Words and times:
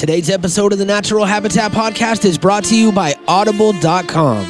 Today's 0.00 0.30
episode 0.30 0.72
of 0.72 0.78
the 0.78 0.86
Natural 0.86 1.26
Habitat 1.26 1.72
Podcast 1.72 2.24
is 2.24 2.38
brought 2.38 2.64
to 2.64 2.74
you 2.74 2.90
by 2.90 3.14
Audible.com. 3.28 4.46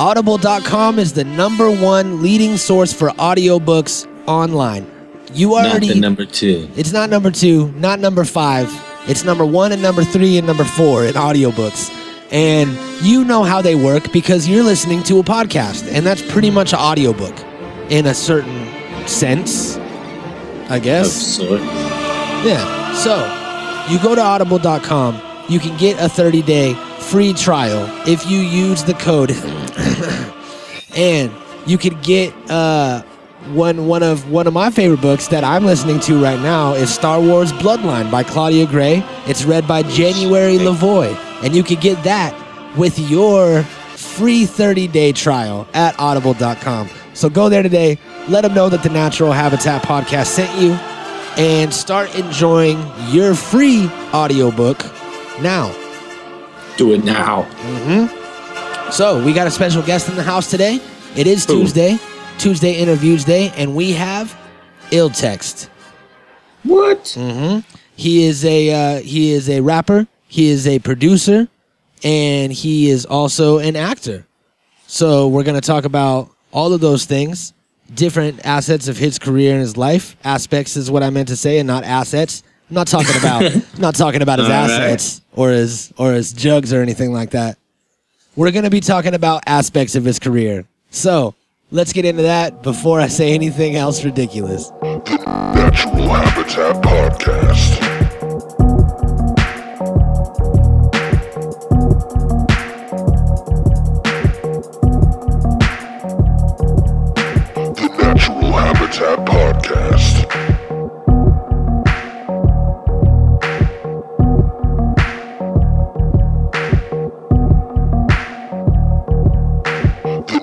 Audible.com 0.00 0.98
is 0.98 1.12
the 1.12 1.22
number 1.22 1.70
one 1.70 2.20
leading 2.20 2.56
source 2.56 2.92
for 2.92 3.10
audiobooks 3.10 4.08
online. 4.26 4.90
You 5.32 5.50
Not 5.50 5.66
already. 5.66 5.86
the 5.86 6.00
number 6.00 6.24
two. 6.24 6.68
It's 6.74 6.90
not 6.92 7.10
number 7.10 7.30
two, 7.30 7.70
not 7.74 8.00
number 8.00 8.24
five. 8.24 8.68
It's 9.06 9.22
number 9.22 9.46
one 9.46 9.70
and 9.70 9.80
number 9.80 10.02
three 10.02 10.36
and 10.36 10.48
number 10.48 10.64
four 10.64 11.04
in 11.04 11.14
audiobooks. 11.14 11.88
And 12.32 12.76
you 13.06 13.24
know 13.24 13.44
how 13.44 13.62
they 13.62 13.76
work 13.76 14.12
because 14.12 14.48
you're 14.48 14.64
listening 14.64 15.04
to 15.04 15.20
a 15.20 15.22
podcast. 15.22 15.88
And 15.92 16.04
that's 16.04 16.22
pretty 16.22 16.50
mm. 16.50 16.54
much 16.54 16.72
an 16.72 16.80
audiobook 16.80 17.38
in 17.88 18.06
a 18.06 18.14
certain 18.14 18.66
sense, 19.06 19.76
I 20.68 20.78
Of 20.78 20.82
guess. 20.82 21.36
sorts. 21.36 21.62
Yeah. 22.44 22.94
So 22.94 23.41
you 23.88 23.98
go 24.02 24.14
to 24.14 24.20
audible.com, 24.20 25.20
you 25.48 25.58
can 25.58 25.76
get 25.76 26.00
a 26.00 26.08
30 26.08 26.42
day 26.42 26.74
free 26.98 27.32
trial 27.32 27.86
if 28.06 28.28
you 28.28 28.38
use 28.38 28.84
the 28.84 28.94
code. 28.94 29.32
and 30.96 31.30
you 31.66 31.78
could 31.78 32.02
get 32.02 32.34
uh, 32.50 33.02
one 33.50 33.86
one 33.86 34.02
of 34.02 34.30
one 34.30 34.46
of 34.46 34.52
my 34.52 34.70
favorite 34.70 35.00
books 35.00 35.28
that 35.28 35.44
I'm 35.44 35.64
listening 35.64 36.00
to 36.00 36.22
right 36.22 36.40
now 36.40 36.74
is 36.74 36.92
Star 36.92 37.20
Wars 37.20 37.52
Bloodline 37.52 38.10
by 38.10 38.22
Claudia 38.22 38.66
Gray. 38.66 39.02
It's 39.26 39.44
read 39.44 39.66
by 39.66 39.82
January 39.82 40.58
LaVoy, 40.58 41.14
and 41.42 41.54
you 41.54 41.62
could 41.62 41.80
get 41.80 42.02
that 42.04 42.38
with 42.76 42.98
your 42.98 43.62
free 43.62 44.46
30 44.46 44.88
day 44.88 45.12
trial 45.12 45.66
at 45.74 45.98
audible.com. 45.98 46.88
So 47.14 47.28
go 47.28 47.48
there 47.48 47.62
today, 47.62 47.98
let 48.28 48.42
them 48.42 48.54
know 48.54 48.68
that 48.68 48.82
the 48.82 48.88
Natural 48.88 49.32
Habitat 49.32 49.82
podcast 49.82 50.26
sent 50.26 50.60
you, 50.60 50.70
and 51.38 51.72
start 51.72 52.14
enjoying 52.14 52.78
your 53.08 53.34
free 53.34 53.88
audiobook 54.12 54.84
now. 55.40 55.74
Do 56.76 56.92
it 56.92 57.04
now. 57.04 57.44
So 58.90 59.24
we 59.24 59.32
got 59.32 59.46
a 59.46 59.50
special 59.50 59.82
guest 59.82 60.08
in 60.08 60.16
the 60.16 60.22
house 60.22 60.50
today. 60.50 60.80
It 61.16 61.26
is? 61.26 61.46
Tuesday, 61.46 61.98
Tuesday 62.38 62.74
interviews 62.74 63.24
day, 63.24 63.52
and 63.56 63.74
we 63.74 63.92
have 63.92 64.38
Ill 64.90 65.10
Text. 65.10 65.70
What? 66.62 67.04
Mm-hmm. 67.04 67.60
He 67.96 68.26
is 68.26 68.44
a 68.44 68.70
uh, 68.98 69.00
he 69.00 69.32
is 69.32 69.48
a 69.48 69.60
rapper. 69.60 70.06
He 70.28 70.48
is 70.48 70.66
a 70.66 70.78
producer, 70.78 71.48
and 72.02 72.52
he 72.52 72.90
is 72.90 73.04
also 73.04 73.58
an 73.58 73.76
actor. 73.76 74.26
So 74.86 75.28
we're 75.28 75.44
gonna 75.44 75.60
talk 75.60 75.84
about 75.84 76.30
all 76.52 76.72
of 76.72 76.80
those 76.80 77.04
things, 77.04 77.52
different 77.94 78.40
assets 78.44 78.88
of 78.88 78.96
his 78.96 79.18
career 79.18 79.52
and 79.52 79.60
his 79.60 79.76
life. 79.76 80.16
Aspects 80.24 80.76
is 80.76 80.90
what 80.90 81.02
I 81.02 81.10
meant 81.10 81.28
to 81.28 81.36
say, 81.36 81.58
and 81.58 81.66
not 81.66 81.84
assets. 81.84 82.42
I'm 82.70 82.74
not 82.74 82.86
talking 82.86 83.16
about 83.18 83.44
I'm 83.74 83.80
not 83.80 83.94
talking 83.94 84.22
about 84.22 84.38
his 84.38 84.48
All 84.48 84.54
right. 84.54 84.70
assets 84.70 85.20
or 85.34 85.50
his 85.50 85.92
or 85.98 86.12
his 86.12 86.32
jugs 86.32 86.72
or 86.72 86.80
anything 86.82 87.12
like 87.12 87.30
that. 87.30 87.58
We're 88.36 88.50
gonna 88.50 88.70
be 88.70 88.80
talking 88.80 89.14
about 89.14 89.42
aspects 89.46 89.94
of 89.94 90.04
his 90.04 90.18
career. 90.18 90.64
So 90.90 91.34
let's 91.70 91.92
get 91.92 92.04
into 92.04 92.22
that 92.22 92.62
before 92.62 93.00
I 93.00 93.08
say 93.08 93.34
anything 93.34 93.76
else 93.76 94.04
ridiculous. 94.04 94.70
Natural 94.82 96.08
Habitat 96.08 96.82
Podcast. 96.82 97.91
The 109.02 109.18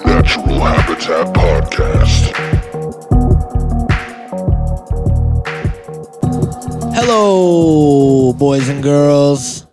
Natural 0.05 0.59
Habitat 0.59 1.27
Podcast. 1.33 2.35
Hello, 6.93 8.33
boys 8.33 8.67
and 8.67 8.83
girls. 8.83 9.65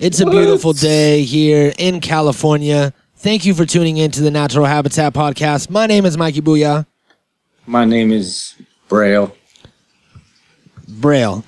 It's 0.00 0.20
a 0.20 0.24
beautiful 0.24 0.72
day 0.72 1.22
here 1.24 1.74
in 1.76 2.00
California. 2.00 2.94
Thank 3.16 3.44
you 3.44 3.52
for 3.52 3.66
tuning 3.66 3.98
in 3.98 4.10
to 4.12 4.22
the 4.22 4.30
Natural 4.30 4.64
Habitat 4.64 5.12
Podcast. 5.12 5.68
My 5.68 5.86
name 5.86 6.06
is 6.06 6.16
Mikey 6.16 6.40
Booyah 6.40 6.86
My 7.66 7.84
name 7.84 8.12
is 8.12 8.54
Braille. 8.88 9.34
Braille. 10.88 11.44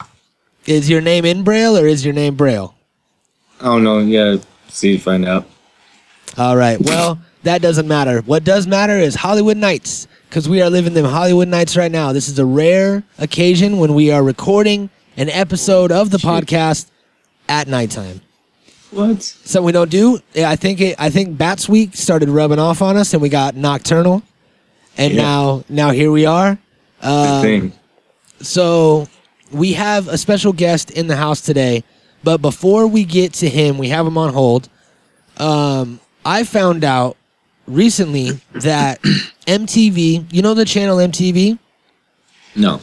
Is 0.66 0.88
your 0.88 1.00
name 1.00 1.24
in 1.24 1.44
Braille 1.44 1.76
or 1.76 1.86
is 1.86 2.04
your 2.04 2.14
name 2.14 2.34
Braille? 2.34 2.74
I 3.60 3.64
don't 3.64 3.84
know. 3.84 3.98
Yeah, 4.00 4.38
see, 4.68 4.98
find 4.98 5.26
out. 5.26 5.46
All 6.38 6.56
right. 6.56 6.80
Well, 6.80 7.18
that 7.42 7.62
doesn't 7.62 7.86
matter. 7.86 8.20
What 8.22 8.44
does 8.44 8.66
matter 8.66 8.96
is 8.98 9.14
Hollywood 9.14 9.56
Nights, 9.56 10.08
because 10.28 10.48
we 10.48 10.60
are 10.60 10.68
living 10.68 10.94
them 10.94 11.04
Hollywood 11.04 11.48
Nights 11.48 11.76
right 11.76 11.92
now. 11.92 12.12
This 12.12 12.28
is 12.28 12.38
a 12.38 12.44
rare 12.44 13.04
occasion 13.18 13.78
when 13.78 13.94
we 13.94 14.10
are 14.10 14.22
recording 14.22 14.90
an 15.16 15.30
episode 15.30 15.92
of 15.92 16.10
the 16.10 16.18
podcast 16.18 16.90
at 17.48 17.68
nighttime. 17.68 18.20
What? 18.90 19.22
Something 19.22 19.66
we 19.66 19.72
don't 19.72 19.90
do. 19.90 20.20
Yeah, 20.34 20.50
I 20.50 20.56
think 20.56 20.80
it, 20.80 20.96
I 20.98 21.10
think 21.10 21.38
Bats 21.38 21.68
Week 21.68 21.94
started 21.94 22.28
rubbing 22.28 22.58
off 22.58 22.82
on 22.82 22.96
us, 22.96 23.12
and 23.12 23.22
we 23.22 23.28
got 23.28 23.54
Nocturnal, 23.54 24.22
and 24.96 25.14
Yeah. 25.14 25.22
now 25.22 25.64
now 25.68 25.90
here 25.90 26.10
we 26.10 26.26
are. 26.26 26.58
Thing. 27.02 27.72
so 28.40 29.06
we 29.52 29.74
have 29.74 30.08
a 30.08 30.18
special 30.18 30.52
guest 30.52 30.90
in 30.90 31.06
the 31.06 31.16
house 31.16 31.40
today, 31.40 31.84
but 32.24 32.42
before 32.42 32.86
we 32.86 33.04
get 33.04 33.32
to 33.34 33.48
him, 33.48 33.78
we 33.78 33.88
have 33.90 34.06
him 34.06 34.18
on 34.18 34.32
hold. 34.32 34.68
Um, 35.36 36.00
I 36.24 36.42
found 36.44 36.82
out 36.84 37.16
recently 37.66 38.40
that 38.54 39.00
MTV, 39.46 40.32
you 40.32 40.42
know 40.42 40.54
the 40.54 40.64
channel 40.64 40.96
MTV? 40.96 41.58
No. 42.56 42.80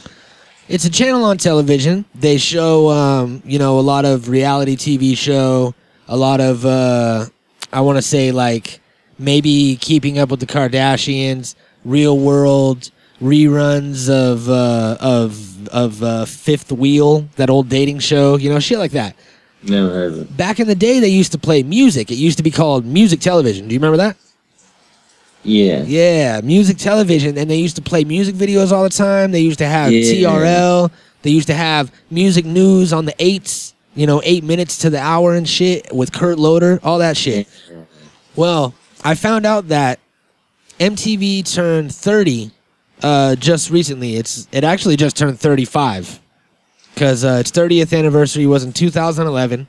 It's 0.69 0.85
a 0.85 0.90
channel 0.90 1.25
on 1.25 1.38
television. 1.38 2.06
They 2.16 2.38
show, 2.38 2.90
um, 2.90 3.41
you 3.46 3.59
know, 3.59 3.79
a 3.79 3.81
lot 3.81 4.06
of 4.06 4.29
reality 4.29 4.75
TV 4.78 5.18
show, 5.18 5.73
a 6.07 6.16
lot 6.16 6.40
of, 6.40 6.66
uh, 6.66 7.25
I 7.73 7.81
want 7.81 7.97
to 7.97 8.02
say 8.02 8.31
like 8.31 8.79
maybe 9.19 9.78
Keeping 9.81 10.19
Up 10.19 10.29
with 10.31 10.40
the 10.40 10.46
Kardashians, 10.46 11.56
Real 11.86 12.18
World, 12.18 12.90
reruns 13.22 14.10
of 14.10 14.50
uh, 14.50 14.98
of 15.00 15.68
of 15.70 16.04
uh, 16.04 16.26
Fifth 16.26 16.72
Wheel, 16.72 17.28
that 17.36 17.50
old 17.50 17.70
dating 17.70 18.00
show, 18.00 18.38
you 18.38 18.50
know, 18.50 18.60
shit 18.60 18.80
like 18.80 18.92
that. 18.92 19.16
Never 19.64 19.90
heard 19.90 20.12
of 20.14 20.20
it. 20.22 20.38
Back 20.38 20.60
in 20.60 20.68
the 20.68 20.76
day, 20.76 21.00
they 21.00 21.08
used 21.08 21.32
to 21.32 21.38
play 21.38 21.64
music. 21.64 22.12
It 22.12 22.16
used 22.16 22.38
to 22.38 22.44
be 22.44 22.52
called 22.52 22.86
music 22.86 23.22
television. 23.22 23.68
Do 23.68 23.74
you 23.74 23.80
remember 23.80 23.98
that? 23.98 24.18
Yeah. 25.44 25.84
Yeah, 25.84 26.42
music 26.42 26.78
television, 26.78 27.38
and 27.38 27.50
they 27.50 27.58
used 27.58 27.76
to 27.78 27.82
play 27.82 28.04
music 28.04 28.36
videos 28.36 28.72
all 28.72 28.84
the 28.84 28.90
time. 28.90 29.32
They 29.32 29.42
used 29.42 29.60
to 29.60 29.66
have 29.68 29.92
Yeah. 29.92 30.30
TRL. 30.30 30.92
They 31.22 31.32
used 31.32 31.48
to 31.48 31.54
have 31.54 31.92
music 32.10 32.46
news 32.46 32.92
on 32.94 33.06
the 33.06 33.16
eights, 33.20 33.74
you 33.96 34.06
know, 34.08 34.22
eight 34.26 34.44
minutes 34.44 34.78
to 34.80 34.90
the 34.90 35.00
hour 35.00 35.34
and 35.36 35.48
shit 35.48 35.94
with 35.94 36.12
Kurt 36.12 36.38
Loder, 36.40 36.80
all 36.84 37.00
that 37.00 37.16
shit. 37.18 37.48
Well, 38.36 38.74
I 39.04 39.16
found 39.16 39.46
out 39.46 39.70
that 39.70 40.00
MTV 40.79 41.50
turned 41.51 41.94
30 41.94 42.51
uh, 43.01 43.35
just 43.35 43.69
recently. 43.69 44.16
It's 44.16 44.47
it 44.51 44.63
actually 44.63 44.95
just 44.95 45.17
turned 45.17 45.39
35 45.39 46.19
because 46.94 47.23
uh, 47.23 47.38
its 47.39 47.51
30th 47.51 47.97
anniversary 47.97 48.45
was 48.45 48.63
in 48.63 48.73
2011, 48.73 49.67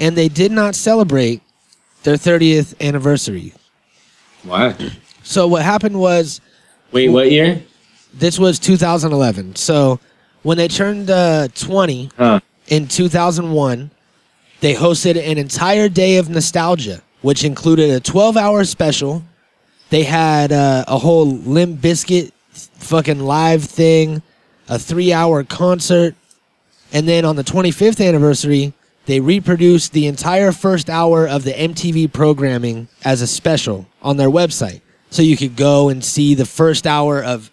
and 0.00 0.16
they 0.16 0.28
did 0.28 0.52
not 0.52 0.74
celebrate 0.74 1.42
their 2.04 2.16
30th 2.16 2.74
anniversary. 2.80 3.52
Why? 4.42 4.74
So 5.22 5.46
what 5.48 5.62
happened 5.62 5.98
was 5.98 6.40
Wait, 6.92 7.08
what 7.08 7.30
year? 7.32 7.62
this 8.12 8.38
was 8.38 8.58
2011. 8.58 9.56
So 9.56 9.98
when 10.42 10.58
they 10.58 10.68
turned 10.68 11.10
uh, 11.10 11.48
20 11.54 12.10
Huh. 12.16 12.40
in 12.68 12.86
2001, 12.88 13.90
they 14.60 14.74
hosted 14.74 15.16
an 15.16 15.38
entire 15.38 15.88
day 15.88 16.18
of 16.18 16.28
nostalgia, 16.28 17.02
which 17.22 17.42
included 17.44 17.90
a 17.90 18.00
12-hour 18.00 18.64
special. 18.64 19.22
They 19.90 20.04
had 20.04 20.52
uh, 20.52 20.84
a 20.88 20.98
whole 20.98 21.26
Limp 21.26 21.80
Bizkit 21.80 22.32
fucking 22.52 23.20
live 23.20 23.64
thing, 23.64 24.22
a 24.68 24.78
three-hour 24.78 25.44
concert, 25.44 26.14
and 26.92 27.08
then 27.08 27.24
on 27.24 27.36
the 27.36 27.44
25th 27.44 28.06
anniversary, 28.06 28.72
they 29.06 29.20
reproduced 29.20 29.92
the 29.92 30.06
entire 30.06 30.52
first 30.52 30.88
hour 30.88 31.28
of 31.28 31.44
the 31.44 31.52
MTV 31.52 32.12
programming 32.12 32.88
as 33.04 33.20
a 33.20 33.26
special 33.26 33.86
on 34.02 34.16
their 34.16 34.30
website. 34.30 34.80
So 35.10 35.22
you 35.22 35.36
could 35.36 35.56
go 35.56 35.88
and 35.88 36.04
see 36.04 36.34
the 36.34 36.46
first 36.46 36.86
hour 36.86 37.22
of 37.22 37.50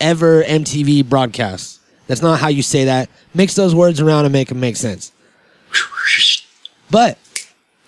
ever 0.00 0.42
MTV 0.42 1.08
broadcasts. 1.08 1.80
That's 2.06 2.22
not 2.22 2.40
how 2.40 2.48
you 2.48 2.62
say 2.62 2.84
that. 2.84 3.08
Mix 3.34 3.54
those 3.54 3.74
words 3.74 4.00
around 4.00 4.24
and 4.26 4.32
make 4.32 4.48
them 4.48 4.60
make 4.60 4.76
sense. 4.76 5.12
But 6.90 7.16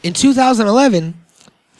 in 0.02 0.14
2011, 0.14 1.12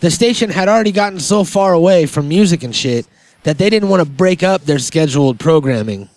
the 0.01 0.11
station 0.11 0.51
had 0.51 0.69
already 0.69 0.93
gotten 0.93 1.21
so 1.21 1.45
far 1.45 1.73
away 1.73 2.07
from 2.07 2.29
music 2.29 2.63
and 2.63 2.75
shit 2.75 3.07
that 3.45 3.59
they 3.59 3.71
didn't 3.71 3.89
want 3.89 4.03
to 4.03 4.09
break 4.09 4.43
up 4.43 4.63
their 4.63 4.79
scheduled 4.79 5.39
programming 5.39 6.09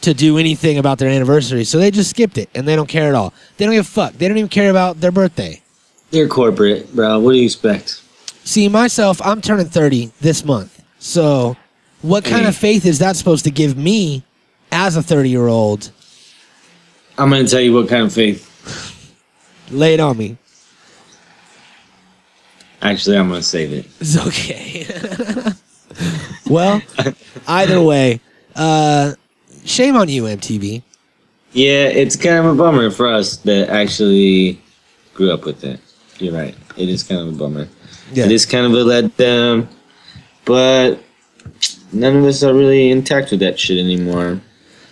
to 0.00 0.12
do 0.12 0.36
anything 0.38 0.78
about 0.78 0.98
their 0.98 1.08
anniversary, 1.08 1.64
so 1.64 1.78
they 1.78 1.90
just 1.90 2.10
skipped 2.10 2.36
it 2.36 2.50
and 2.54 2.68
they 2.68 2.76
don't 2.76 2.88
care 2.88 3.08
at 3.08 3.14
all. 3.14 3.32
They 3.56 3.64
don't 3.64 3.74
give 3.74 3.86
a 3.86 3.88
fuck. 3.88 4.12
They 4.14 4.28
don't 4.28 4.36
even 4.36 4.48
care 4.50 4.70
about 4.70 5.00
their 5.00 5.12
birthday. 5.12 5.62
They're 6.10 6.28
corporate, 6.28 6.94
bro. 6.94 7.18
What 7.18 7.32
do 7.32 7.38
you 7.38 7.44
expect? 7.46 8.02
See, 8.44 8.68
myself, 8.68 9.20
I'm 9.24 9.40
turning 9.40 9.66
30 9.66 10.12
this 10.20 10.44
month. 10.44 10.82
So, 10.98 11.56
what 12.02 12.24
kind 12.24 12.46
of 12.46 12.54
faith 12.54 12.84
is 12.84 12.98
that 12.98 13.16
supposed 13.16 13.44
to 13.44 13.50
give 13.50 13.76
me 13.76 14.22
as 14.70 14.96
a 14.96 15.02
30 15.02 15.30
year 15.30 15.46
old? 15.46 15.90
I'm 17.16 17.30
gonna 17.30 17.48
tell 17.48 17.60
you 17.60 17.72
what 17.72 17.88
kind 17.88 18.04
of 18.04 18.12
faith. 18.12 18.50
Lay 19.70 19.94
it 19.94 20.00
on 20.00 20.18
me. 20.18 20.36
Actually, 22.84 23.16
I'm 23.16 23.28
gonna 23.28 23.42
save 23.42 23.72
it. 23.72 23.86
It's 23.98 24.18
okay. 24.26 24.86
well, 26.50 26.82
either 27.48 27.80
way, 27.80 28.20
uh, 28.54 29.14
shame 29.64 29.96
on 29.96 30.08
you, 30.08 30.24
MTV. 30.24 30.82
Yeah, 31.52 31.86
it's 31.86 32.14
kind 32.14 32.36
of 32.36 32.46
a 32.46 32.54
bummer 32.54 32.90
for 32.90 33.08
us 33.08 33.38
that 33.38 33.70
actually 33.70 34.60
grew 35.14 35.32
up 35.32 35.46
with 35.46 35.64
it. 35.64 35.80
You're 36.18 36.34
right. 36.34 36.54
It 36.76 36.88
is 36.88 37.02
kind 37.02 37.20
of 37.20 37.28
a 37.28 37.32
bummer. 37.32 37.68
Yeah. 38.12 38.26
It 38.26 38.32
is 38.32 38.44
kind 38.44 38.66
of 38.66 38.72
a 38.72 38.84
letdown, 38.84 39.66
but 40.44 40.98
none 41.92 42.16
of 42.16 42.24
us 42.24 42.42
are 42.42 42.52
really 42.52 42.90
intact 42.90 43.30
with 43.30 43.40
that 43.40 43.58
shit 43.58 43.78
anymore. 43.78 44.40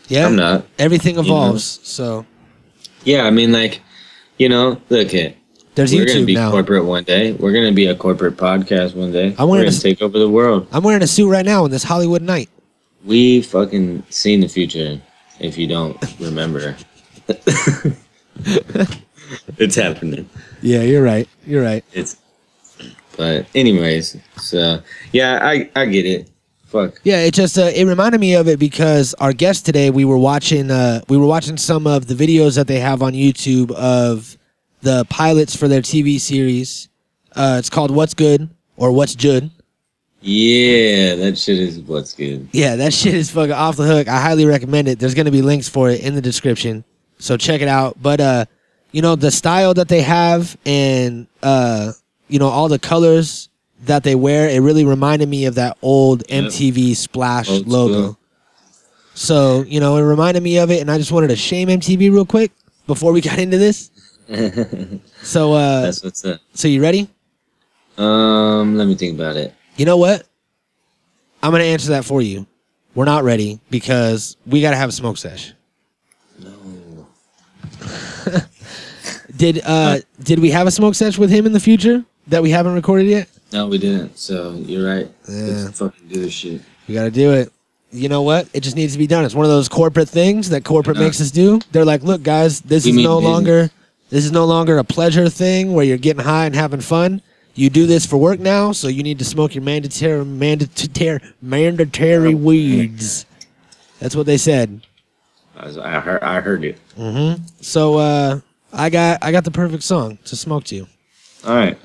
Yeah. 0.09 0.27
I'm 0.27 0.37
not. 0.37 0.65
Everything 0.79 1.17
know. 1.17 1.23
evolves. 1.23 1.81
So, 1.83 2.25
Yeah, 3.05 3.25
I 3.25 3.31
mean, 3.31 3.53
like, 3.53 3.81
you 4.39 4.49
know, 4.49 4.81
look 4.89 5.15
at 5.15 5.35
there's 5.75 5.93
we're 5.95 6.07
gonna 6.07 6.25
be 6.25 6.35
now. 6.35 6.51
corporate 6.51 6.85
one 6.85 7.05
day. 7.05 7.33
We're 7.33 7.53
gonna 7.53 7.73
be 7.73 7.87
a 7.87 7.95
corporate 7.95 8.37
podcast 8.37 8.95
one 8.95 9.13
day. 9.13 9.35
I 9.39 9.45
we're 9.45 9.59
gonna 9.59 9.71
to- 9.71 9.81
take 9.81 10.03
over 10.03 10.19
the 10.19 10.29
world. 10.29 10.67
I'm 10.73 10.83
wearing 10.83 11.03
a 11.03 11.07
suit 11.07 11.29
right 11.31 11.45
now 11.45 11.65
on 11.65 11.71
this 11.71 11.83
Hollywood 11.83 12.23
night. 12.23 12.49
We 13.05 13.43
fucking 13.43 14.05
seen 14.11 14.41
the 14.41 14.49
future. 14.49 15.01
If 15.41 15.59
you 15.59 15.67
don't 15.67 15.97
remember, 16.21 16.77
it's 19.59 19.75
happening. 19.77 20.29
Yeah, 20.61 20.83
you're 20.83 21.03
right. 21.03 21.29
You're 21.47 21.63
right. 21.65 21.85
It's. 21.93 22.17
But 23.17 23.47
anyways, 23.55 24.17
so 24.37 24.81
yeah, 25.13 25.39
I 25.43 25.71
I 25.77 25.87
get 25.87 26.07
it. 26.07 26.31
Fuck. 26.67 27.01
Yeah, 27.05 27.19
it 27.21 27.35
just 27.35 27.59
uh, 27.59 27.71
it 27.75 27.85
reminded 27.85 28.21
me 28.21 28.35
of 28.35 28.49
it 28.49 28.59
because 28.59 29.15
our 29.15 29.33
guest 29.35 29.67
today 29.67 29.91
we 29.91 30.05
were 30.07 30.17
watching 30.17 30.71
uh, 30.71 31.03
we 31.09 31.17
were 31.19 31.27
watching 31.27 31.57
some 31.59 31.87
of 31.87 32.07
the 32.07 32.15
videos 32.15 32.57
that 32.57 32.67
they 32.67 32.81
have 32.81 33.03
on 33.03 33.13
YouTube 33.13 33.71
of 33.73 34.39
the 34.83 35.05
pilots 35.09 35.57
for 35.57 35.69
their 35.69 35.81
TV 35.83 36.21
series. 36.21 36.89
Uh, 37.35 37.57
it's 37.59 37.71
called 37.71 37.91
What's 37.91 38.15
Good 38.15 38.51
or 38.77 38.93
What's 38.93 39.15
Jud. 39.15 39.51
Yeah, 40.21 41.17
that 41.17 41.37
shit 41.37 41.59
is 41.59 41.81
what's 41.81 42.15
good. 42.15 42.49
Yeah, 42.53 42.77
that 42.77 42.93
shit 42.95 43.15
is 43.15 43.31
fucking 43.31 43.53
off 43.53 43.77
the 43.77 43.85
hook. 43.85 44.07
I 44.09 44.21
highly 44.21 44.45
recommend 44.47 44.87
it. 44.89 44.99
There's 44.99 45.15
gonna 45.15 45.31
be 45.33 45.43
links 45.43 45.69
for 45.69 45.91
it 45.91 46.01
in 46.01 46.15
the 46.15 46.21
description, 46.21 46.85
so 47.19 47.37
check 47.37 47.61
it 47.61 47.69
out. 47.69 48.01
But 48.01 48.21
uh, 48.21 48.45
you 48.93 49.03
know 49.03 49.17
the 49.17 49.31
style 49.33 49.75
that 49.75 49.89
they 49.89 50.03
have 50.03 50.57
and 50.65 51.27
uh, 51.43 51.93
you 52.29 52.39
know 52.39 52.49
all 52.49 52.69
the 52.69 52.79
colors 52.79 53.49
that 53.87 54.05
they 54.05 54.15
wear, 54.15 54.49
it 54.49 54.61
really 54.61 54.85
reminded 54.85 55.29
me 55.29 55.47
of 55.47 55.57
that 55.57 55.77
old 55.83 56.23
Yep. 56.29 56.45
MTV 56.45 56.95
Splash 56.95 57.51
Old 57.51 57.67
logo. 57.67 57.93
school. 58.03 58.19
So 59.15 59.63
you 59.67 59.81
know 59.81 59.97
it 59.97 60.03
reminded 60.03 60.43
me 60.43 60.59
of 60.59 60.71
it, 60.71 60.81
and 60.81 60.91
I 60.91 60.99
just 60.99 61.11
wanted 61.11 61.29
to 61.29 61.37
shame 61.37 61.67
MTV 61.69 61.99
real 62.13 62.25
quick 62.27 62.53
before 62.87 63.13
we 63.13 63.21
got 63.29 63.41
into 63.41 63.59
this. 63.59 63.91
So 65.23 65.53
uh, 65.53 65.83
That's 65.83 66.03
what's 66.03 66.25
up. 66.25 66.41
so 66.55 66.69
you 66.69 66.81
ready? 66.83 67.09
Um, 67.99 68.77
let 68.77 68.87
me 68.89 68.95
think 68.95 69.15
about 69.19 69.37
it. 69.37 69.55
You 69.77 69.85
know 69.87 69.97
what? 69.97 70.27
I'm 71.43 71.51
gonna 71.53 71.65
answer 71.65 71.91
that 71.91 72.05
for 72.05 72.23
you. 72.23 72.47
We're 72.95 73.05
not 73.05 73.25
ready 73.25 73.61
because 73.71 74.37
we 74.47 74.61
gotta 74.61 74.77
have 74.77 74.89
a 74.89 74.93
smoke 74.93 75.17
sesh. 75.19 75.53
No. 76.39 77.07
Did 79.37 79.63
uh 79.65 79.99
did 80.23 80.39
we 80.39 80.51
have 80.51 80.67
a 80.67 80.71
smoke 80.71 80.95
sesh 80.95 81.19
with 81.19 81.31
him 81.31 81.47
in 81.47 81.53
the 81.53 81.59
future 81.61 82.05
that 82.29 82.43
we 82.43 82.51
haven't 82.51 82.75
recorded 82.75 83.07
yet? 83.09 83.29
No, 83.53 83.67
we 83.67 83.79
didn't. 83.79 84.19
So 84.19 84.53
you're 84.55 84.87
right. 84.87 85.11
Yeah. 85.29 85.43
Let's 85.45 85.79
fucking 85.79 86.09
do 86.09 86.21
this 86.21 86.33
shit. 86.33 86.61
We 86.87 86.95
gotta 86.95 87.11
do 87.11 87.33
it. 87.33 87.51
You 87.91 88.09
know 88.09 88.23
what? 88.23 88.49
It 88.55 88.61
just 88.63 88.77
needs 88.77 88.93
to 88.93 88.99
be 88.99 89.07
done. 89.07 89.25
It's 89.25 89.35
one 89.35 89.45
of 89.45 89.51
those 89.51 89.69
corporate 89.69 90.09
things 90.09 90.51
that 90.51 90.65
corporate 90.65 90.97
makes 90.99 91.21
us 91.21 91.31
do. 91.31 91.61
They're 91.73 91.85
like, 91.85 92.03
look, 92.03 92.23
guys, 92.23 92.61
this 92.61 92.85
We 92.85 92.91
is 92.93 92.97
no 92.99 93.17
business. 93.21 93.33
longer 93.33 93.71
this 94.13 94.27
is 94.27 94.31
no 94.31 94.45
longer 94.45 94.77
a 94.77 94.85
pleasure 94.85 95.31
thing 95.31 95.73
where 95.73 95.87
you're 95.87 95.97
getting 95.97 96.23
high 96.23 96.45
and 96.45 96.55
having 96.55 96.83
fun. 96.83 97.23
You 97.55 97.71
do 97.71 97.87
this 97.87 98.05
for 98.05 98.19
work 98.19 98.41
now, 98.41 98.73
so 98.73 98.89
you 98.89 99.03
need 99.03 99.19
to 99.21 99.25
smoke 99.25 99.55
your 99.55 99.65
mandatory 99.65 100.23
mandatory 100.23 101.19
mandatory 101.41 102.35
weeds. 102.35 103.25
That's 104.01 104.15
what 104.15 104.27
they 104.27 104.37
said. 104.37 104.87
I, 105.57 105.65
was, 105.65 105.79
I 105.79 105.99
heard. 106.01 106.23
I 106.23 106.41
heard 106.43 106.63
it. 106.63 106.79
Mm-hmm. 106.99 107.43
So 107.63 107.97
uh, 107.97 108.41
I 108.71 108.91
got 108.91 109.25
I 109.25 109.33
got 109.33 109.45
the 109.45 109.51
perfect 109.51 109.83
song 109.83 110.19
to 110.27 110.37
smoke 110.37 110.65
to. 110.65 110.77
you. 110.77 110.87
All 111.47 111.55
right. 111.55 111.79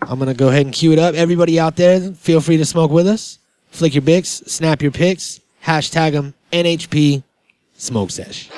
I'm 0.00 0.18
gonna 0.18 0.32
go 0.32 0.48
ahead 0.48 0.64
and 0.64 0.74
cue 0.74 0.92
it 0.92 0.98
up. 0.98 1.14
Everybody 1.16 1.60
out 1.60 1.76
there, 1.76 2.00
feel 2.14 2.40
free 2.40 2.56
to 2.56 2.64
smoke 2.64 2.90
with 2.90 3.06
us. 3.06 3.40
Flick 3.72 3.94
your 3.94 4.02
bics, 4.02 4.48
snap 4.48 4.80
your 4.80 4.92
pics, 4.92 5.40
hashtag 5.66 6.12
them 6.12 6.32
NHP 6.50 7.22
Smoke 7.74 8.10
Sesh. 8.10 8.48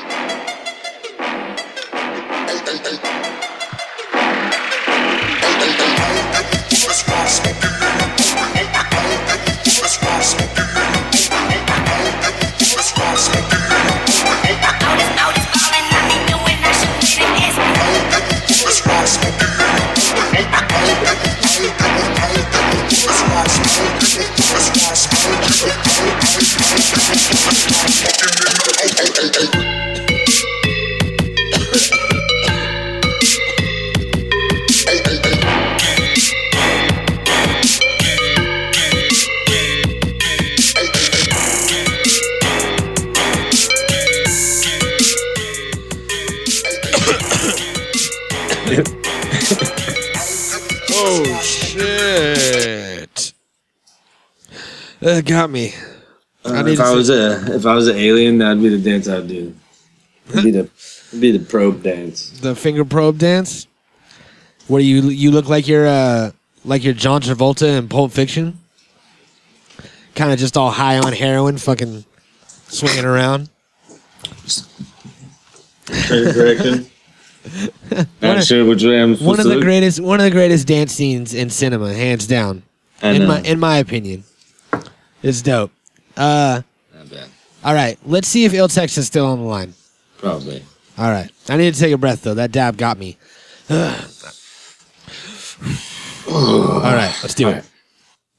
Got 55.41 55.49
me. 55.49 55.73
I 56.45 56.49
Uh, 56.51 56.63
need 56.65 56.73
if 56.73 56.81
I 56.81 56.93
was 56.95 57.09
a 57.09 57.55
if 57.57 57.65
I 57.65 57.75
was 57.75 57.89
an 57.89 57.97
alien, 57.97 58.37
that'd 58.37 58.63
be 58.63 58.69
the 58.69 58.77
dance 58.77 59.09
I'd 59.09 59.27
do. 59.27 59.55
It'd 60.29 60.45
be 60.45 60.51
the 60.51 60.69
it'd 61.09 61.21
be 61.23 61.31
the 61.33 61.39
probe 61.43 61.83
dance. 61.83 62.29
The 62.43 62.55
finger 62.55 62.85
probe 62.85 63.17
dance, 63.17 63.67
where 64.69 64.83
you 64.83 65.01
you 65.09 65.31
look 65.31 65.49
like 65.49 65.67
you're 65.67 65.87
uh 65.87 66.33
like 66.67 66.85
you're 66.85 66.93
John 66.93 67.23
Travolta 67.23 67.79
in 67.79 67.89
Pulp 67.89 68.13
Fiction, 68.13 68.59
kind 70.15 70.31
of 70.31 70.39
just 70.39 70.59
all 70.59 70.71
high 70.71 70.99
on 70.99 71.15
heroin, 71.15 71.57
fucking 71.57 72.05
swinging 72.69 73.07
around. 73.07 73.49
correction. 76.07 76.87
One 77.89 78.07
Not 78.21 78.45
sure 78.45 78.67
which 78.67 78.85
way 78.85 79.01
I'm 79.03 79.17
One 79.17 79.41
of 79.41 79.47
the 79.47 79.55
look. 79.55 79.63
greatest 79.63 80.01
one 80.01 80.21
of 80.21 80.25
the 80.25 80.31
greatest 80.31 80.67
dance 80.69 80.93
scenes 80.93 81.33
in 81.33 81.49
cinema, 81.49 81.95
hands 81.95 82.27
down. 82.27 82.63
In 83.03 83.27
my 83.27 83.41
in 83.41 83.59
my 83.59 83.79
opinion, 83.79 84.25
it's 85.23 85.43
dope. 85.43 85.73
Uh, 86.17 86.63
Not 86.95 87.11
bad. 87.11 87.29
all 87.65 87.75
right, 87.75 87.99
let's 88.05 88.29
see 88.29 88.45
if 88.45 88.53
Iltex 88.53 88.99
is 88.99 89.07
still 89.07 89.27
on 89.27 89.39
the 89.39 89.45
line. 89.45 89.75
Probably. 90.19 90.63
All 90.99 91.11
right. 91.11 91.31
I 91.49 91.57
need 91.57 91.73
to 91.75 91.81
take 91.81 91.93
a 91.95 91.99
breath 91.99 92.23
though. 92.23 92.35
That 92.35 92.53
dab 92.53 92.77
got 92.77 92.99
me. 92.99 93.17
All 93.71 93.77
right, 96.83 97.15
let's 97.23 97.35
do 97.35 97.49
it. 97.49 97.65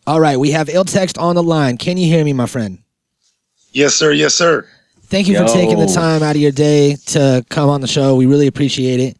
All 0.08 0.20
right, 0.20 0.38
we 0.38 0.52
have 0.52 0.68
Iltext 0.68 1.20
on 1.22 1.36
the 1.36 1.44
line. 1.44 1.78
Can 1.78 1.98
you 1.98 2.08
hear 2.08 2.24
me, 2.24 2.34
my 2.34 2.46
friend? 2.46 2.80
Yes, 3.72 3.96
sir. 3.96 4.12
Yes, 4.12 4.34
sir. 4.34 4.68
Thank 5.04 5.28
you 5.28 5.38
for 5.38 5.46
taking 5.46 5.78
the 5.78 5.88
time 5.88 6.24
out 6.24 6.36
of 6.36 6.42
your 6.42 6.52
day 6.52 6.96
to 7.08 7.46
come 7.50 7.70
on 7.70 7.82
the 7.82 7.88
show. 7.88 8.16
We 8.16 8.26
really 8.26 8.48
appreciate 8.48 9.00
it. 9.00 9.18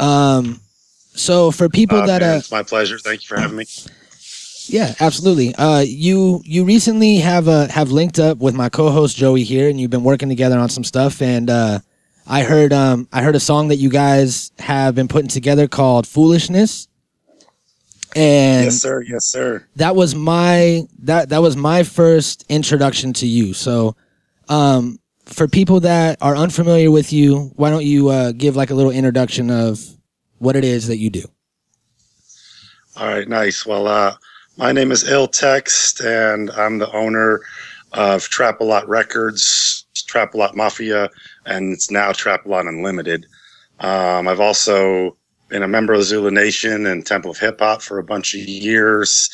Um, 0.00 0.60
so 1.14 1.50
for 1.52 1.68
people 1.68 1.98
Uh, 1.98 2.06
that 2.06 2.20
man, 2.22 2.34
uh, 2.34 2.38
it's 2.38 2.50
my 2.50 2.64
pleasure. 2.64 2.98
Thank 2.98 3.22
you 3.22 3.28
for 3.28 3.40
having 3.40 3.56
me. 3.56 3.66
Yeah, 4.68 4.94
absolutely. 5.00 5.54
Uh, 5.54 5.80
you 5.80 6.42
you 6.44 6.64
recently 6.64 7.16
have 7.18 7.48
uh 7.48 7.68
have 7.68 7.90
linked 7.90 8.18
up 8.18 8.38
with 8.38 8.54
my 8.54 8.68
co-host 8.68 9.16
Joey 9.16 9.42
here, 9.42 9.68
and 9.68 9.80
you've 9.80 9.90
been 9.90 10.04
working 10.04 10.28
together 10.28 10.58
on 10.58 10.68
some 10.68 10.84
stuff. 10.84 11.20
And 11.20 11.50
uh, 11.50 11.80
I 12.26 12.42
heard 12.42 12.72
um 12.72 13.08
I 13.12 13.22
heard 13.22 13.36
a 13.36 13.40
song 13.40 13.68
that 13.68 13.76
you 13.76 13.90
guys 13.90 14.52
have 14.58 14.94
been 14.94 15.08
putting 15.08 15.28
together 15.28 15.68
called 15.68 16.06
"Foolishness." 16.06 16.88
And 18.16 18.66
yes, 18.66 18.80
sir. 18.80 19.02
Yes, 19.02 19.24
sir. 19.26 19.66
that 19.76 19.96
was 19.96 20.14
my 20.14 20.82
that 21.00 21.30
that 21.30 21.42
was 21.42 21.56
my 21.56 21.82
first 21.82 22.44
introduction 22.48 23.12
to 23.14 23.26
you. 23.26 23.54
So, 23.54 23.96
um, 24.48 25.00
for 25.26 25.48
people 25.48 25.80
that 25.80 26.18
are 26.22 26.36
unfamiliar 26.36 26.90
with 26.90 27.12
you, 27.12 27.52
why 27.56 27.70
don't 27.70 27.84
you 27.84 28.08
uh, 28.08 28.32
give 28.32 28.56
like 28.56 28.70
a 28.70 28.74
little 28.74 28.92
introduction 28.92 29.50
of 29.50 29.84
what 30.38 30.54
it 30.56 30.64
is 30.64 30.86
that 30.86 30.98
you 30.98 31.10
do? 31.10 31.24
All 32.96 33.08
right, 33.08 33.28
nice. 33.28 33.66
Well, 33.66 33.88
uh, 33.88 34.14
my 34.56 34.70
name 34.70 34.92
is 34.92 35.08
Il 35.08 35.26
Text, 35.26 36.00
and 36.00 36.50
I'm 36.52 36.78
the 36.78 36.90
owner 36.92 37.40
of 37.92 38.28
Trap 38.28 38.60
a 38.60 38.64
Lot 38.64 38.88
Records, 38.88 39.84
Trap 40.06 40.34
a 40.34 40.36
Lot 40.36 40.56
Mafia, 40.56 41.10
and 41.46 41.72
it's 41.72 41.90
now 41.90 42.12
Trap 42.12 42.46
a 42.46 42.48
Lot 42.48 42.66
Unlimited. 42.66 43.26
Um, 43.80 44.28
I've 44.28 44.40
also 44.40 45.16
been 45.48 45.64
a 45.64 45.68
member 45.68 45.92
of 45.92 46.04
Zulu 46.04 46.30
Nation 46.30 46.86
and 46.86 47.04
Temple 47.04 47.32
of 47.32 47.38
Hip 47.38 47.58
Hop 47.58 47.82
for 47.82 47.98
a 47.98 48.04
bunch 48.04 48.34
of 48.34 48.40
years, 48.40 49.28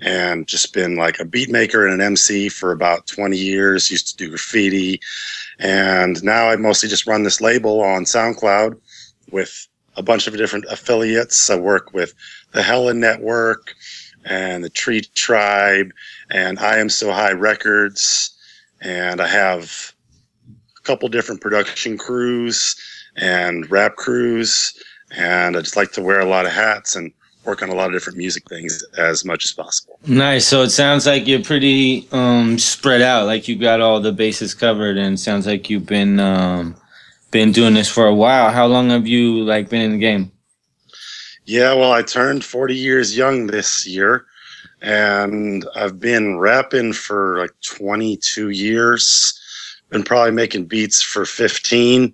and 0.00 0.48
just 0.48 0.74
been 0.74 0.96
like 0.96 1.20
a 1.20 1.24
beat 1.24 1.50
maker 1.50 1.86
and 1.86 1.94
an 1.94 2.04
MC 2.04 2.48
for 2.48 2.72
about 2.72 3.06
20 3.06 3.36
years. 3.36 3.90
Used 3.90 4.08
to 4.08 4.16
do 4.16 4.30
graffiti, 4.30 5.00
and 5.60 6.22
now 6.24 6.48
I 6.48 6.56
mostly 6.56 6.88
just 6.88 7.06
run 7.06 7.22
this 7.22 7.40
label 7.40 7.80
on 7.80 8.04
SoundCloud 8.04 8.80
with 9.30 9.68
a 9.96 10.02
bunch 10.02 10.26
of 10.26 10.36
different 10.36 10.66
affiliates. 10.68 11.48
I 11.50 11.56
work 11.56 11.94
with 11.94 12.14
the 12.52 12.62
Helen 12.62 12.98
Network 12.98 13.74
and 14.26 14.62
the 14.62 14.70
Tree 14.70 15.02
Tribe 15.14 15.92
and 16.30 16.58
I 16.58 16.78
Am 16.78 16.88
So 16.88 17.12
High 17.12 17.32
Records, 17.32 18.36
and 18.80 19.20
I 19.20 19.26
have 19.26 19.92
a 20.76 20.82
couple 20.82 21.08
different 21.08 21.40
production 21.40 21.96
crews 21.96 22.76
and 23.16 23.70
rap 23.70 23.96
crews, 23.96 24.74
and 25.16 25.56
I 25.56 25.60
just 25.60 25.76
like 25.76 25.92
to 25.92 26.02
wear 26.02 26.20
a 26.20 26.26
lot 26.26 26.44
of 26.44 26.52
hats 26.52 26.96
and 26.96 27.12
work 27.44 27.62
on 27.62 27.68
a 27.68 27.74
lot 27.74 27.86
of 27.86 27.92
different 27.92 28.18
music 28.18 28.42
things 28.48 28.84
as 28.98 29.24
much 29.24 29.44
as 29.44 29.52
possible. 29.52 29.98
Nice. 30.06 30.46
So 30.46 30.62
it 30.62 30.70
sounds 30.70 31.06
like 31.06 31.28
you're 31.28 31.44
pretty 31.44 32.08
um, 32.10 32.58
spread 32.58 33.02
out. 33.02 33.26
Like 33.26 33.46
you've 33.46 33.60
got 33.60 33.80
all 33.80 34.00
the 34.00 34.12
bases 34.12 34.52
covered, 34.52 34.98
and 34.98 35.18
sounds 35.18 35.46
like 35.46 35.70
you've 35.70 35.86
been 35.86 36.18
um, 36.18 36.76
been 37.30 37.52
doing 37.52 37.74
this 37.74 37.88
for 37.88 38.06
a 38.06 38.14
while. 38.14 38.50
How 38.50 38.66
long 38.66 38.90
have 38.90 39.06
you 39.06 39.44
like 39.44 39.68
been 39.68 39.82
in 39.82 39.92
the 39.92 39.98
game? 39.98 40.32
Yeah, 41.46 41.74
well, 41.74 41.92
I 41.92 42.02
turned 42.02 42.44
40 42.44 42.74
years 42.74 43.16
young 43.16 43.46
this 43.46 43.86
year, 43.86 44.26
and 44.82 45.64
I've 45.76 46.00
been 46.00 46.38
rapping 46.38 46.92
for 46.92 47.38
like 47.38 47.52
22 47.64 48.50
years. 48.50 49.40
Been 49.90 50.02
probably 50.02 50.32
making 50.32 50.66
beats 50.66 51.00
for 51.00 51.24
15. 51.24 52.12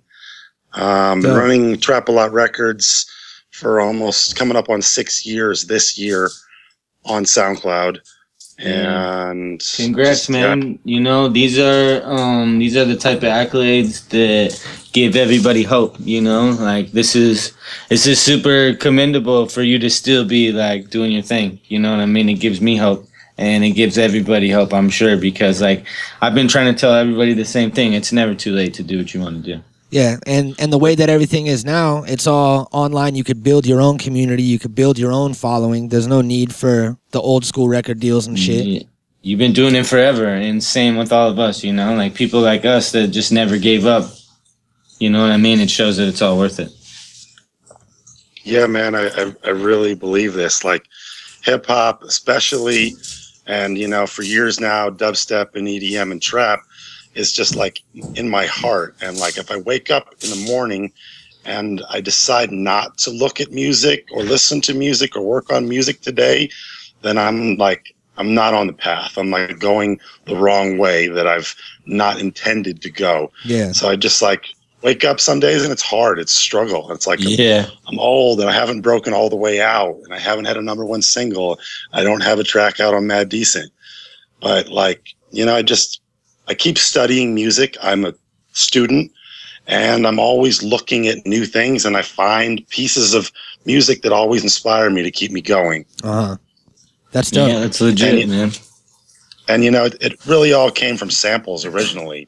Um, 0.73 1.21
been 1.21 1.35
running 1.35 1.79
Trap 1.79 2.09
a 2.09 2.11
Lot 2.11 2.31
Records 2.31 3.09
for 3.49 3.81
almost 3.81 4.35
coming 4.35 4.55
up 4.55 4.69
on 4.69 4.83
six 4.83 5.25
years 5.25 5.65
this 5.65 5.97
year 5.97 6.29
on 7.05 7.23
SoundCloud. 7.23 7.99
And 8.59 9.63
Congrats, 9.75 10.27
just, 10.27 10.29
yeah, 10.29 10.53
man. 10.53 10.79
You 10.83 10.99
know 10.99 11.27
these 11.27 11.57
are 11.57 12.03
um, 12.05 12.59
these 12.59 12.77
are 12.77 12.85
the 12.85 12.95
type 12.95 13.17
of 13.17 13.23
accolades 13.23 14.07
that 14.09 14.53
give 14.93 15.15
everybody 15.15 15.63
hope. 15.63 15.97
You 15.99 16.21
know, 16.21 16.51
like 16.59 16.91
this 16.91 17.15
is 17.15 17.51
this 17.89 18.07
is 18.07 18.21
super 18.21 18.73
commendable 18.75 19.47
for 19.47 19.61
you 19.61 19.77
to 19.79 19.89
still 19.89 20.23
be 20.23 20.51
like 20.51 20.89
doing 20.89 21.11
your 21.11 21.23
thing. 21.23 21.59
You 21.65 21.79
know 21.79 21.91
what 21.91 21.99
I 21.99 22.05
mean? 22.05 22.29
It 22.29 22.35
gives 22.35 22.61
me 22.61 22.77
hope. 22.77 23.05
And 23.35 23.63
it 23.63 23.71
gives 23.71 23.97
everybody 23.97 24.51
hope, 24.51 24.75
I'm 24.75 24.91
sure, 24.91 25.17
because 25.17 25.59
like 25.59 25.87
I've 26.21 26.35
been 26.35 26.47
trying 26.47 26.71
to 26.71 26.79
tell 26.79 26.93
everybody 26.93 27.33
the 27.33 27.45
same 27.45 27.71
thing. 27.71 27.93
It's 27.93 28.13
never 28.13 28.35
too 28.35 28.53
late 28.53 28.75
to 28.75 28.83
do 28.83 28.99
what 28.99 29.11
you 29.11 29.21
want 29.21 29.43
to 29.43 29.55
do. 29.55 29.63
Yeah, 29.89 30.17
and 30.27 30.55
and 30.59 30.71
the 30.71 30.77
way 30.77 30.93
that 30.93 31.09
everything 31.09 31.47
is 31.47 31.65
now, 31.65 32.03
it's 32.03 32.27
all 32.27 32.67
online. 32.71 33.15
You 33.15 33.23
could 33.23 33.43
build 33.43 33.65
your 33.65 33.81
own 33.81 33.97
community. 33.97 34.43
You 34.43 34.59
could 34.59 34.75
build 34.75 34.99
your 34.99 35.11
own 35.11 35.33
following. 35.33 35.89
There's 35.89 36.07
no 36.07 36.21
need 36.21 36.53
for 36.53 36.97
the 37.09 37.21
old 37.21 37.43
school 37.43 37.67
record 37.67 37.99
deals 37.99 38.27
and 38.27 38.37
shit. 38.37 38.65
Yeah. 38.65 38.83
You've 39.21 39.39
been 39.39 39.53
doing 39.53 39.75
it 39.75 39.85
forever, 39.85 40.25
and 40.25 40.63
same 40.63 40.95
with 40.95 41.11
all 41.11 41.29
of 41.29 41.39
us. 41.39 41.63
You 41.63 41.73
know, 41.73 41.95
like 41.95 42.13
people 42.13 42.41
like 42.41 42.65
us 42.65 42.91
that 42.91 43.07
just 43.07 43.31
never 43.31 43.57
gave 43.57 43.85
up. 43.85 44.05
You 44.99 45.09
know 45.09 45.21
what 45.21 45.31
I 45.31 45.37
mean? 45.37 45.59
It 45.59 45.69
shows 45.69 45.97
that 45.97 46.07
it's 46.07 46.21
all 46.21 46.37
worth 46.37 46.59
it. 46.59 46.71
Yeah, 48.43 48.67
man, 48.67 48.95
I, 48.95 49.07
I, 49.07 49.35
I 49.45 49.49
really 49.49 49.95
believe 49.95 50.33
this. 50.33 50.63
Like 50.63 50.85
hip 51.43 51.65
hop, 51.65 52.03
especially, 52.03 52.93
and 53.47 53.77
you 53.77 53.87
know, 53.87 54.05
for 54.05 54.23
years 54.23 54.59
now, 54.59 54.89
dubstep 54.89 55.55
and 55.55 55.67
EDM 55.67 56.11
and 56.11 56.21
trap 56.21 56.59
is 57.15 57.31
just 57.31 57.55
like 57.55 57.81
in 58.15 58.29
my 58.29 58.45
heart. 58.45 58.95
And 59.01 59.17
like 59.17 59.37
if 59.37 59.51
I 59.51 59.57
wake 59.57 59.91
up 59.91 60.13
in 60.23 60.29
the 60.29 60.45
morning 60.47 60.91
and 61.45 61.83
I 61.89 62.01
decide 62.01 62.51
not 62.51 62.97
to 62.99 63.11
look 63.11 63.39
at 63.39 63.51
music 63.51 64.07
or 64.13 64.23
listen 64.23 64.61
to 64.61 64.73
music 64.73 65.15
or 65.15 65.21
work 65.21 65.51
on 65.51 65.67
music 65.67 66.01
today, 66.01 66.49
then 67.01 67.17
I'm 67.17 67.55
like, 67.57 67.95
I'm 68.17 68.33
not 68.33 68.53
on 68.53 68.67
the 68.67 68.73
path. 68.73 69.17
I'm 69.17 69.31
like 69.31 69.59
going 69.59 69.99
the 70.25 70.35
wrong 70.35 70.77
way 70.77 71.07
that 71.07 71.27
I've 71.27 71.55
not 71.85 72.19
intended 72.19 72.81
to 72.83 72.89
go. 72.91 73.31
Yeah, 73.43 73.71
So 73.71 73.89
I 73.89 73.95
just 73.95 74.21
like 74.21 74.47
wake 74.83 75.05
up 75.05 75.19
some 75.19 75.39
days 75.39 75.63
and 75.63 75.71
it's 75.71 75.81
hard. 75.81 76.19
It's 76.19 76.33
struggle. 76.33 76.91
It's 76.91 77.07
like 77.07 77.19
Yeah. 77.21 77.67
I'm 77.87 77.97
old 77.99 78.39
and 78.41 78.49
I 78.49 78.53
haven't 78.53 78.81
broken 78.81 79.13
all 79.13 79.29
the 79.29 79.35
way 79.35 79.61
out 79.61 79.97
and 80.03 80.13
I 80.13 80.19
haven't 80.19 80.45
had 80.45 80.57
a 80.57 80.61
number 80.61 80.85
one 80.85 81.01
single. 81.01 81.59
I 81.93 82.03
don't 82.03 82.21
have 82.21 82.39
a 82.39 82.43
track 82.43 82.79
out 82.79 82.93
on 82.93 83.07
Mad 83.07 83.29
Decent. 83.29 83.71
But 84.41 84.67
like, 84.69 85.01
you 85.31 85.45
know, 85.45 85.55
I 85.55 85.61
just 85.61 86.01
I 86.47 86.53
keep 86.53 86.77
studying 86.77 87.33
music. 87.33 87.77
I'm 87.81 88.03
a 88.05 88.13
student 88.51 89.11
and 89.67 90.05
I'm 90.05 90.19
always 90.19 90.61
looking 90.61 91.07
at 91.07 91.25
new 91.25 91.45
things 91.45 91.85
and 91.85 91.95
I 91.95 92.01
find 92.01 92.67
pieces 92.67 93.13
of 93.13 93.31
music 93.65 94.01
that 94.01 94.11
always 94.11 94.43
inspire 94.43 94.89
me 94.89 95.01
to 95.03 95.11
keep 95.11 95.31
me 95.31 95.41
going. 95.41 95.85
uh 96.03 96.27
huh. 96.27 96.37
That's 97.11 97.29
dope. 97.31 97.47
Yeah, 97.49 97.59
that's 97.59 97.79
legit, 97.79 98.23
And- 98.23 98.31
man. 98.31 98.51
And 99.47 99.63
you 99.63 99.71
know, 99.71 99.85
it, 99.85 99.95
it 100.01 100.25
really 100.25 100.51
all 100.53 100.71
came 100.71 100.95
from 100.97 101.09
samples 101.09 101.65
originally. 101.65 102.27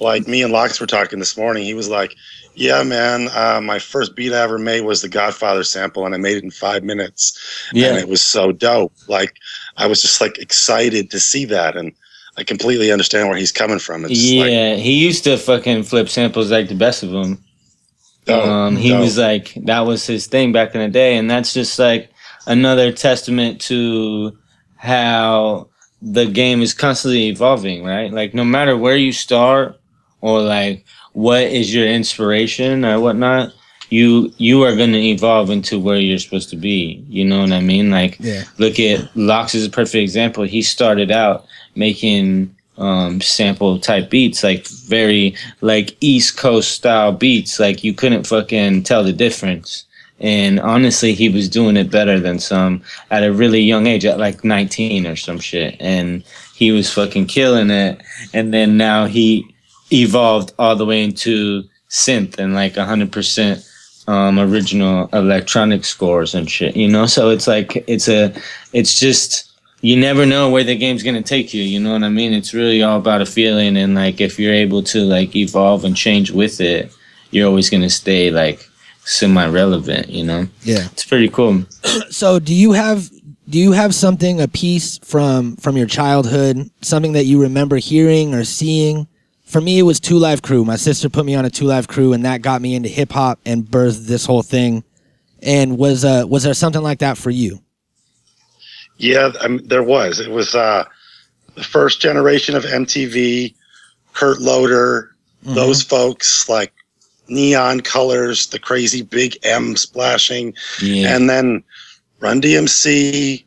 Like 0.00 0.26
me 0.26 0.42
and 0.42 0.52
Locks 0.52 0.80
were 0.80 0.86
talking 0.86 1.18
this 1.18 1.36
morning. 1.36 1.64
He 1.64 1.74
was 1.74 1.88
like, 1.88 2.14
"Yeah, 2.54 2.82
man, 2.82 3.28
uh, 3.28 3.60
my 3.62 3.78
first 3.78 4.16
beat 4.16 4.32
I 4.32 4.42
ever 4.42 4.58
made 4.58 4.80
was 4.82 5.02
the 5.02 5.08
Godfather 5.08 5.62
sample, 5.62 6.04
and 6.04 6.14
I 6.14 6.18
made 6.18 6.36
it 6.36 6.44
in 6.44 6.50
five 6.50 6.82
minutes, 6.82 7.38
Yeah, 7.72 7.88
and 7.88 7.98
it 7.98 8.08
was 8.08 8.20
so 8.22 8.50
dope. 8.52 8.92
Like, 9.08 9.34
I 9.76 9.86
was 9.86 10.02
just 10.02 10.20
like 10.20 10.38
excited 10.38 11.10
to 11.10 11.20
see 11.20 11.44
that, 11.46 11.76
and 11.76 11.92
I 12.36 12.42
completely 12.42 12.90
understand 12.90 13.28
where 13.28 13.38
he's 13.38 13.52
coming 13.52 13.78
from. 13.78 14.04
It's 14.04 14.12
like, 14.12 14.50
Yeah, 14.50 14.74
he 14.74 15.04
used 15.04 15.24
to 15.24 15.36
fucking 15.36 15.84
flip 15.84 16.08
samples 16.08 16.50
like 16.50 16.68
the 16.68 16.74
best 16.74 17.02
of 17.04 17.10
them. 17.10 17.44
dope, 18.24 18.44
um, 18.46 18.76
he 18.76 18.88
dope. 18.88 19.00
was 19.00 19.16
like 19.16 19.54
that 19.64 19.80
was 19.80 20.06
his 20.06 20.26
thing 20.26 20.52
back 20.52 20.74
in 20.74 20.80
the 20.80 20.88
day, 20.88 21.16
and 21.16 21.30
that's 21.30 21.54
just 21.54 21.78
like 21.78 22.10
another 22.46 22.90
testament 22.92 23.60
to 23.62 24.36
how 24.76 25.68
the 26.02 26.26
game 26.26 26.60
is 26.62 26.74
constantly 26.74 27.28
evolving, 27.28 27.84
right? 27.84 28.12
Like 28.12 28.34
no 28.34 28.44
matter 28.44 28.76
where 28.76 28.96
you 28.96 29.12
start 29.12 29.80
or 30.24 30.40
like 30.40 30.82
what 31.12 31.42
is 31.42 31.72
your 31.74 31.86
inspiration 31.86 32.82
or 32.82 32.98
whatnot, 32.98 33.52
you 33.90 34.32
you 34.38 34.62
are 34.62 34.74
gonna 34.74 34.96
evolve 34.96 35.50
into 35.50 35.78
where 35.78 35.98
you're 35.98 36.18
supposed 36.18 36.48
to 36.48 36.56
be. 36.56 37.04
You 37.10 37.26
know 37.26 37.40
what 37.42 37.52
I 37.52 37.60
mean? 37.60 37.90
Like 37.90 38.16
Yeah. 38.20 38.44
look 38.58 38.80
at 38.80 39.14
Locks 39.14 39.54
is 39.54 39.66
a 39.66 39.70
perfect 39.70 40.02
example. 40.02 40.44
He 40.44 40.62
started 40.62 41.10
out 41.10 41.44
making 41.76 42.54
um 42.78 43.20
sample 43.20 43.78
type 43.78 44.08
beats, 44.08 44.42
like 44.42 44.66
very 44.88 45.34
like 45.60 45.94
East 46.00 46.38
Coast 46.38 46.72
style 46.72 47.12
beats. 47.12 47.60
Like 47.60 47.84
you 47.84 47.92
couldn't 47.92 48.26
fucking 48.26 48.82
tell 48.84 49.04
the 49.04 49.12
difference. 49.12 49.84
And 50.20 50.58
honestly, 50.60 51.12
he 51.12 51.28
was 51.28 51.50
doing 51.50 51.76
it 51.76 51.90
better 51.90 52.18
than 52.18 52.38
some 52.38 52.82
at 53.10 53.24
a 53.24 53.32
really 53.32 53.60
young 53.60 53.86
age, 53.86 54.06
at 54.06 54.18
like 54.18 54.42
19 54.42 55.06
or 55.06 55.16
some 55.16 55.38
shit. 55.38 55.76
And 55.80 56.24
he 56.54 56.72
was 56.72 56.90
fucking 56.90 57.26
killing 57.26 57.68
it. 57.68 58.00
And 58.32 58.54
then 58.54 58.78
now 58.78 59.04
he 59.06 59.53
evolved 60.02 60.52
all 60.58 60.76
the 60.76 60.86
way 60.86 61.02
into 61.02 61.64
synth 61.90 62.38
and 62.38 62.54
like 62.54 62.74
100% 62.74 64.08
um, 64.08 64.38
original 64.38 65.08
electronic 65.12 65.84
scores 65.84 66.34
and 66.34 66.50
shit, 66.50 66.76
you 66.76 66.88
know? 66.88 67.06
So 67.06 67.30
it's 67.30 67.46
like, 67.46 67.84
it's 67.86 68.08
a, 68.08 68.34
it's 68.72 68.98
just, 68.98 69.50
you 69.80 69.96
never 69.96 70.26
know 70.26 70.50
where 70.50 70.64
the 70.64 70.76
game's 70.76 71.02
gonna 71.02 71.22
take 71.22 71.54
you, 71.54 71.62
you 71.62 71.78
know 71.78 71.92
what 71.92 72.02
I 72.02 72.08
mean? 72.08 72.32
It's 72.32 72.54
really 72.54 72.82
all 72.82 72.98
about 72.98 73.20
a 73.20 73.26
feeling. 73.26 73.76
And 73.76 73.94
like, 73.94 74.20
if 74.20 74.38
you're 74.38 74.54
able 74.54 74.82
to 74.84 75.00
like 75.00 75.36
evolve 75.36 75.84
and 75.84 75.96
change 75.96 76.30
with 76.30 76.60
it, 76.60 76.92
you're 77.30 77.48
always 77.48 77.70
gonna 77.70 77.90
stay 77.90 78.30
like 78.30 78.68
semi-relevant, 79.04 80.08
you 80.08 80.24
know? 80.24 80.46
Yeah. 80.62 80.86
It's 80.92 81.04
pretty 81.04 81.28
cool. 81.28 81.64
So, 82.10 82.38
do 82.38 82.54
you 82.54 82.72
have 82.72 83.10
do 83.48 83.58
you 83.58 83.72
have 83.72 83.94
something 83.94 84.40
a 84.40 84.48
piece 84.48 84.98
from 84.98 85.56
from 85.56 85.76
your 85.76 85.86
childhood, 85.86 86.70
something 86.80 87.12
that 87.12 87.24
you 87.24 87.42
remember 87.42 87.76
hearing 87.76 88.34
or 88.34 88.44
seeing? 88.44 89.06
For 89.54 89.60
me, 89.60 89.78
it 89.78 89.82
was 89.82 90.00
Two 90.00 90.18
Live 90.18 90.42
Crew. 90.42 90.64
My 90.64 90.74
sister 90.74 91.08
put 91.08 91.24
me 91.24 91.36
on 91.36 91.44
a 91.44 91.48
Two 91.48 91.66
Live 91.66 91.86
Crew, 91.86 92.12
and 92.12 92.24
that 92.24 92.42
got 92.42 92.60
me 92.60 92.74
into 92.74 92.88
hip 92.88 93.12
hop 93.12 93.38
and 93.46 93.64
birthed 93.64 94.08
this 94.08 94.26
whole 94.26 94.42
thing. 94.42 94.82
And 95.44 95.78
was 95.78 96.04
uh 96.04 96.24
was 96.26 96.42
there 96.42 96.54
something 96.54 96.82
like 96.82 96.98
that 96.98 97.16
for 97.16 97.30
you? 97.30 97.60
Yeah, 98.96 99.30
I 99.40 99.46
mean, 99.46 99.64
there 99.68 99.84
was. 99.84 100.18
It 100.18 100.32
was 100.32 100.56
uh, 100.56 100.84
the 101.54 101.62
first 101.62 102.00
generation 102.00 102.56
of 102.56 102.64
MTV, 102.64 103.54
Kurt 104.12 104.40
Loder, 104.40 105.14
Mm-hmm. 105.44 105.54
those 105.54 105.82
folks 105.82 106.48
like 106.48 106.72
neon 107.28 107.80
colors, 107.80 108.48
the 108.48 108.58
crazy 108.58 109.02
big 109.02 109.36
M 109.44 109.76
splashing, 109.76 110.52
Yeah. 110.82 111.14
and 111.14 111.30
then 111.30 111.62
Run 112.18 112.40
DMC 112.40 113.44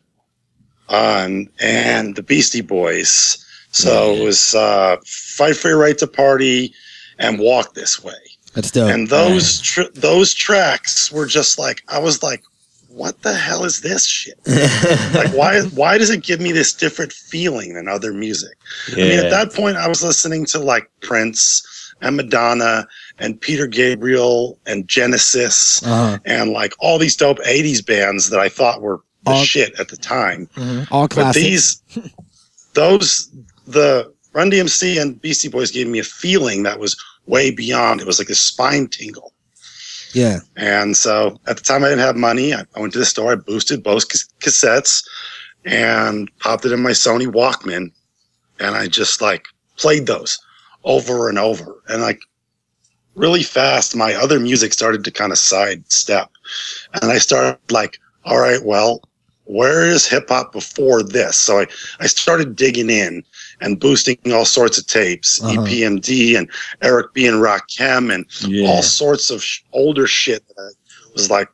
on 0.87 1.49
and 1.59 2.15
the 2.15 2.23
Beastie 2.23 2.61
Boys 2.61 3.43
So 3.71 4.13
Yeah. 4.13 4.21
it 4.21 4.25
was 4.25 4.55
uh, 4.55 4.97
"Fight 5.05 5.55
for 5.57 5.69
Your 5.69 5.77
Right 5.77 5.97
to 5.99 6.07
Party" 6.07 6.73
and 7.19 7.39
"Walk 7.39 7.73
This 7.73 8.03
Way." 8.03 8.13
That's 8.53 8.71
dope. 8.71 8.89
and 8.91 9.07
those 9.07 9.61
tr- 9.61 9.91
those 9.93 10.33
tracks 10.33 11.11
were 11.11 11.25
just 11.27 11.59
like 11.59 11.83
I 11.89 11.99
was 11.99 12.23
like, 12.23 12.41
"What 12.89 13.21
the 13.21 13.33
hell 13.35 13.65
is 13.65 13.81
this 13.81 14.05
shit?" 14.07 14.39
like, 15.13 15.31
why 15.33 15.61
why 15.75 15.97
does 15.99 16.09
it 16.09 16.23
give 16.23 16.39
me 16.41 16.51
this 16.51 16.73
different 16.73 17.13
feeling 17.13 17.73
than 17.75 17.87
other 17.87 18.13
music? 18.13 18.57
I 18.93 18.95
mean, 18.95 19.19
at 19.19 19.29
that 19.29 19.53
point, 19.53 19.77
I 19.77 19.87
was 19.87 20.01
listening 20.03 20.45
to 20.47 20.59
like 20.59 20.89
Prince 21.01 21.61
and 22.01 22.15
Madonna 22.15 22.87
and 23.19 23.39
Peter 23.41 23.67
Gabriel 23.67 24.57
and 24.65 24.87
Genesis 24.87 25.81
uh-huh. 25.83 26.19
and 26.25 26.51
like 26.51 26.73
all 26.79 26.97
these 26.99 27.15
dope 27.15 27.39
80s 27.39 27.83
bands 27.85 28.29
that 28.29 28.39
I 28.39 28.49
thought 28.49 28.81
were 28.81 29.01
the 29.23 29.31
All- 29.31 29.43
shit 29.43 29.79
at 29.79 29.89
the 29.89 29.97
time. 29.97 30.47
All 30.91 31.07
But 31.07 31.33
these, 31.33 31.81
those, 32.73 33.29
the 33.67 34.11
Run 34.33 34.51
DMC 34.51 35.01
and 35.01 35.19
Beastie 35.21 35.49
Boys 35.49 35.71
gave 35.71 35.87
me 35.87 35.99
a 35.99 36.03
feeling 36.03 36.63
that 36.63 36.79
was 36.79 36.95
way 37.25 37.51
beyond. 37.51 38.01
It 38.01 38.07
was 38.07 38.19
like 38.19 38.29
a 38.29 38.35
spine 38.35 38.87
tingle. 38.87 39.33
yeah. 40.13 40.39
And 40.55 40.95
so 40.95 41.39
at 41.47 41.57
the 41.57 41.63
time 41.63 41.83
I 41.83 41.89
didn't 41.89 42.05
have 42.05 42.15
money. 42.15 42.53
I, 42.53 42.63
I 42.75 42.79
went 42.79 42.93
to 42.93 42.99
the 42.99 43.05
store, 43.05 43.33
I 43.33 43.35
boosted 43.35 43.83
both 43.83 44.09
cas- 44.09 44.27
cassettes 44.39 45.07
and 45.65 46.29
popped 46.39 46.65
it 46.65 46.71
in 46.71 46.81
my 46.81 46.91
Sony 46.91 47.27
Walkman. 47.27 47.91
And 48.59 48.75
I 48.75 48.87
just 48.87 49.21
like 49.21 49.45
played 49.77 50.07
those 50.07 50.39
over 50.83 51.29
and 51.29 51.37
over. 51.37 51.83
And 51.89 52.01
like 52.01 52.21
really 53.15 53.43
fast, 53.43 53.95
my 53.95 54.13
other 54.13 54.39
music 54.39 54.73
started 54.73 55.03
to 55.03 55.11
kind 55.11 55.31
of 55.31 55.37
sidestep. 55.37 56.29
And 57.01 57.11
I 57.11 57.17
started 57.17 57.59
like, 57.71 57.99
all 58.25 58.39
right, 58.39 58.63
well, 58.63 59.01
where 59.45 59.87
is 59.87 60.07
hip 60.07 60.29
hop 60.29 60.51
before 60.51 61.03
this? 61.03 61.37
So 61.37 61.59
I, 61.59 61.67
I 61.99 62.07
started 62.07 62.55
digging 62.55 62.89
in 62.89 63.23
and 63.61 63.79
boosting 63.79 64.17
all 64.31 64.45
sorts 64.45 64.77
of 64.77 64.85
tapes, 64.87 65.41
Uh-huh. 65.43 65.61
EPMD 65.61 66.37
and 66.37 66.49
Eric 66.81 67.13
B. 67.13 67.25
and 67.27 67.37
Rakim 67.37 68.13
and 68.13 68.25
yeah. 68.47 68.67
all 68.67 68.81
sorts 68.83 69.29
of 69.29 69.43
sh- 69.43 69.61
older 69.73 70.05
shit 70.07 70.47
that 70.47 70.61
I 70.61 71.11
was 71.13 71.29
like, 71.31 71.49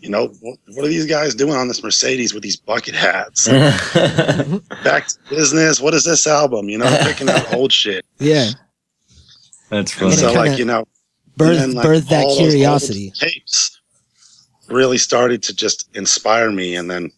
you 0.00 0.08
know, 0.08 0.28
what, 0.40 0.58
what 0.68 0.84
are 0.84 0.88
these 0.88 1.06
guys 1.06 1.34
doing 1.34 1.54
on 1.54 1.68
this 1.68 1.82
Mercedes 1.82 2.32
with 2.32 2.42
these 2.42 2.56
bucket 2.56 2.94
hats? 2.94 3.48
Back 4.84 5.08
to 5.08 5.16
business. 5.28 5.80
What 5.80 5.92
is 5.94 6.04
this 6.04 6.26
album? 6.26 6.68
You 6.68 6.78
know, 6.78 6.98
picking 7.02 7.28
out 7.28 7.52
old 7.54 7.72
shit. 7.72 8.04
Yeah. 8.18 8.50
That's 9.68 10.00
And 10.00 10.14
so, 10.14 10.32
like, 10.32 10.58
you 10.58 10.64
know, 10.64 10.86
Birth, 11.36 11.60
and, 11.62 11.74
like, 11.74 11.84
birth 11.84 12.08
that 12.08 12.24
all 12.24 12.36
those 12.38 12.50
curiosity. 12.52 13.12
tapes 13.18 13.80
really 14.68 14.98
started 14.98 15.42
to 15.44 15.54
just 15.54 15.88
inspire 15.94 16.50
me, 16.50 16.76
and 16.76 16.90
then 16.90 17.10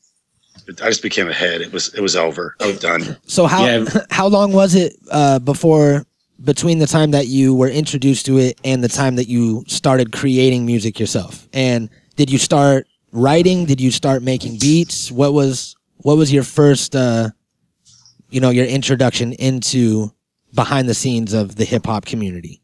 I 0.83 0.88
just 0.88 1.02
became 1.02 1.28
a 1.28 1.33
head. 1.33 1.61
It 1.61 1.73
was 1.73 1.92
it 1.95 2.00
was 2.00 2.16
over. 2.16 2.57
I 2.61 2.69
was 2.69 2.81
done. 2.81 3.16
So 3.26 3.47
how 3.47 3.64
Yeah. 3.66 3.85
how 4.11 4.26
long 4.28 4.52
was 4.52 4.75
it 4.75 4.97
uh, 5.11 5.38
before 5.38 6.04
between 6.42 6.78
the 6.78 6.87
time 6.87 7.12
that 7.12 7.26
you 7.28 7.54
were 7.54 7.69
introduced 7.69 8.26
to 8.26 8.38
it 8.38 8.61
and 8.64 8.83
the 8.83 8.88
time 8.88 9.16
that 9.16 9.28
you 9.28 9.64
started 9.66 10.12
creating 10.12 10.66
music 10.66 10.99
yourself? 10.99 11.49
And 11.52 11.88
did 12.16 12.31
you 12.31 12.38
start 12.38 12.87
writing? 13.12 13.64
Did 13.66 13.81
you 13.81 13.90
start 13.90 14.23
making 14.23 14.59
beats? 14.59 15.11
What 15.11 15.33
was 15.33 15.76
what 15.99 16.16
was 16.16 16.33
your 16.33 16.42
first 16.45 16.95
uh, 16.97 17.31
you 18.31 18.40
know 18.40 18.50
your 18.50 18.66
introduction 18.66 19.33
into 19.35 20.12
behind 20.54 20.88
the 20.88 20.95
scenes 20.95 21.33
of 21.33 21.57
the 21.57 21.64
hip 21.64 21.87
hop 21.87 22.04
community? 22.04 22.61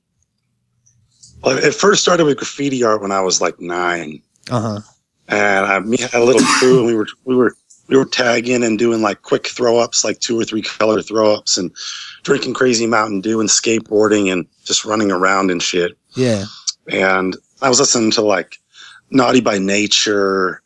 Well, 1.43 1.57
it 1.57 1.75
first 1.75 2.03
started 2.03 2.25
with 2.25 2.37
graffiti 2.37 2.83
art 2.83 3.01
when 3.01 3.13
I 3.13 3.21
was 3.21 3.41
like 3.41 3.61
nine. 3.61 4.23
Uh 4.51 4.61
huh. 4.61 4.81
and 5.29 5.67
I 5.67 5.79
me 5.81 5.99
had 5.99 6.15
a 6.15 6.25
little 6.25 6.41
crew, 6.59 6.79
and 6.79 6.87
we 6.87 6.95
were 6.95 7.07
we 7.25 7.37
were 7.37 7.55
we 7.89 7.97
were 7.97 8.05
tagging 8.05 8.63
and 8.63 8.79
doing 8.79 9.03
like 9.03 9.23
quick 9.23 9.47
throw 9.47 9.79
ups, 9.79 10.05
like 10.05 10.21
two 10.21 10.39
or 10.39 10.45
three 10.45 10.63
color 10.63 11.03
throw 11.03 11.35
ups, 11.35 11.57
and 11.57 11.73
drinking 12.23 12.55
crazy 12.55 12.87
Mountain 12.87 13.23
Dew 13.23 13.41
and 13.41 13.49
skateboarding 13.49 14.31
and 14.33 14.47
just 14.65 14.85
running 14.85 15.11
around 15.11 15.51
and 15.51 15.63
shit. 15.63 15.97
Yeah. 16.15 16.45
And 16.91 17.37
I 17.63 17.69
was 17.69 17.81
listening 17.81 18.11
to 18.13 18.23
like 18.23 18.59
Naughty 19.11 19.41
by 19.41 19.59
Nature 19.59 20.63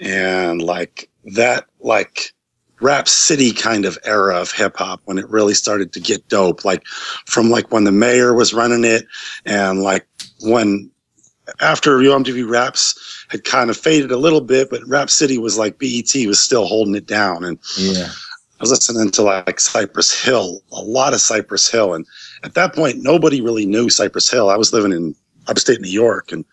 and 0.00 0.62
like 0.62 1.08
that 1.34 1.66
like 1.80 2.32
rap 2.80 3.08
city 3.08 3.52
kind 3.52 3.84
of 3.84 3.98
era 4.04 4.36
of 4.36 4.50
hip 4.50 4.76
hop 4.76 5.00
when 5.04 5.18
it 5.18 5.28
really 5.28 5.54
started 5.54 5.92
to 5.92 6.00
get 6.00 6.28
dope 6.28 6.64
like 6.64 6.84
from 7.26 7.48
like 7.48 7.72
when 7.72 7.84
the 7.84 7.92
mayor 7.92 8.34
was 8.34 8.52
running 8.52 8.84
it 8.84 9.06
and 9.46 9.80
like 9.80 10.06
when 10.42 10.90
after 11.60 12.02
Yo! 12.02 12.18
MTV 12.18 12.48
raps 12.48 13.13
had 13.28 13.44
kind 13.44 13.70
of 13.70 13.76
faded 13.76 14.10
a 14.10 14.16
little 14.16 14.40
bit 14.40 14.70
but 14.70 14.86
rap 14.86 15.10
city 15.10 15.38
was 15.38 15.58
like 15.58 15.78
BET 15.78 16.14
was 16.26 16.40
still 16.40 16.66
holding 16.66 16.94
it 16.94 17.06
down 17.06 17.44
and 17.44 17.58
yeah. 17.78 18.08
I 18.60 18.62
was 18.62 18.70
listening 18.70 19.10
to 19.10 19.22
like 19.22 19.58
Cypress 19.58 20.12
Hill, 20.12 20.62
a 20.72 20.80
lot 20.80 21.12
of 21.12 21.20
Cypress 21.20 21.68
Hill. 21.68 21.92
And 21.92 22.06
at 22.44 22.54
that 22.54 22.72
point, 22.72 23.02
nobody 23.02 23.40
really 23.40 23.66
knew 23.66 23.90
Cypress 23.90 24.30
Hill. 24.30 24.48
I 24.48 24.56
was 24.56 24.72
living 24.72 24.92
in 24.92 25.14
upstate 25.48 25.80
New 25.80 25.90
York 25.90 26.30
and 26.30 26.44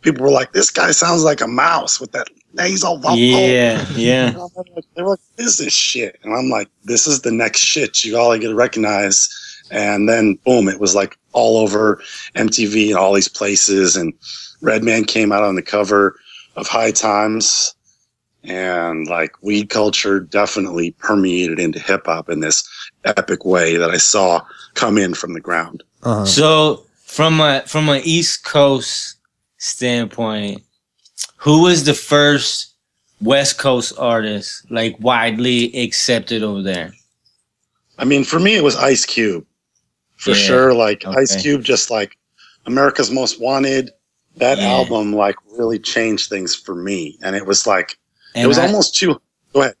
people 0.00 0.24
were 0.24 0.30
like, 0.30 0.52
this 0.52 0.70
guy 0.70 0.90
sounds 0.90 1.22
like 1.22 1.42
a 1.42 1.46
mouse 1.46 2.00
with 2.00 2.12
that 2.12 2.28
nasal 2.54 2.96
vocal. 2.96 3.18
Yeah. 3.18 3.86
Yeah. 3.94 4.28
And 4.28 4.36
I'm 4.38 4.48
like- 4.56 4.84
They 4.94 5.02
were 5.02 5.10
like, 5.10 5.20
what 5.36 5.44
is 5.44 5.58
this 5.58 5.74
shit? 5.74 6.18
And 6.24 6.34
I'm 6.34 6.48
like, 6.48 6.68
this 6.84 7.06
is 7.06 7.20
the 7.20 7.30
next 7.30 7.60
shit 7.60 8.04
you 8.04 8.16
all 8.16 8.36
get 8.38 8.48
to 8.48 8.54
recognize. 8.54 9.28
And 9.70 10.08
then 10.08 10.38
boom, 10.46 10.66
it 10.66 10.80
was 10.80 10.94
like 10.94 11.18
all 11.32 11.58
over 11.58 12.02
MTV 12.34 12.88
and 12.88 12.96
all 12.96 13.12
these 13.12 13.28
places. 13.28 13.96
And 13.96 14.14
Redman 14.62 15.04
came 15.04 15.30
out 15.30 15.42
on 15.42 15.54
the 15.54 15.62
cover 15.62 16.16
of 16.56 16.66
High 16.66 16.92
Times. 16.92 17.74
And 18.42 19.06
like 19.06 19.42
weed 19.42 19.68
culture 19.68 20.18
definitely 20.18 20.92
permeated 20.92 21.58
into 21.58 21.78
hip 21.78 22.06
hop 22.06 22.30
in 22.30 22.40
this 22.40 22.66
epic 23.04 23.44
way 23.44 23.76
that 23.76 23.90
I 23.90 23.98
saw 23.98 24.40
come 24.74 24.96
in 24.96 25.12
from 25.12 25.34
the 25.34 25.40
ground. 25.40 25.82
Uh 26.02 26.20
huh. 26.20 26.24
So 26.24 26.86
from 27.04 27.38
a 27.40 27.62
from 27.66 27.90
an 27.90 28.00
East 28.02 28.44
Coast 28.44 29.16
standpoint, 29.58 30.62
who 31.36 31.62
was 31.62 31.84
the 31.84 31.92
first 31.92 32.74
West 33.20 33.58
Coast 33.58 33.92
artist 33.98 34.70
like 34.70 34.96
widely 35.00 35.76
accepted 35.78 36.42
over 36.42 36.62
there? 36.62 36.92
I 37.98 38.04
mean, 38.06 38.24
for 38.24 38.40
me, 38.40 38.56
it 38.56 38.64
was 38.64 38.76
Ice 38.76 39.04
Cube 39.04 39.44
for 40.16 40.30
Yeah, 40.30 40.36
sure. 40.36 40.74
Like 40.74 41.04
okay. 41.04 41.20
Ice 41.20 41.40
Cube, 41.42 41.62
just 41.62 41.90
like 41.90 42.16
America's 42.66 43.10
Most 43.10 43.40
Wanted. 43.40 43.90
That 44.36 44.58
Yeah. 44.58 44.68
album 44.68 45.12
like 45.12 45.36
really 45.56 45.78
changed 45.78 46.28
things 46.28 46.54
for 46.54 46.74
me, 46.74 47.18
and 47.22 47.36
it 47.36 47.46
was 47.46 47.66
like 47.66 47.98
And 48.34 48.44
it 48.44 48.48
was 48.48 48.58
I, 48.58 48.66
almost 48.66 48.94
too. 48.94 49.20
Go 49.52 49.62
ahead. 49.62 49.74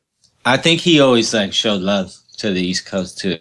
I 0.44 0.56
think 0.56 0.80
he 0.80 1.00
always 1.00 1.32
like 1.32 1.52
showed 1.52 1.82
love 1.82 2.14
to 2.38 2.50
the 2.50 2.60
East 2.60 2.86
Coast 2.86 3.18
too. 3.18 3.38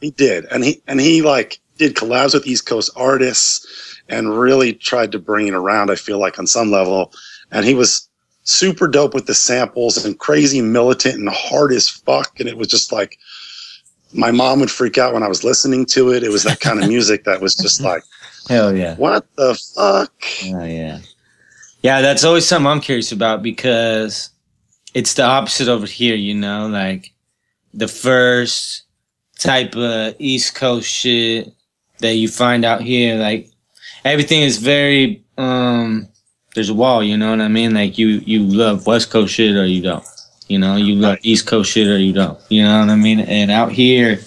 He 0.00 0.10
did, 0.10 0.46
and 0.46 0.64
he 0.64 0.82
and 0.86 1.00
he 1.00 1.22
like 1.22 1.60
did 1.78 1.94
collabs 1.94 2.34
with 2.34 2.46
East 2.46 2.66
Coast 2.66 2.90
artists, 2.96 3.66
and 4.08 4.38
really 4.38 4.72
tried 4.74 5.12
to 5.12 5.18
bring 5.18 5.48
it 5.48 5.54
around. 5.54 5.90
I 5.90 5.94
feel 5.94 6.18
like 6.18 6.38
on 6.38 6.46
some 6.46 6.70
level, 6.70 7.12
and 7.50 7.64
he 7.64 7.74
was 7.74 8.08
super 8.44 8.88
dope 8.88 9.14
with 9.14 9.26
the 9.26 9.34
samples 9.34 10.04
and 10.04 10.18
crazy 10.18 10.60
militant 10.60 11.14
and 11.16 11.28
hard 11.28 11.72
as 11.72 11.88
fuck. 11.88 12.40
And 12.40 12.48
it 12.48 12.56
was 12.56 12.68
just 12.68 12.92
like 12.92 13.18
my 14.12 14.30
mom 14.30 14.60
would 14.60 14.70
freak 14.70 14.98
out 14.98 15.14
when 15.14 15.22
I 15.22 15.28
was 15.28 15.44
listening 15.44 15.86
to 15.86 16.12
it. 16.12 16.22
It 16.24 16.30
was 16.30 16.42
that 16.44 16.60
kind 16.60 16.82
of 16.82 16.88
music 16.94 17.24
that 17.24 17.40
was 17.40 17.54
just 17.54 17.80
like, 17.80 18.02
Hell 18.48 18.76
yeah. 18.76 18.96
what 18.96 19.26
the 19.36 19.54
fuck? 19.74 20.12
Oh 20.44 20.64
yeah. 20.64 21.00
Yeah, 21.82 22.02
that's 22.02 22.24
always 22.24 22.46
something 22.46 22.66
I'm 22.66 22.80
curious 22.80 23.12
about 23.12 23.42
because 23.42 24.30
it's 24.92 25.14
the 25.14 25.24
opposite 25.24 25.68
over 25.68 25.86
here, 25.86 26.14
you 26.14 26.34
know, 26.34 26.66
like 26.68 27.12
the 27.72 27.88
first 27.88 28.82
type 29.38 29.74
of 29.76 30.14
East 30.18 30.54
Coast 30.54 30.90
shit 30.90 31.52
that 31.98 32.14
you 32.14 32.28
find 32.28 32.64
out 32.64 32.82
here, 32.82 33.16
like 33.16 33.50
everything 34.04 34.42
is 34.42 34.58
very 34.58 35.24
um 35.38 36.08
there's 36.54 36.68
a 36.68 36.74
wall, 36.74 37.02
you 37.02 37.16
know 37.16 37.30
what 37.30 37.40
I 37.40 37.48
mean? 37.48 37.74
Like 37.74 37.96
you 37.96 38.08
you 38.26 38.42
love 38.42 38.86
West 38.86 39.10
Coast 39.10 39.34
shit 39.34 39.56
or 39.56 39.66
you 39.66 39.82
don't. 39.82 40.04
You 40.48 40.58
know, 40.58 40.76
you 40.76 40.96
love 40.96 41.18
East 41.22 41.46
Coast 41.46 41.70
shit 41.70 41.86
or 41.86 41.98
you 41.98 42.12
don't. 42.12 42.38
You 42.48 42.64
know 42.64 42.80
what 42.80 42.90
I 42.90 42.96
mean? 42.96 43.20
And 43.20 43.50
out 43.50 43.70
here 43.70 44.20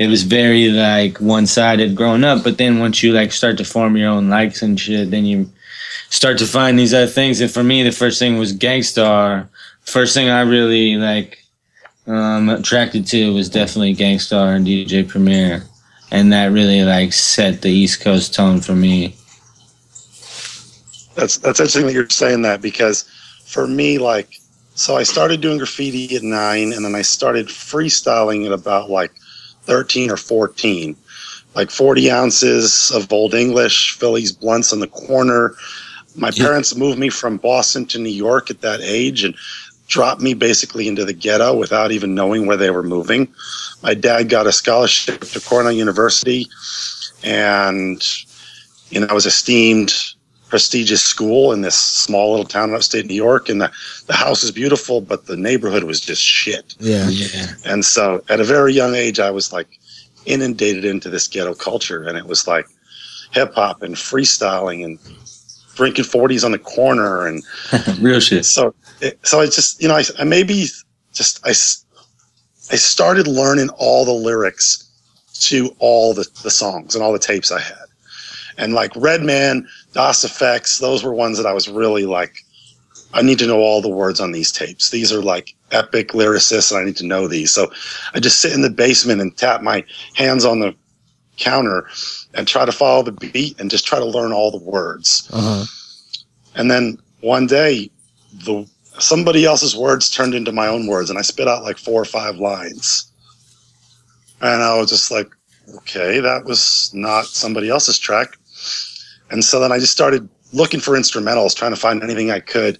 it 0.00 0.08
was 0.08 0.22
very 0.22 0.70
like 0.70 1.18
one 1.18 1.46
sided 1.46 1.94
growing 1.94 2.24
up, 2.24 2.42
but 2.42 2.56
then 2.56 2.78
once 2.78 3.02
you 3.02 3.12
like 3.12 3.32
start 3.32 3.58
to 3.58 3.64
form 3.66 3.98
your 3.98 4.08
own 4.08 4.30
likes 4.30 4.62
and 4.62 4.80
shit, 4.80 5.10
then 5.10 5.26
you 5.26 5.46
start 6.08 6.38
to 6.38 6.46
find 6.46 6.78
these 6.78 6.94
other 6.94 7.06
things. 7.06 7.42
And 7.42 7.50
for 7.50 7.62
me, 7.62 7.82
the 7.82 7.92
first 7.92 8.18
thing 8.18 8.38
was 8.38 8.54
Gang 8.54 8.82
Starr. 8.82 9.46
First 9.82 10.14
thing 10.14 10.30
I 10.30 10.40
really 10.40 10.96
like 10.96 11.44
um, 12.06 12.48
attracted 12.48 13.06
to 13.08 13.34
was 13.34 13.50
definitely 13.50 13.92
Gang 13.92 14.18
Starr 14.18 14.54
and 14.54 14.66
DJ 14.66 15.06
Premier, 15.06 15.64
and 16.10 16.32
that 16.32 16.46
really 16.46 16.82
like 16.82 17.12
set 17.12 17.60
the 17.60 17.70
East 17.70 18.00
Coast 18.00 18.32
tone 18.32 18.62
for 18.62 18.74
me. 18.74 19.14
That's 21.14 21.36
that's 21.36 21.60
interesting 21.60 21.84
that 21.88 21.92
you're 21.92 22.08
saying 22.08 22.40
that 22.42 22.62
because 22.62 23.02
for 23.44 23.66
me, 23.66 23.98
like, 23.98 24.40
so 24.74 24.96
I 24.96 25.02
started 25.02 25.42
doing 25.42 25.58
graffiti 25.58 26.16
at 26.16 26.22
nine, 26.22 26.72
and 26.72 26.86
then 26.86 26.94
I 26.94 27.02
started 27.02 27.48
freestyling 27.48 28.46
at 28.46 28.52
about 28.52 28.88
like 28.88 29.12
thirteen 29.64 30.10
or 30.10 30.16
fourteen, 30.16 30.96
like 31.54 31.70
forty 31.70 32.10
ounces 32.10 32.90
of 32.94 33.12
Old 33.12 33.34
English, 33.34 33.96
Phillies 33.98 34.32
blunts 34.32 34.72
on 34.72 34.80
the 34.80 34.88
corner. 34.88 35.54
My 36.16 36.30
Yeah. 36.34 36.44
parents 36.46 36.74
moved 36.74 36.98
me 36.98 37.08
from 37.08 37.36
Boston 37.36 37.86
to 37.86 37.98
New 37.98 38.10
York 38.10 38.50
at 38.50 38.62
that 38.62 38.80
age, 38.82 39.22
and 39.24 39.34
dropped 39.86 40.20
me 40.20 40.34
basically 40.34 40.86
into 40.86 41.04
the 41.04 41.12
ghetto 41.12 41.52
without 41.52 41.90
even 41.90 42.14
knowing 42.14 42.46
where 42.46 42.56
they 42.56 42.70
were 42.70 42.82
moving. 42.82 43.26
My 43.82 43.92
dad 43.94 44.28
got 44.28 44.46
a 44.46 44.52
scholarship 44.52 45.20
to 45.20 45.40
Cornell 45.40 45.72
University, 45.72 46.46
and 47.24 48.00
you 48.90 49.00
know, 49.00 49.06
I 49.08 49.12
was 49.12 49.26
esteemed, 49.26 49.92
prestigious 50.50 51.02
school 51.02 51.52
in 51.52 51.62
this 51.62 51.76
small 51.76 52.30
little 52.32 52.44
town 52.44 52.68
in 52.68 52.74
upstate 52.74 53.06
New 53.06 53.14
York, 53.14 53.48
and 53.48 53.60
the, 53.60 53.72
the 54.06 54.14
house 54.14 54.42
is 54.42 54.50
beautiful, 54.50 55.00
but 55.00 55.26
the 55.26 55.36
neighborhood 55.36 55.84
was 55.84 56.00
just 56.00 56.22
shit. 56.22 56.74
Yeah. 56.78 57.08
Yeah. 57.08 57.46
And 57.64 57.84
so 57.84 58.22
at 58.28 58.40
a 58.40 58.44
very 58.44 58.74
young 58.74 58.94
age, 58.94 59.18
I 59.18 59.30
was 59.30 59.52
like 59.52 59.68
inundated 60.26 60.84
into 60.84 61.08
this 61.08 61.26
ghetto 61.28 61.54
culture. 61.54 62.02
And 62.06 62.18
it 62.18 62.26
was 62.26 62.46
like 62.46 62.66
hip 63.30 63.54
hop 63.54 63.82
and 63.82 63.94
freestyling 63.94 64.84
and 64.84 64.98
drinking 65.76 66.04
40s 66.04 66.44
on 66.44 66.52
the 66.52 66.58
corner. 66.58 67.26
And 67.26 67.42
Real 68.00 68.20
shit. 68.20 68.44
so, 68.44 68.74
it, 69.00 69.18
so 69.26 69.40
I 69.40 69.46
just, 69.46 69.80
you 69.80 69.88
know, 69.88 69.96
I, 69.96 70.04
I 70.18 70.24
maybe 70.24 70.66
just, 71.12 71.40
I 71.46 71.54
I 72.72 72.76
started 72.76 73.26
learning 73.26 73.68
all 73.78 74.04
the 74.04 74.12
lyrics 74.12 74.86
to 75.40 75.74
all 75.80 76.14
the, 76.14 76.28
the 76.44 76.50
songs 76.50 76.94
and 76.94 77.02
all 77.02 77.12
the 77.12 77.18
tapes 77.18 77.50
I 77.50 77.60
had. 77.60 77.74
And 78.60 78.74
like 78.74 78.92
Redman, 78.94 79.66
Das 79.94 80.22
EFX, 80.22 80.80
those 80.80 81.02
were 81.02 81.14
ones 81.14 81.38
that 81.38 81.46
I 81.46 81.52
was 81.52 81.66
really 81.66 82.04
like, 82.04 82.44
I 83.14 83.22
need 83.22 83.38
to 83.38 83.46
know 83.46 83.58
all 83.58 83.80
the 83.80 83.88
words 83.88 84.20
on 84.20 84.32
these 84.32 84.52
tapes. 84.52 84.90
These 84.90 85.12
are 85.12 85.22
like 85.22 85.54
epic 85.72 86.08
lyricists, 86.08 86.70
and 86.70 86.78
I 86.78 86.84
need 86.84 86.96
to 86.98 87.06
know 87.06 87.26
these. 87.26 87.50
So 87.50 87.72
I 88.14 88.20
just 88.20 88.38
sit 88.38 88.52
in 88.52 88.60
the 88.60 88.70
basement 88.70 89.22
and 89.22 89.34
tap 89.34 89.62
my 89.62 89.82
hands 90.14 90.44
on 90.44 90.60
the 90.60 90.74
counter 91.38 91.88
and 92.34 92.46
try 92.46 92.66
to 92.66 92.70
follow 92.70 93.02
the 93.02 93.12
beat 93.12 93.58
and 93.58 93.70
just 93.70 93.86
try 93.86 93.98
to 93.98 94.04
learn 94.04 94.30
all 94.30 94.50
the 94.50 94.64
words. 94.64 95.28
Uh 95.32 95.64
huh. 95.64 95.64
And 96.54 96.70
then 96.70 96.98
one 97.22 97.46
day, 97.46 97.90
the 98.44 98.68
somebody 98.98 99.46
else's 99.46 99.74
words 99.74 100.10
turned 100.10 100.34
into 100.34 100.52
my 100.52 100.66
own 100.66 100.86
words, 100.86 101.08
and 101.08 101.18
I 101.18 101.22
spit 101.22 101.48
out 101.48 101.62
like 101.62 101.78
four 101.78 102.00
or 102.00 102.04
five 102.04 102.36
lines. 102.36 103.10
And 104.42 104.62
I 104.62 104.78
was 104.78 104.90
just 104.90 105.10
like, 105.10 105.28
okay, 105.76 106.20
that 106.20 106.44
was 106.44 106.90
not 106.92 107.24
somebody 107.24 107.70
else's 107.70 107.98
track. 107.98 108.36
And 109.30 109.44
so 109.44 109.60
then 109.60 109.72
I 109.72 109.78
just 109.78 109.92
started 109.92 110.28
looking 110.52 110.80
for 110.80 110.94
instrumentals, 110.96 111.54
trying 111.54 111.70
to 111.72 111.76
find 111.80 112.02
anything 112.02 112.30
I 112.30 112.40
could, 112.40 112.78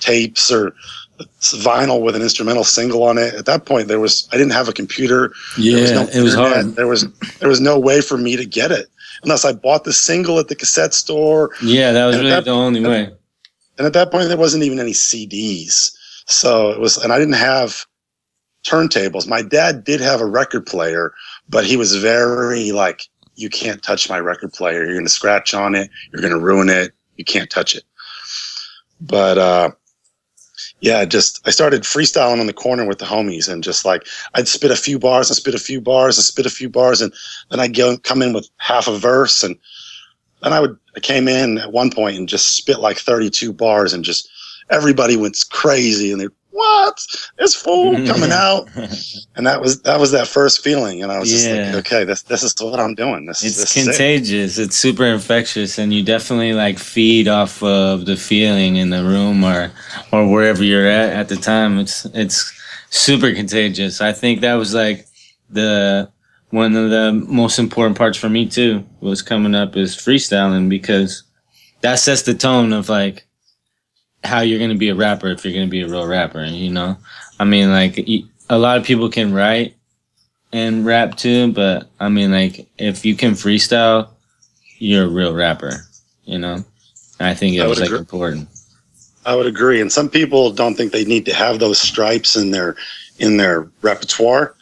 tapes 0.00 0.50
or 0.52 0.72
vinyl 1.40 2.00
with 2.00 2.14
an 2.14 2.22
instrumental 2.22 2.62
single 2.64 3.02
on 3.02 3.18
it. 3.18 3.34
At 3.34 3.46
that 3.46 3.66
point, 3.66 3.88
there 3.88 3.98
was 4.00 4.28
I 4.32 4.36
didn't 4.36 4.52
have 4.52 4.68
a 4.68 4.72
computer. 4.72 5.32
There 5.56 5.80
was 5.80 5.90
Yeah, 5.90 6.02
no 6.04 6.08
it 6.12 6.22
was 6.22 6.34
hard. 6.34 6.76
There 6.76 6.86
was 6.86 7.06
there 7.40 7.48
was 7.48 7.60
no 7.60 7.78
way 7.78 8.00
for 8.00 8.16
me 8.16 8.36
to 8.36 8.44
get 8.44 8.70
it 8.70 8.86
unless 9.24 9.44
I 9.44 9.52
bought 9.52 9.82
the 9.82 9.92
single 9.92 10.38
at 10.38 10.46
the 10.46 10.54
cassette 10.54 10.94
store 10.94 11.50
Yeah, 11.60 11.90
that 11.92 12.06
was 12.06 12.14
And 12.14 12.24
really 12.24 12.34
that- 12.36 12.44
the 12.44 12.52
only 12.52 12.80
way. 12.80 13.10
and 13.78 13.86
at 13.86 13.92
that 13.94 14.12
point 14.12 14.28
there 14.28 14.36
wasn't 14.36 14.62
even 14.62 14.78
any 14.78 14.92
CDs. 14.92 15.90
So 16.26 16.70
it 16.70 16.78
was, 16.78 16.98
and 16.98 17.12
I 17.12 17.18
didn't 17.18 17.34
have 17.34 17.84
turntables. 18.66 19.26
My 19.26 19.42
dad 19.42 19.82
did 19.84 20.00
have 20.00 20.20
a 20.20 20.26
record 20.26 20.66
player, 20.66 21.12
but 21.48 21.64
he 21.64 21.76
was 21.76 21.96
very 21.96 22.70
like, 22.70 23.08
you 23.38 23.48
can't 23.48 23.82
touch 23.82 24.10
my 24.10 24.18
record 24.18 24.52
player. 24.52 24.84
You're 24.84 24.94
going 24.94 25.06
to 25.06 25.10
scratch 25.10 25.54
on 25.54 25.74
it. 25.74 25.90
You're 26.12 26.20
going 26.20 26.34
to 26.34 26.40
ruin 26.40 26.68
it. 26.68 26.92
You 27.16 27.24
can't 27.24 27.48
touch 27.48 27.74
it. 27.74 27.84
But, 29.00 29.38
uh, 29.38 29.70
yeah, 30.80 31.04
just 31.04 31.46
I 31.46 31.50
started 31.50 31.82
freestyling 31.82 32.40
on 32.40 32.46
the 32.46 32.52
corner 32.52 32.84
with 32.84 32.98
the 32.98 33.04
homies 33.04 33.48
and 33.48 33.64
just 33.64 33.84
like 33.84 34.06
I'd 34.34 34.48
spit 34.48 34.70
a 34.70 34.76
few 34.76 34.98
bars 34.98 35.28
and 35.28 35.36
spit 35.36 35.54
a 35.54 35.58
few 35.58 35.80
bars 35.80 36.18
and 36.18 36.24
spit 36.24 36.46
a 36.46 36.50
few 36.50 36.68
bars 36.68 37.00
and 37.00 37.12
then 37.50 37.60
I'd 37.60 37.76
go 37.76 37.96
come 37.98 38.22
in 38.22 38.32
with 38.32 38.48
half 38.58 38.86
a 38.86 38.96
verse 38.96 39.42
and 39.42 39.56
then 40.42 40.52
I 40.52 40.60
would 40.60 40.76
I 40.96 41.00
came 41.00 41.26
in 41.26 41.58
at 41.58 41.72
one 41.72 41.90
point 41.90 42.16
and 42.16 42.28
just 42.28 42.56
spit 42.56 42.78
like 42.78 42.98
32 42.98 43.52
bars 43.52 43.92
and 43.92 44.04
just 44.04 44.28
everybody 44.70 45.16
went 45.16 45.36
crazy 45.50 46.12
and 46.12 46.20
they 46.20 46.28
what 46.58 47.00
it's 47.38 47.54
full 47.54 47.94
mm-hmm. 47.94 48.06
coming 48.06 48.32
out 48.32 48.68
and 49.36 49.46
that 49.46 49.60
was 49.60 49.80
that 49.82 49.98
was 50.00 50.10
that 50.10 50.26
first 50.26 50.62
feeling 50.62 51.02
and 51.02 51.12
I 51.12 51.18
was 51.18 51.30
just 51.30 51.48
like 51.48 51.74
okay 51.76 52.04
this 52.04 52.22
this 52.22 52.42
is 52.42 52.54
what 52.60 52.80
I'm 52.80 52.94
doing 52.94 53.26
this 53.26 53.44
It's 53.44 53.56
this 53.56 53.72
contagious. 53.72 54.58
It's 54.58 54.76
super 54.76 55.04
infectious, 55.04 55.78
and 55.78 55.92
you 55.92 56.02
definitely 56.02 56.54
like 56.54 56.78
feed 56.78 57.28
off 57.28 57.62
of 57.62 58.06
the 58.06 58.16
feeling 58.16 58.76
in 58.76 58.90
the 58.90 59.04
room 59.04 59.44
or 59.44 59.70
or 60.12 60.28
wherever 60.28 60.64
you're 60.64 60.86
at 60.86 61.12
at 61.12 61.28
the 61.28 61.36
time. 61.36 61.78
It's 61.78 62.04
it's 62.06 62.52
super 62.90 63.32
contagious. 63.32 64.00
I 64.00 64.12
think 64.12 64.40
that 64.40 64.54
was 64.54 64.74
like 64.74 65.06
the 65.50 66.10
one 66.50 66.74
of 66.76 66.90
the 66.90 67.12
most 67.12 67.58
important 67.58 67.96
parts 67.98 68.18
for 68.18 68.28
me 68.28 68.48
too 68.48 68.84
was 69.00 69.22
coming 69.22 69.54
up 69.54 69.76
is 69.76 69.96
freestyling 69.96 70.68
because 70.68 71.22
that 71.82 71.98
sets 71.98 72.22
the 72.22 72.34
tone 72.34 72.72
of 72.72 72.88
like 72.88 73.26
how 74.24 74.40
you're 74.40 74.58
gonna 74.58 74.74
be 74.74 74.88
a 74.88 74.94
rapper 74.94 75.28
if 75.28 75.44
you're 75.44 75.54
gonna 75.54 75.66
be 75.66 75.82
a 75.82 75.88
real 75.88 76.06
rapper. 76.06 76.44
You 76.44 76.70
know, 76.70 76.96
I 77.38 77.44
mean, 77.44 77.70
like 77.70 77.98
a 78.50 78.58
lot 78.58 78.78
of 78.78 78.84
people 78.84 79.08
can 79.08 79.32
write 79.32 79.74
and 80.52 80.84
rap 80.86 81.16
too, 81.16 81.52
but 81.52 81.88
I 82.00 82.08
mean, 82.08 82.32
like, 82.32 82.66
if 82.78 83.04
you 83.04 83.14
can 83.14 83.32
freestyle, 83.32 84.08
you're 84.78 85.04
a 85.04 85.08
real 85.08 85.34
rapper, 85.34 85.86
you 86.24 86.38
know? 86.38 86.64
I 87.20 87.34
think 87.34 87.56
it 87.56 87.60
I 87.60 87.66
was 87.66 87.80
like 87.80 87.88
agree. 87.88 87.98
important. 87.98 88.48
I 89.26 89.34
would 89.34 89.46
agree. 89.46 89.80
And 89.80 89.92
some 89.92 90.08
people 90.08 90.50
don't 90.50 90.74
think 90.74 90.92
they 90.92 91.04
need 91.04 91.26
to 91.26 91.34
have 91.34 91.58
those 91.58 91.78
stripes 91.78 92.36
in 92.36 92.50
their 92.50 92.76
in 93.18 93.36
their 93.36 93.68
repertoire, 93.82 94.54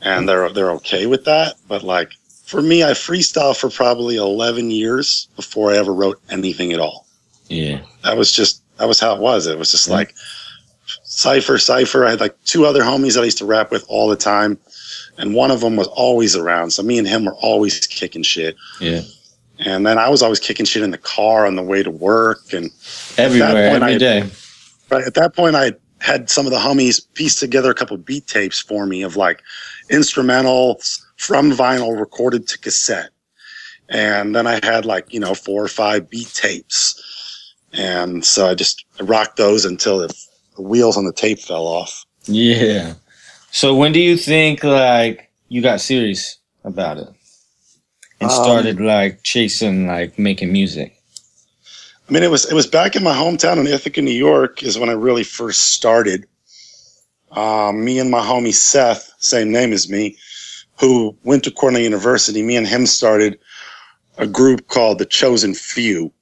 and 0.00 0.28
they're 0.28 0.48
they're 0.50 0.70
okay 0.72 1.06
with 1.06 1.24
that. 1.26 1.56
But 1.68 1.82
like 1.82 2.12
for 2.44 2.62
me, 2.62 2.82
I 2.82 2.92
freestyle 2.92 3.56
for 3.56 3.70
probably 3.70 4.16
eleven 4.16 4.70
years 4.70 5.28
before 5.36 5.72
I 5.72 5.76
ever 5.76 5.92
wrote 5.92 6.20
anything 6.30 6.72
at 6.72 6.80
all. 6.80 7.06
Yeah. 7.48 7.82
That 8.04 8.16
was 8.16 8.32
just 8.32 8.62
that 8.80 8.88
was 8.88 8.98
how 8.98 9.14
it 9.14 9.20
was. 9.20 9.46
It 9.46 9.58
was 9.58 9.70
just 9.70 9.86
Yeah. 9.88 9.94
like 9.94 10.14
cipher, 11.04 11.58
cipher. 11.58 12.04
I 12.04 12.10
had 12.10 12.20
like 12.20 12.36
two 12.44 12.66
other 12.66 12.82
homies 12.82 13.14
that 13.14 13.20
I 13.20 13.24
used 13.24 13.38
to 13.38 13.44
rap 13.46 13.70
with 13.70 13.84
all 13.88 14.08
the 14.08 14.16
time, 14.16 14.58
and 15.18 15.34
one 15.34 15.50
of 15.50 15.60
them 15.60 15.76
was 15.76 15.86
always 15.88 16.34
around. 16.34 16.72
So 16.72 16.82
me 16.82 16.98
and 16.98 17.06
him 17.06 17.24
were 17.26 17.34
always 17.36 17.86
kicking 17.86 18.22
shit. 18.22 18.56
Yeah. 18.80 19.02
And 19.58 19.86
then 19.86 19.98
I 19.98 20.08
was 20.08 20.22
always 20.22 20.40
kicking 20.40 20.64
shit 20.66 20.82
in 20.82 20.90
the 20.90 20.98
car 20.98 21.46
on 21.46 21.54
the 21.56 21.62
way 21.62 21.82
to 21.82 21.90
work 21.90 22.52
and 22.54 22.70
Everywhere, 23.18 23.70
point, 23.70 23.82
every 23.82 23.94
I- 23.96 23.98
day. 23.98 24.24
Right 24.90 25.04
at 25.04 25.14
that 25.14 25.36
point, 25.36 25.54
I 25.54 25.74
had 25.98 26.30
some 26.30 26.46
of 26.46 26.52
the 26.52 26.58
homies 26.58 27.02
piece 27.14 27.36
together 27.38 27.70
a 27.70 27.74
couple 27.74 27.96
beat 27.98 28.26
tapes 28.26 28.58
for 28.58 28.86
me 28.86 29.02
of 29.02 29.16
like 29.16 29.42
instrumentals 29.90 31.00
from 31.16 31.52
vinyl 31.52 31.98
recorded 32.00 32.48
to 32.48 32.58
cassette, 32.58 33.10
and 33.90 34.34
then 34.34 34.46
I 34.46 34.58
had 34.64 34.86
like 34.86 35.12
you 35.12 35.20
know 35.20 35.34
four 35.34 35.62
or 35.62 35.68
five 35.68 36.08
beat 36.10 36.28
tapes, 36.34 37.00
and 37.72 38.24
so 38.24 38.48
I 38.48 38.54
just 38.54 38.84
rocked 39.00 39.36
those 39.36 39.64
until 39.64 39.98
the, 39.98 40.14
the 40.56 40.62
wheels 40.62 40.96
on 40.96 41.04
the 41.04 41.12
tape 41.12 41.38
fell 41.38 41.66
off. 41.66 42.04
Yeah. 42.24 42.94
So 43.50 43.74
when 43.74 43.92
do 43.92 44.00
you 44.00 44.16
think, 44.16 44.62
like, 44.62 45.30
you 45.48 45.62
got 45.62 45.80
serious 45.80 46.38
about 46.64 46.98
it? 46.98 47.08
And 48.20 48.30
Um, 48.30 48.44
started, 48.44 48.80
like, 48.80 49.22
chasing, 49.22 49.86
like, 49.86 50.18
making 50.18 50.52
music? 50.52 50.96
I 52.08 52.12
mean, 52.12 52.22
it 52.22 52.30
was 52.30 52.44
it 52.50 52.54
was 52.54 52.66
back 52.66 52.96
in 52.96 53.04
my 53.04 53.14
hometown 53.14 53.58
in 53.58 53.68
Ithaca, 53.68 54.02
New 54.02 54.10
York, 54.10 54.64
is 54.64 54.78
when 54.78 54.88
I 54.88 54.94
really 54.94 55.22
first 55.22 55.72
started. 55.72 56.26
Um, 57.30 57.84
me 57.84 58.00
and 58.00 58.10
my 58.10 58.20
homie 58.20 58.52
Seth, 58.52 59.12
same 59.18 59.52
name 59.52 59.72
as 59.72 59.88
me, 59.88 60.16
who 60.80 61.16
went 61.22 61.44
to 61.44 61.52
Cornell 61.52 61.80
University. 61.80 62.42
Me 62.42 62.56
and 62.56 62.66
him 62.66 62.86
started 62.86 63.38
a 64.18 64.26
group 64.26 64.66
called 64.66 64.98
the 64.98 65.06
Chosen 65.06 65.54
Few, 65.54 66.12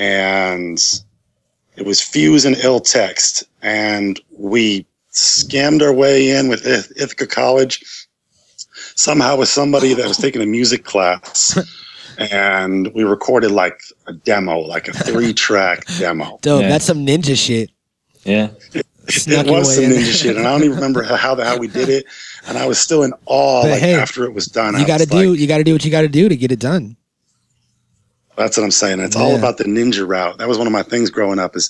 and 0.00 1.02
it 1.76 1.84
was 1.84 2.00
Fuse 2.00 2.46
and 2.46 2.56
Ill 2.56 2.80
Text, 2.80 3.44
and 3.60 4.18
we 4.36 4.86
scammed 5.12 5.82
our 5.82 5.92
way 5.92 6.30
in 6.30 6.48
with 6.48 6.66
Ith- 6.66 6.92
Ithaca 6.96 7.26
College 7.26 7.84
somehow 8.94 9.36
with 9.36 9.48
somebody 9.48 9.92
that 9.92 10.08
was 10.08 10.16
taking 10.16 10.40
a 10.40 10.46
music 10.46 10.84
class. 10.84 11.58
And 12.18 12.92
we 12.94 13.04
recorded 13.04 13.50
like 13.50 13.80
a 14.06 14.12
demo, 14.12 14.58
like 14.60 14.88
a 14.88 14.92
three 14.92 15.32
track 15.32 15.84
demo. 15.98 16.38
Dope. 16.42 16.62
Yeah. 16.62 16.68
That's 16.68 16.84
some 16.84 17.06
ninja 17.06 17.36
shit. 17.36 17.70
Yeah. 18.24 18.50
Snuck 19.08 19.46
it 19.46 19.50
your 19.50 19.58
was 19.60 19.74
some 19.74 19.84
in. 19.84 19.90
ninja 19.92 20.12
shit, 20.12 20.36
and 20.36 20.46
I 20.46 20.52
don't 20.52 20.64
even 20.64 20.76
remember 20.76 21.02
how 21.02 21.34
the 21.34 21.44
how 21.44 21.58
we 21.58 21.68
did 21.68 21.88
it. 21.88 22.06
And 22.46 22.56
I 22.58 22.66
was 22.66 22.78
still 22.78 23.02
in 23.02 23.12
awe, 23.26 23.62
But 23.62 23.70
like 23.72 23.80
hey, 23.80 23.94
after 23.94 24.24
it 24.24 24.32
was 24.34 24.46
done. 24.46 24.78
You 24.78 24.86
got 24.86 24.98
to 24.98 25.04
was 25.04 25.12
like, 25.12 25.22
do. 25.22 25.34
You 25.34 25.46
got 25.46 25.58
to 25.58 25.64
do 25.64 25.72
what 25.72 25.84
you 25.84 25.90
got 25.90 26.02
to 26.02 26.08
do 26.08 26.28
to 26.28 26.36
get 26.36 26.52
it 26.52 26.58
done. 26.58 26.96
That's 28.40 28.56
what 28.56 28.64
I'm 28.64 28.70
saying. 28.70 29.00
It's 29.00 29.16
all 29.16 29.36
about 29.36 29.58
the 29.58 29.64
ninja 29.64 30.08
route. 30.08 30.38
That 30.38 30.48
was 30.48 30.56
one 30.56 30.66
of 30.66 30.72
my 30.72 30.82
things 30.82 31.10
growing 31.10 31.38
up. 31.38 31.54
Is 31.56 31.68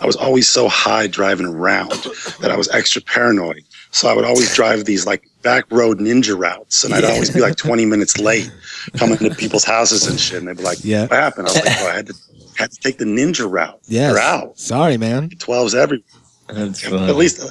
I 0.00 0.06
was 0.06 0.16
always 0.16 0.48
so 0.48 0.68
high 0.68 1.06
driving 1.06 1.46
around 1.46 1.90
that 2.40 2.50
I 2.50 2.56
was 2.56 2.68
extra 2.70 3.00
paranoid. 3.00 3.62
So 3.92 4.08
I 4.08 4.14
would 4.14 4.24
always 4.24 4.52
drive 4.54 4.84
these 4.84 5.06
like 5.06 5.22
back 5.42 5.64
road 5.70 6.00
ninja 6.00 6.36
routes, 6.36 6.82
and 6.82 6.92
I'd 6.92 7.04
Yeah. 7.04 7.10
always 7.10 7.30
be 7.30 7.40
like 7.40 7.54
20 7.56 7.86
minutes 7.86 8.18
late 8.18 8.50
coming 8.96 9.16
to 9.18 9.30
people's 9.34 9.64
houses 9.76 10.06
and 10.08 10.18
shit. 10.18 10.38
And 10.40 10.48
they'd 10.48 10.56
be 10.56 10.64
like, 10.64 10.78
Yeah. 10.84 11.02
"What 11.02 11.12
happened?" 11.12 11.48
I 11.48 11.52
was 11.52 11.64
like, 11.64 11.76
oh, 11.82 11.88
"I 11.88 11.94
had 11.94 12.06
to 12.08 12.14
had 12.56 12.72
to 12.72 12.80
take 12.80 12.98
the 12.98 13.04
ninja 13.04 13.48
route. 13.48 13.78
Yeah. 13.86 14.12
They're 14.12 14.18
out. 14.22 14.58
Sorry, 14.58 14.96
man. 14.96 15.28
12s 15.30 15.76
every. 15.76 16.02
At 16.48 17.14
least 17.16 17.40
uh, 17.40 17.50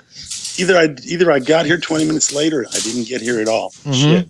either 0.62 0.78
I 0.78 0.94
either 1.06 1.32
I 1.32 1.40
got 1.40 1.66
here 1.66 1.78
20 1.78 2.04
minutes 2.06 2.34
later, 2.34 2.66
I 2.74 2.80
didn't 2.80 3.06
get 3.08 3.22
here 3.22 3.40
at 3.40 3.48
all. 3.48 3.72
Mhm. 3.86 3.94
Shit. 3.94 4.28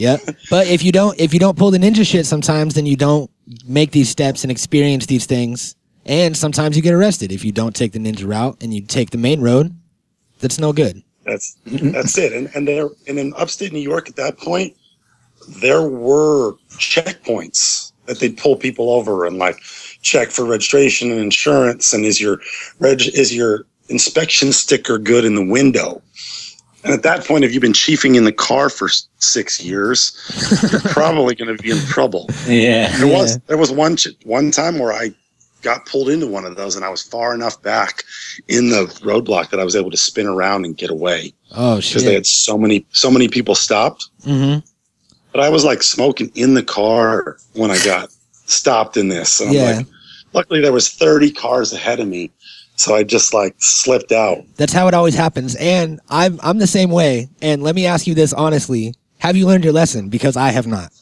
Yep. 0.00 0.20
But 0.50 0.66
if 0.68 0.82
you 0.82 0.92
don't, 0.92 1.18
if 1.18 1.34
you 1.34 1.40
don't 1.40 1.56
pull 1.56 1.70
the 1.70 1.78
ninja 1.78 2.06
shit, 2.06 2.24
sometimes 2.26 2.74
then 2.74 2.86
you 2.86 2.96
don't 2.96 3.30
make 3.66 3.90
these 3.90 4.08
steps 4.08 4.44
and 4.44 4.50
experience 4.50 5.06
these 5.06 5.26
things, 5.26 5.74
And 6.04 6.36
sometimes 6.36 6.76
you 6.76 6.82
get 6.82 6.94
arrested 6.94 7.32
if 7.32 7.44
you 7.44 7.52
don't 7.52 7.74
take 7.74 7.92
the 7.92 7.98
ninja 7.98 8.26
route 8.26 8.56
and 8.60 8.72
you 8.72 8.80
take 8.82 9.10
the 9.10 9.18
main 9.18 9.40
road. 9.40 9.74
That's 10.40 10.58
no 10.58 10.72
good. 10.72 11.02
That's 11.24 11.56
that's 11.66 12.16
it. 12.16 12.32
And 12.32 12.48
and 12.54 12.66
there 12.66 12.88
and 13.06 13.18
in 13.18 13.34
upstate 13.36 13.72
New 13.72 13.80
York 13.80 14.08
at 14.08 14.16
that 14.16 14.38
point, 14.38 14.76
there 15.60 15.82
were 15.82 16.54
checkpoints 16.70 17.92
that 18.06 18.20
they'd 18.20 18.38
pull 18.38 18.56
people 18.56 18.90
over 18.90 19.26
and 19.26 19.36
like 19.36 19.58
check 20.00 20.30
for 20.30 20.44
registration 20.44 21.10
and 21.10 21.20
insurance 21.20 21.92
and 21.92 22.04
is 22.04 22.20
your 22.20 22.40
reg 22.78 23.02
is 23.14 23.34
your 23.34 23.66
inspection 23.88 24.52
sticker 24.52 24.98
good 24.98 25.24
in 25.24 25.34
the 25.34 25.44
window. 25.44 26.02
And 26.84 26.92
at 26.92 27.02
that 27.02 27.24
point, 27.24 27.44
if 27.44 27.52
you've 27.52 27.60
been 27.60 27.72
chiefing 27.72 28.14
in 28.14 28.24
the 28.24 28.32
car 28.32 28.70
for 28.70 28.88
six 29.18 29.60
years, 29.60 30.12
you're 30.70 30.80
probably 30.92 31.34
going 31.34 31.54
to 31.56 31.60
be 31.62 31.70
in 31.72 31.78
trouble. 31.86 32.26
Yeah. 32.46 32.96
There 32.98 33.06
was 33.08 33.32
Yeah. 33.32 33.38
there 33.48 33.58
was 33.58 33.70
one 33.72 33.96
ch- 33.96 34.08
one 34.24 34.50
time 34.50 34.78
where 34.78 34.92
I 34.92 35.10
got 35.62 35.86
pulled 35.86 36.08
into 36.08 36.28
one 36.28 36.44
of 36.44 36.56
those, 36.56 36.76
and 36.76 36.84
I 36.84 36.88
was 36.88 37.02
far 37.02 37.34
enough 37.34 37.60
back 37.62 38.04
in 38.46 38.70
the 38.70 38.84
roadblock 39.02 39.50
that 39.50 39.58
I 39.58 39.64
was 39.64 39.74
able 39.74 39.90
to 39.90 39.96
spin 39.96 40.26
around 40.28 40.64
and 40.64 40.76
get 40.76 40.88
away 40.90 41.32
Oh 41.50 41.80
shit! 41.80 41.94
because 41.94 42.04
they 42.04 42.14
had 42.14 42.26
so 42.26 42.56
many 42.56 42.86
so 42.92 43.10
many 43.10 43.26
people 43.28 43.56
stopped. 43.56 44.08
Mm-hmm. 44.24 44.60
But 45.32 45.40
I 45.40 45.48
was 45.48 45.64
like 45.64 45.82
smoking 45.82 46.30
in 46.36 46.54
the 46.54 46.62
car 46.62 47.38
when 47.54 47.70
I 47.72 47.84
got 47.84 48.10
stopped 48.46 48.96
in 48.96 49.08
this. 49.08 49.40
And 49.40 49.50
I'm 49.50 49.54
Yeah. 49.56 49.76
like, 49.78 49.86
luckily 50.32 50.60
there 50.60 50.72
was 50.72 50.88
30 50.90 51.32
cars 51.32 51.72
ahead 51.72 51.98
of 52.00 52.08
me, 52.08 52.30
so 52.78 52.94
I 52.94 53.02
just 53.02 53.34
like 53.34 53.54
slipped 53.58 54.12
out. 54.12 54.44
That's 54.56 54.72
how 54.72 54.86
it 54.88 54.94
always 54.94 55.14
happens. 55.14 55.56
And 55.56 56.00
I'm 56.08 56.38
I'm 56.42 56.58
the 56.58 56.66
same 56.66 56.90
way. 56.90 57.28
And 57.42 57.62
let 57.62 57.74
me 57.74 57.86
ask 57.86 58.06
you 58.06 58.14
this 58.14 58.32
honestly: 58.32 58.94
Have 59.18 59.36
you 59.36 59.46
learned 59.46 59.64
your 59.64 59.72
lesson? 59.72 60.08
Because 60.08 60.36
I 60.36 60.48
have 60.50 60.66
not. 60.66 60.92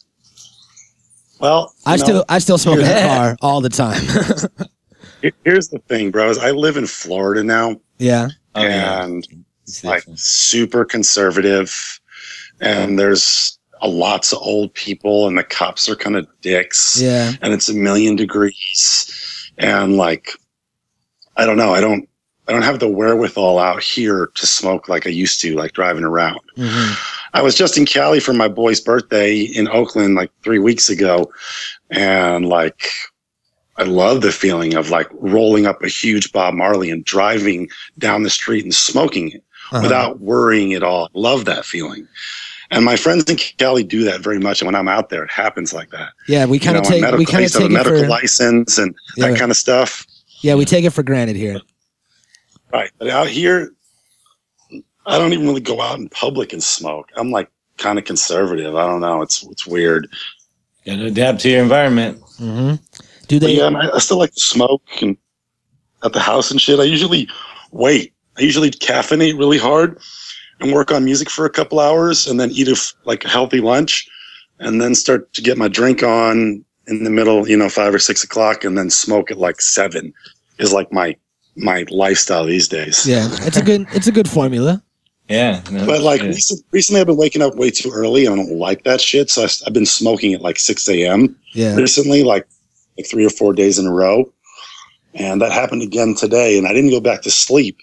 Well, 1.38 1.74
I 1.84 1.92
you 1.92 1.98
know, 1.98 2.04
still 2.04 2.24
I 2.28 2.38
still 2.38 2.58
smoke 2.58 2.78
in 2.78 2.86
the 2.86 3.00
car 3.02 3.36
all 3.42 3.60
the 3.60 3.68
time. 3.68 4.02
here's 5.44 5.68
the 5.68 5.78
thing, 5.80 6.10
bros. 6.10 6.38
I 6.38 6.50
live 6.50 6.76
in 6.76 6.86
Florida 6.86 7.44
now, 7.44 7.76
yeah. 7.98 8.28
Oh, 8.54 8.62
yeah. 8.62 9.04
and 9.04 9.26
It's 9.64 9.84
like 9.84 10.02
super 10.14 10.84
conservative 10.84 12.00
and 12.60 12.98
there's 12.98 13.58
a 13.82 13.88
lots 13.88 14.32
of 14.32 14.38
old 14.40 14.72
people 14.72 15.26
and 15.26 15.36
the 15.36 15.44
cops 15.44 15.90
are 15.90 15.96
kind 15.96 16.16
of 16.16 16.26
dicks 16.40 16.98
Yeah. 16.98 17.32
and 17.42 17.52
it's 17.52 17.68
a 17.68 17.74
million 17.74 18.16
degrees 18.16 19.52
and 19.58 19.98
like 19.98 20.30
i 21.36 21.44
don't 21.46 21.56
know 21.56 21.74
i 21.74 21.80
don't 21.80 22.08
i 22.48 22.52
don't 22.52 22.62
have 22.62 22.78
the 22.78 22.88
wherewithal 22.88 23.58
out 23.58 23.82
here 23.82 24.30
to 24.34 24.46
smoke 24.46 24.88
like 24.88 25.06
i 25.06 25.10
used 25.10 25.40
to 25.40 25.54
like 25.56 25.72
driving 25.72 26.04
around 26.04 26.40
hmm 26.56 26.92
i 27.34 27.42
was 27.42 27.54
just 27.54 27.76
in 27.76 27.84
cali 27.86 28.20
for 28.20 28.32
my 28.32 28.48
boy's 28.48 28.80
birthday 28.80 29.40
in 29.40 29.68
oakland 29.68 30.14
like 30.14 30.30
three 30.42 30.58
weeks 30.58 30.88
ago 30.88 31.30
and 31.90 32.46
like 32.48 32.88
I 33.78 33.82
love 33.82 34.22
the 34.22 34.32
feeling 34.32 34.74
of 34.74 34.88
like 34.88 35.06
rolling 35.12 35.66
up 35.66 35.82
a 35.82 35.88
huge 35.88 36.32
Bob 36.32 36.54
Marley 36.54 36.88
and 36.90 37.04
driving 37.04 37.68
down 37.98 38.22
the 38.22 38.30
street 38.30 38.64
and 38.64 38.74
smoking 38.74 39.32
it 39.32 39.44
Uh-huh. 39.70 39.80
without 39.82 40.18
worrying 40.20 40.72
at 40.72 40.82
all. 40.82 41.10
Love 41.12 41.44
that 41.44 41.66
feeling. 41.66 42.08
And 42.70 42.86
my 42.86 42.96
friends 42.96 43.24
in 43.24 43.36
Cali 43.36 43.84
do 43.84 44.02
that 44.04 44.22
very 44.22 44.38
much. 44.38 44.62
And 44.62 44.66
when 44.66 44.74
I'm 44.74 44.88
out 44.88 45.10
there, 45.10 45.22
it 45.24 45.30
happens 45.30 45.74
like 45.74 45.90
that. 45.90 46.08
Yeah, 46.26 46.46
we 46.46 46.58
kind 46.58 46.78
of 46.78 46.84
know, 46.84 46.88
take 46.90 47.02
medical, 47.02 47.18
we 47.18 47.26
kind 47.26 47.44
of 47.44 47.52
take 47.52 47.66
a 47.66 47.68
medical 47.68 48.00
for 48.00 48.08
license 48.08 48.78
and 48.78 48.94
Yeah. 49.18 49.28
that 49.28 49.38
kind 49.38 49.50
of 49.50 49.58
stuff. 49.58 50.06
Yeah 50.40 50.54
we 50.54 50.64
take 50.64 50.84
it 50.84 50.90
for 50.90 51.02
granted 51.02 51.36
here. 51.36 51.60
Right. 52.72 52.90
But 52.98 53.08
out 53.08 53.28
here, 53.28 53.72
I 55.06 55.18
don't 55.18 55.32
even 55.32 55.46
really 55.46 55.60
go 55.60 55.80
out 55.80 55.98
in 55.98 56.08
public 56.08 56.52
and 56.52 56.62
smoke. 56.62 57.10
I'm 57.16 57.30
like 57.30 57.48
kind 57.78 57.98
of 57.98 58.04
conservative. 58.04 58.74
I 58.74 58.86
don't 58.86 59.00
know. 59.00 59.22
It's 59.22 59.44
it's 59.46 59.66
weird. 59.66 60.08
Gotta 60.84 61.06
adapt 61.06 61.40
to 61.40 61.50
your 61.50 61.62
environment. 61.62 62.20
hmm 62.38 62.74
Do 63.28 63.40
But 63.40 63.46
they? 63.46 63.56
yeah, 63.58 63.66
I, 63.68 63.94
I 63.94 63.98
still 63.98 64.18
like 64.18 64.32
to 64.34 64.40
smoke 64.40 64.82
and 65.00 65.16
at 66.04 66.12
the 66.12 66.20
house 66.20 66.50
and 66.50 66.60
shit. 66.60 66.78
I 66.80 66.84
usually 66.84 67.28
wait. 67.72 68.12
I 68.38 68.42
usually 68.42 68.70
caffeinate 68.70 69.38
really 69.38 69.58
hard 69.58 69.98
and 70.60 70.72
work 70.72 70.92
on 70.92 71.04
music 71.04 71.30
for 71.30 71.46
a 71.46 71.50
couple 71.50 71.80
hours 71.80 72.26
and 72.26 72.38
then 72.38 72.50
eat 72.50 72.68
a, 72.68 72.76
like 73.04 73.24
a 73.24 73.28
healthy 73.28 73.60
lunch 73.60 74.06
and 74.58 74.80
then 74.80 74.94
start 74.94 75.32
to 75.34 75.42
get 75.42 75.56
my 75.58 75.68
drink 75.68 76.02
on 76.02 76.64
in 76.86 77.04
the 77.04 77.10
middle, 77.10 77.48
you 77.48 77.56
know, 77.56 77.68
five 77.68 77.94
or 77.94 77.98
six 77.98 78.22
o'clock 78.24 78.64
and 78.64 78.76
then 78.78 78.90
smoke 78.90 79.30
at 79.30 79.38
like 79.38 79.60
seven 79.60 80.12
is 80.58 80.72
like 80.72 80.92
my 80.92 81.16
my 81.56 81.84
lifestyle 81.90 82.44
these 82.44 82.68
days. 82.68 83.06
Yeah, 83.06 83.28
it's 83.42 83.56
a 83.56 83.62
good 83.62 83.86
it's 83.92 84.06
a 84.06 84.12
good 84.12 84.28
formula. 84.28 84.82
Yeah. 85.28 85.60
no 85.72 85.84
But 85.86 86.02
like 86.02 86.20
shit. 86.20 86.34
recent, 86.34 86.60
recently, 86.70 87.00
I've 87.00 87.08
been 87.08 87.16
waking 87.16 87.42
up 87.42 87.56
way 87.56 87.70
too 87.70 87.90
early. 87.92 88.26
and 88.26 88.34
I 88.34 88.36
don't 88.44 88.58
like 88.58 88.84
that 88.84 89.00
shit. 89.00 89.28
So 89.28 89.42
I, 89.42 89.48
have 89.64 89.74
been 89.74 89.84
smoking 89.86 90.34
at 90.34 90.40
like 90.40 90.56
6 90.58 90.88
a.m. 90.88 91.36
Yeah. 91.52 91.74
recently, 91.74 92.22
like 92.22 92.46
like 92.96 93.08
three 93.08 93.26
or 93.26 93.30
four 93.30 93.52
days 93.52 93.78
in 93.78 93.86
a 93.86 93.92
row, 93.92 94.32
and 95.14 95.40
that 95.42 95.52
happened 95.52 95.82
again 95.82 96.14
today. 96.14 96.56
And 96.56 96.66
I 96.66 96.72
didn't 96.72 96.90
go 96.90 97.00
back 97.00 97.22
to 97.22 97.30
sleep 97.30 97.76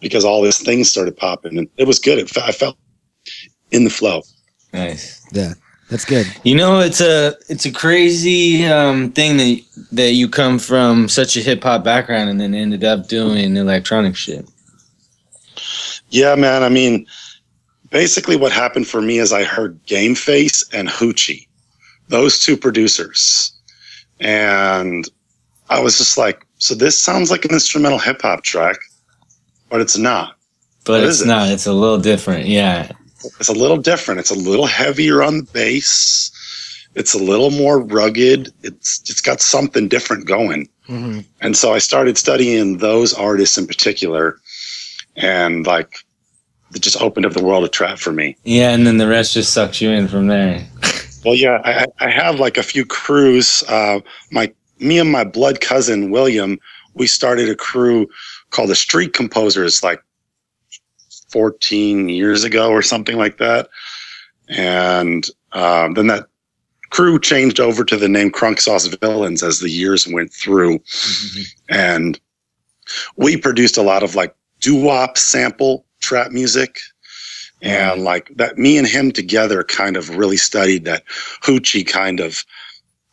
because 0.00 0.24
all 0.24 0.40
these 0.42 0.58
things 0.62 0.90
started 0.90 1.16
popping, 1.16 1.58
and 1.58 1.68
it 1.76 1.86
was 1.86 1.98
good. 1.98 2.18
It, 2.18 2.36
I 2.38 2.52
felt 2.52 2.76
in 3.72 3.84
the 3.84 3.90
flow. 3.90 4.22
nice. 4.72 5.20
Yeah. 5.32 5.54
That's 5.90 6.04
good. 6.04 6.26
You 6.44 6.54
know, 6.56 6.80
it's 6.80 7.00
a 7.00 7.34
it's 7.48 7.66
a 7.66 7.72
crazy 7.72 8.64
um, 8.66 9.12
thing 9.12 9.36
that 9.36 9.60
that 9.92 10.12
you 10.12 10.28
come 10.28 10.58
from 10.58 11.08
such 11.08 11.36
a 11.36 11.40
hip 11.40 11.62
hop 11.62 11.84
background 11.84 12.30
and 12.30 12.40
then 12.40 12.54
ended 12.54 12.84
up 12.84 13.06
doing 13.08 13.56
electronic 13.56 14.16
shit. 14.16 14.48
Yeah, 16.10 16.34
man. 16.36 16.62
I 16.62 16.68
mean, 16.68 17.06
basically, 17.90 18.36
what 18.36 18.52
happened 18.52 18.86
for 18.88 19.02
me 19.02 19.18
is 19.18 19.32
I 19.32 19.44
heard 19.44 19.78
Game 19.86 20.14
Face 20.14 20.64
and 20.72 20.88
Hoochie, 20.88 21.46
those 22.08 22.40
two 22.40 22.56
producers, 22.56 23.52
and 24.20 25.08
I 25.70 25.80
was 25.80 25.98
just 25.98 26.16
like, 26.16 26.46
so 26.58 26.74
this 26.74 26.98
sounds 26.98 27.30
like 27.30 27.44
an 27.44 27.52
instrumental 27.52 27.98
hip 27.98 28.22
hop 28.22 28.42
track, 28.42 28.76
but 29.68 29.80
it's 29.80 29.98
not. 29.98 30.36
But 30.84 31.00
What 31.00 31.04
it's 31.04 31.16
is 31.16 31.22
it? 31.22 31.26
not. 31.26 31.48
It's 31.50 31.66
a 31.66 31.72
little 31.72 31.98
different. 31.98 32.46
Yeah. 32.46 32.90
It's 33.40 33.48
a 33.48 33.52
little 33.54 33.76
different. 33.76 34.20
It's 34.20 34.30
a 34.30 34.34
little 34.38 34.66
heavier 34.66 35.22
on 35.22 35.38
the 35.38 35.42
bass. 35.52 36.30
It's 36.94 37.14
a 37.14 37.18
little 37.18 37.50
more 37.50 37.80
rugged. 37.80 38.52
It's 38.62 39.00
it's 39.10 39.20
got 39.20 39.40
something 39.40 39.88
different 39.88 40.26
going. 40.26 40.68
hmm 40.86 41.20
And 41.40 41.56
so 41.56 41.72
I 41.72 41.78
started 41.78 42.16
studying 42.18 42.78
those 42.78 43.12
artists 43.14 43.58
in 43.58 43.66
particular, 43.66 44.38
and 45.16 45.66
like 45.66 45.98
it 46.74 46.82
just 46.82 47.00
opened 47.00 47.26
up 47.26 47.32
the 47.32 47.44
world 47.44 47.64
of 47.64 47.70
trap 47.70 47.98
for 47.98 48.12
me. 48.12 48.36
Yeah, 48.44 48.70
and 48.70 48.86
then 48.86 48.98
the 48.98 49.08
rest 49.08 49.34
just 49.34 49.52
sucks 49.52 49.80
you 49.80 49.90
in 49.90 50.08
from 50.08 50.26
there. 50.28 50.66
Well, 51.24 51.34
yeah, 51.34 51.62
I, 51.64 51.70
I 51.84 51.86
I 52.06 52.10
have 52.10 52.38
like 52.38 52.58
a 52.58 52.62
few 52.62 52.84
crews. 52.84 53.64
Uh, 53.66 54.00
my 54.30 54.52
me 54.78 54.98
and 54.98 55.10
my 55.10 55.24
blood 55.24 55.62
cousin 55.62 56.10
William, 56.10 56.58
we 56.92 57.06
started 57.06 57.48
a 57.48 57.56
crew 57.56 58.06
called 58.50 58.68
the 58.68 58.74
Street 58.74 59.14
Composers 59.14 59.82
like 59.82 60.02
14 61.34 62.08
years 62.08 62.44
ago 62.44 62.70
or 62.70 62.80
something 62.80 63.18
like 63.18 63.38
that. 63.38 63.68
And 64.48 65.26
um, 65.50 65.94
then 65.94 66.06
that 66.06 66.28
crew 66.90 67.18
changed 67.18 67.58
over 67.58 67.84
to 67.84 67.96
the 67.96 68.08
name 68.08 68.30
Crunk 68.30 68.60
Sauce 68.60 68.86
Villains 68.86 69.42
as 69.42 69.58
the 69.58 69.68
years 69.68 70.06
went 70.06 70.32
through. 70.32 70.78
And 71.68 72.20
we 73.16 73.36
produced 73.36 73.76
a 73.76 73.82
lot 73.82 74.04
of 74.04 74.14
like 74.14 74.32
doo 74.60 74.80
wop 74.80 75.18
sample 75.18 75.84
trap 76.00 76.30
music. 76.30 76.78
And 77.60 78.04
like 78.04 78.30
that, 78.36 78.56
me 78.56 78.78
and 78.78 78.86
him 78.86 79.10
together 79.10 79.64
kind 79.64 79.96
of 79.96 80.16
really 80.16 80.36
studied 80.36 80.84
that 80.84 81.02
hoochie 81.42 81.84
kind 81.84 82.20
of 82.20 82.44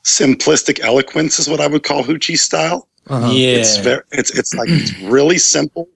simplistic 0.06 0.80
eloquence 0.82 1.40
is 1.40 1.50
what 1.50 1.60
I 1.60 1.66
would 1.66 1.82
call 1.82 2.04
hoochie 2.04 2.38
style. 2.38 2.88
Uh-huh. 3.08 3.32
Yeah. 3.32 3.58
It's 3.58 3.78
very, 3.78 4.02
it's 4.12 4.38
it's 4.38 4.54
like 4.54 4.70
it's 4.70 4.98
really 5.04 5.38
simple, 5.38 5.90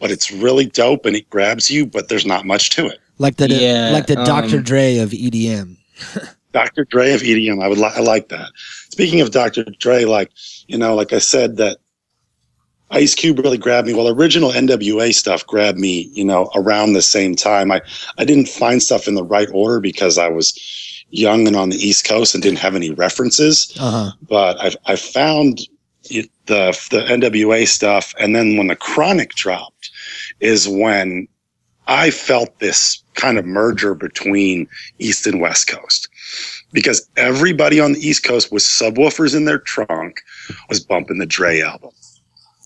but 0.00 0.10
it's 0.10 0.30
really 0.30 0.66
dope 0.66 1.06
and 1.06 1.16
it 1.16 1.28
grabs 1.30 1.70
you, 1.70 1.86
but 1.86 2.08
there's 2.08 2.26
not 2.26 2.44
much 2.46 2.70
to 2.70 2.86
it. 2.86 2.98
Like 3.18 3.36
the 3.36 3.48
Yeah, 3.48 3.90
like 3.92 4.06
the 4.06 4.16
Dr. 4.16 4.58
um, 4.58 4.62
Dre 4.62 4.98
of 4.98 5.10
EDM. 5.10 5.76
Dr. 6.52 6.84
Dre 6.84 7.12
of 7.12 7.20
EDM, 7.20 7.62
I 7.62 7.68
would 7.68 7.78
li- 7.78 7.92
I 7.94 8.00
like 8.00 8.28
that. 8.30 8.50
Speaking 8.90 9.20
of 9.20 9.30
Dr. 9.30 9.64
Dre, 9.78 10.04
like 10.04 10.30
you 10.66 10.76
know, 10.78 10.94
like 10.94 11.12
I 11.12 11.18
said, 11.18 11.56
that 11.58 11.78
Ice 12.90 13.14
Cube 13.14 13.38
really 13.38 13.58
grabbed 13.58 13.86
me. 13.86 13.94
Well, 13.94 14.08
original 14.08 14.50
NWA 14.50 15.14
stuff 15.14 15.46
grabbed 15.46 15.78
me, 15.78 16.10
you 16.12 16.24
know, 16.24 16.50
around 16.56 16.92
the 16.92 17.02
same 17.02 17.36
time. 17.36 17.70
I 17.70 17.80
I 18.18 18.24
didn't 18.24 18.48
find 18.48 18.82
stuff 18.82 19.06
in 19.06 19.14
the 19.14 19.24
right 19.24 19.48
order 19.52 19.80
because 19.80 20.18
I 20.18 20.28
was 20.28 20.58
young 21.10 21.46
and 21.46 21.56
on 21.56 21.70
the 21.70 21.76
East 21.76 22.04
Coast 22.04 22.34
and 22.34 22.42
didn't 22.42 22.58
have 22.58 22.74
any 22.74 22.90
references. 22.90 23.72
Uh-huh. 23.78 24.12
but 24.28 24.60
I 24.60 24.92
I 24.92 24.96
found 24.96 25.60
it, 25.60 25.68
the 26.10 26.26
the 26.90 27.04
NWA 27.08 27.66
stuff, 27.66 28.14
and 28.18 28.34
then 28.34 28.56
when 28.56 28.66
the 28.66 28.76
Chronic 28.76 29.34
dropped, 29.34 29.90
is 30.40 30.68
when 30.68 31.28
I 31.86 32.10
felt 32.10 32.58
this 32.58 33.02
kind 33.14 33.38
of 33.38 33.44
merger 33.44 33.94
between 33.94 34.68
East 34.98 35.26
and 35.26 35.40
West 35.40 35.68
Coast, 35.68 36.08
because 36.72 37.08
everybody 37.16 37.80
on 37.80 37.92
the 37.94 38.00
East 38.06 38.22
Coast 38.24 38.52
with 38.52 38.62
subwoofers 38.62 39.34
in 39.34 39.44
their 39.44 39.58
trunk 39.58 40.20
was 40.68 40.80
bumping 40.80 41.18
the 41.18 41.26
Dre 41.26 41.60
album. 41.60 41.90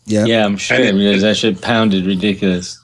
Yeah. 0.06 0.26
Yeah, 0.26 0.44
I'm 0.44 0.56
sure 0.56 0.76
And 0.76 0.84
it- 0.84 0.94
because 0.98 1.22
that 1.22 1.36
shit 1.36 1.60
pounded 1.62 2.04
ridiculous. 2.06 2.78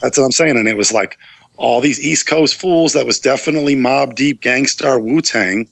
That's 0.00 0.18
what 0.18 0.24
I'm 0.24 0.32
saying, 0.32 0.56
and 0.56 0.68
it 0.68 0.76
was 0.76 0.92
like 0.92 1.16
all 1.56 1.80
these 1.80 2.00
East 2.00 2.26
Coast 2.26 2.56
fools 2.56 2.92
that 2.94 3.06
was 3.06 3.20
definitely 3.20 3.76
Mobb 3.76 4.16
Deep, 4.16 4.40
Gang 4.40 4.66
Starr, 4.66 4.98
Wu 4.98 5.20
Tang, 5.22 5.68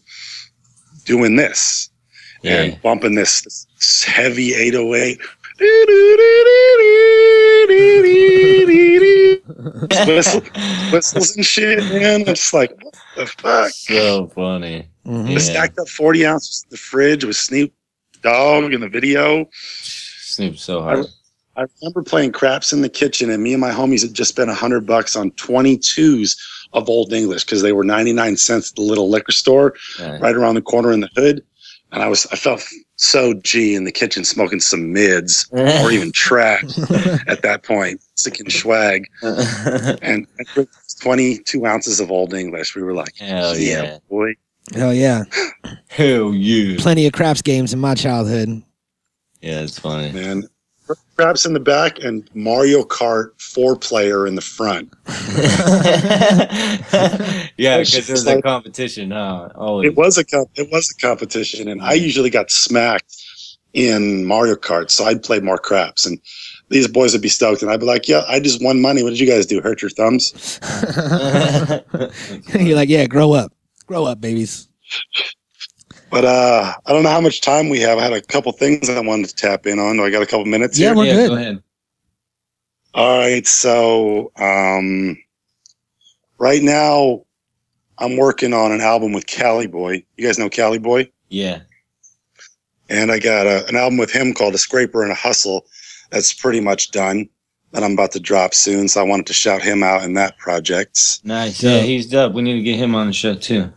doing 1.04 1.34
this. 1.36 1.88
Yeah. 2.42 2.62
and 2.62 2.82
bumping 2.82 3.14
this, 3.14 3.42
this 3.76 4.02
heavy 4.04 4.54
808 4.54 5.20
Whistle, 10.06 10.40
whistles 10.92 11.36
and 11.36 11.44
shit, 11.44 11.78
man. 11.78 12.20
I'm 12.20 12.26
just 12.34 12.52
like, 12.54 12.70
what 12.82 12.94
the 13.16 13.26
fuck? 13.26 13.70
So 13.70 14.26
funny. 14.28 14.88
Mhm. 15.06 15.30
Yeah. 15.32 15.38
stacked 15.38 15.78
up 15.78 15.88
40 15.88 16.26
ounces 16.26 16.64
in 16.64 16.70
the 16.70 16.76
fridge 16.76 17.24
with 17.24 17.36
Snoop 17.36 17.72
Dogg 18.22 18.72
in 18.72 18.80
the 18.80 18.88
video. 18.88 19.48
Snoop 19.82 20.58
so 20.58 20.82
hard. 20.82 21.06
I 21.56 21.64
remember 21.82 22.02
playing 22.02 22.32
craps 22.32 22.72
in 22.72 22.80
the 22.80 22.88
kitchen, 22.88 23.30
and 23.30 23.42
me 23.42 23.52
and 23.52 23.60
my 23.60 23.70
homies 23.70 24.02
had 24.02 24.14
just 24.14 24.30
spent 24.30 24.48
a 24.50 24.54
hundred 24.54 24.86
bucks 24.86 25.14
on 25.16 25.30
22s 25.32 26.36
of 26.72 26.88
Old 26.88 27.12
English 27.12 27.44
because 27.44 27.60
they 27.60 27.72
were 27.72 27.84
99 27.84 28.36
cents 28.38 28.70
at 28.70 28.76
the 28.76 28.82
little 28.82 29.10
liquor 29.10 29.32
store 29.32 29.74
Yeah. 30.00 30.16
right 30.18 30.34
around 30.34 30.54
the 30.54 30.62
corner 30.62 30.92
in 30.92 31.00
the 31.00 31.10
hood. 31.14 31.42
And 31.92 32.02
I 32.02 32.08
was, 32.08 32.26
I 32.32 32.36
felt 32.36 32.64
so 32.96 33.34
G 33.34 33.74
in 33.74 33.84
the 33.84 33.92
kitchen 33.92 34.24
smoking 34.24 34.60
some 34.60 34.92
mids 34.92 35.46
or 35.52 35.90
even 35.90 36.10
trash 36.14 36.64
at 37.28 37.42
that 37.42 37.62
point, 37.64 38.00
sticking 38.14 38.48
swag. 38.48 39.04
And 39.22 40.26
I 40.40 40.44
drank 40.54 40.70
22 41.02 41.66
ounces 41.66 42.00
of 42.00 42.10
Old 42.10 42.32
English. 42.32 42.74
We 42.74 42.82
were 42.82 42.94
like, 42.94 43.14
Hell 43.16 43.56
yeah, 43.58 43.82
yeah. 43.82 43.98
boy. 44.08 44.34
Hell 44.74 44.94
yeah. 44.94 45.24
Hell 45.88 46.32
yeah. 46.32 46.76
Plenty 46.78 47.06
of 47.06 47.12
craps 47.12 47.42
games 47.42 47.72
in 47.72 47.78
my 47.78 47.94
childhood. 47.94 48.62
Yeah, 49.40 49.60
it's 49.60 49.78
funny. 49.78 50.12
Man, 50.12 50.44
craps 51.16 51.44
in 51.44 51.52
the 51.52 51.60
back 51.60 52.02
and 52.02 52.28
Mario 52.34 52.82
Kart 52.82 53.30
four 53.40 53.76
player 53.76 54.26
in 54.26 54.34
the 54.34 54.40
front. 54.40 54.92
yeah, 57.56 57.76
It's 57.78 57.90
because 57.90 58.06
just 58.06 58.10
it's 58.10 58.26
a 58.26 58.42
competition, 58.42 59.10
huh? 59.10 59.50
Always. 59.54 59.90
It 59.90 59.96
was 59.96 60.18
a 60.18 60.24
comp- 60.24 60.50
it 60.56 60.68
was 60.72 60.90
a 60.90 61.00
competition, 61.00 61.68
and 61.68 61.82
I 61.82 61.92
usually 61.94 62.30
got 62.30 62.50
smacked 62.50 63.16
in 63.72 64.24
Mario 64.26 64.54
Kart, 64.56 64.90
so 64.90 65.04
I'd 65.04 65.22
play 65.22 65.40
more 65.40 65.58
craps, 65.58 66.04
and 66.04 66.20
these 66.68 66.88
boys 66.88 67.12
would 67.12 67.22
be 67.22 67.28
stoked, 67.28 67.62
and 67.62 67.70
I'd 67.70 67.80
be 67.80 67.86
like, 67.86 68.08
"Yeah, 68.08 68.22
I 68.28 68.40
just 68.40 68.62
won 68.62 68.80
money. 68.80 69.02
What 69.02 69.10
did 69.10 69.20
you 69.20 69.26
guys 69.26 69.46
do? 69.46 69.60
Hurt 69.60 69.80
your 69.82 69.90
thumbs?" 69.90 70.58
You're 72.54 72.76
like, 72.76 72.88
yeah, 72.88 73.06
grow 73.06 73.32
up. 73.32 73.52
Grow 73.86 74.04
up, 74.04 74.20
babies. 74.20 74.68
But 76.12 76.24
uh, 76.26 76.74
I 76.86 76.92
don't 76.92 77.02
know 77.04 77.08
how 77.08 77.20
much 77.22 77.40
time 77.40 77.70
we 77.70 77.80
have. 77.80 77.98
I 77.98 78.02
had 78.02 78.12
a 78.12 78.20
couple 78.20 78.52
things 78.52 78.88
I 78.90 79.00
wanted 79.00 79.30
to 79.30 79.34
tap 79.34 79.66
in 79.66 79.78
on. 79.78 79.96
Do 79.96 80.04
I 80.04 80.10
got 80.10 80.22
a 80.22 80.26
couple 80.26 80.44
minutes 80.44 80.78
Yeah, 80.78 80.88
here? 80.88 80.96
we're 80.96 81.04
yeah, 81.06 81.14
good. 81.14 81.28
go 81.30 81.34
ahead. 81.36 81.62
All 82.94 83.18
right, 83.18 83.46
so 83.46 84.30
um, 84.36 85.16
right 86.38 86.62
now 86.62 87.22
I'm 87.98 88.18
working 88.18 88.52
on 88.52 88.70
an 88.72 88.82
album 88.82 89.12
with 89.14 89.26
Cali 89.26 89.66
Boy. 89.66 90.04
You 90.18 90.26
guys 90.26 90.38
know 90.38 90.50
Cali 90.50 90.78
Boy? 90.78 91.10
Yeah. 91.30 91.60
and 92.90 93.10
I 93.10 93.18
got 93.18 93.46
a, 93.46 93.66
an 93.68 93.76
album 93.76 93.96
with 93.96 94.10
him 94.10 94.34
called 94.34 94.54
A 94.54 94.58
Scraper 94.58 95.02
and 95.02 95.10
a 95.10 95.14
Hustle. 95.14 95.64
That's 96.10 96.34
pretty 96.34 96.60
much 96.60 96.90
done. 96.90 97.28
That 97.70 97.82
I'm 97.82 97.92
about 97.94 98.12
to 98.12 98.20
drop 98.20 98.52
soon, 98.52 98.86
so 98.86 99.00
I 99.00 99.04
wanted 99.04 99.24
to 99.28 99.32
shout 99.32 99.62
him 99.62 99.82
out 99.82 100.02
in 100.04 100.12
that 100.12 100.36
project. 100.36 101.20
Nice. 101.24 101.58
Dope. 101.62 101.70
Yeah, 101.70 101.78
he's 101.80 102.06
dope. 102.06 102.34
We 102.34 102.42
need 102.42 102.52
to 102.58 102.62
get 102.62 102.76
him 102.78 102.94
on 102.94 103.06
the 103.06 103.14
show 103.14 103.34
too. 103.34 103.72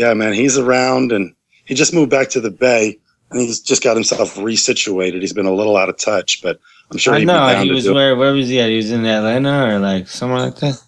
Yeah, 0.00 0.14
man, 0.14 0.32
he's 0.32 0.56
around, 0.56 1.12
and 1.12 1.34
he 1.66 1.74
just 1.74 1.92
moved 1.92 2.10
back 2.10 2.30
to 2.30 2.40
the 2.40 2.50
Bay, 2.50 2.98
and 3.30 3.38
he's 3.38 3.60
just 3.60 3.82
got 3.82 3.98
himself 3.98 4.34
resituated. 4.36 5.20
He's 5.20 5.34
been 5.34 5.44
a 5.44 5.52
little 5.52 5.76
out 5.76 5.90
of 5.90 5.98
touch, 5.98 6.40
but 6.42 6.58
I'm 6.90 6.96
sure 6.96 7.12
I 7.12 7.22
know 7.22 7.62
he 7.62 7.70
was 7.70 7.86
where 7.86 8.16
where 8.16 8.32
was 8.32 8.48
he 8.48 8.62
at? 8.62 8.70
He 8.70 8.78
was 8.78 8.90
in 8.90 9.04
Atlanta 9.04 9.74
or 9.74 9.78
like 9.78 10.08
somewhere 10.08 10.40
like 10.40 10.56
that. 10.56 10.82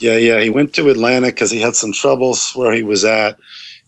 Yeah, 0.00 0.16
yeah, 0.16 0.40
he 0.40 0.50
went 0.50 0.74
to 0.74 0.90
Atlanta 0.90 1.28
because 1.28 1.52
he 1.52 1.60
had 1.60 1.76
some 1.76 1.92
troubles 1.92 2.50
where 2.56 2.72
he 2.72 2.82
was 2.82 3.04
at 3.04 3.38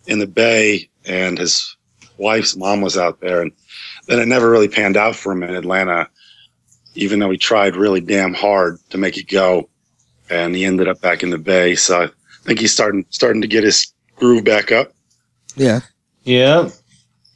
in 0.07 0.21
the 0.21 0.29
Bay, 0.29 0.89
and 1.05 1.37
his 1.37 1.77
wife's 2.17 2.55
mom 2.55 2.81
was 2.81 2.97
out 2.97 3.21
there, 3.21 3.43
and 3.43 3.51
then 4.07 4.21
it 4.21 4.27
never 4.27 4.49
really 4.49 4.69
panned 4.69 4.97
out 4.97 5.17
for 5.17 5.33
him 5.33 5.43
in 5.43 5.57
Atlanta, 5.57 6.09
even 6.95 7.19
though 7.19 7.31
he 7.31 7.39
tried 7.39 7.75
really 7.75 8.01
damn 8.01 8.35
hard 8.35 8.79
to 8.91 8.99
make 8.99 9.17
it 9.17 9.27
go, 9.27 9.69
and 10.31 10.55
he 10.55 10.65
ended 10.65 10.87
up 10.87 11.01
back 11.01 11.25
in 11.25 11.31
the 11.31 11.39
Bay. 11.39 11.75
So 11.75 12.05
I 12.05 12.09
think 12.45 12.61
he's 12.61 12.73
starting 12.73 13.05
starting 13.11 13.43
to 13.43 13.49
get 13.49 13.65
his 13.65 13.93
groove 14.21 14.45
back 14.45 14.71
up. 14.71 14.93
Yeah. 15.57 15.81
Yeah. 16.25 16.69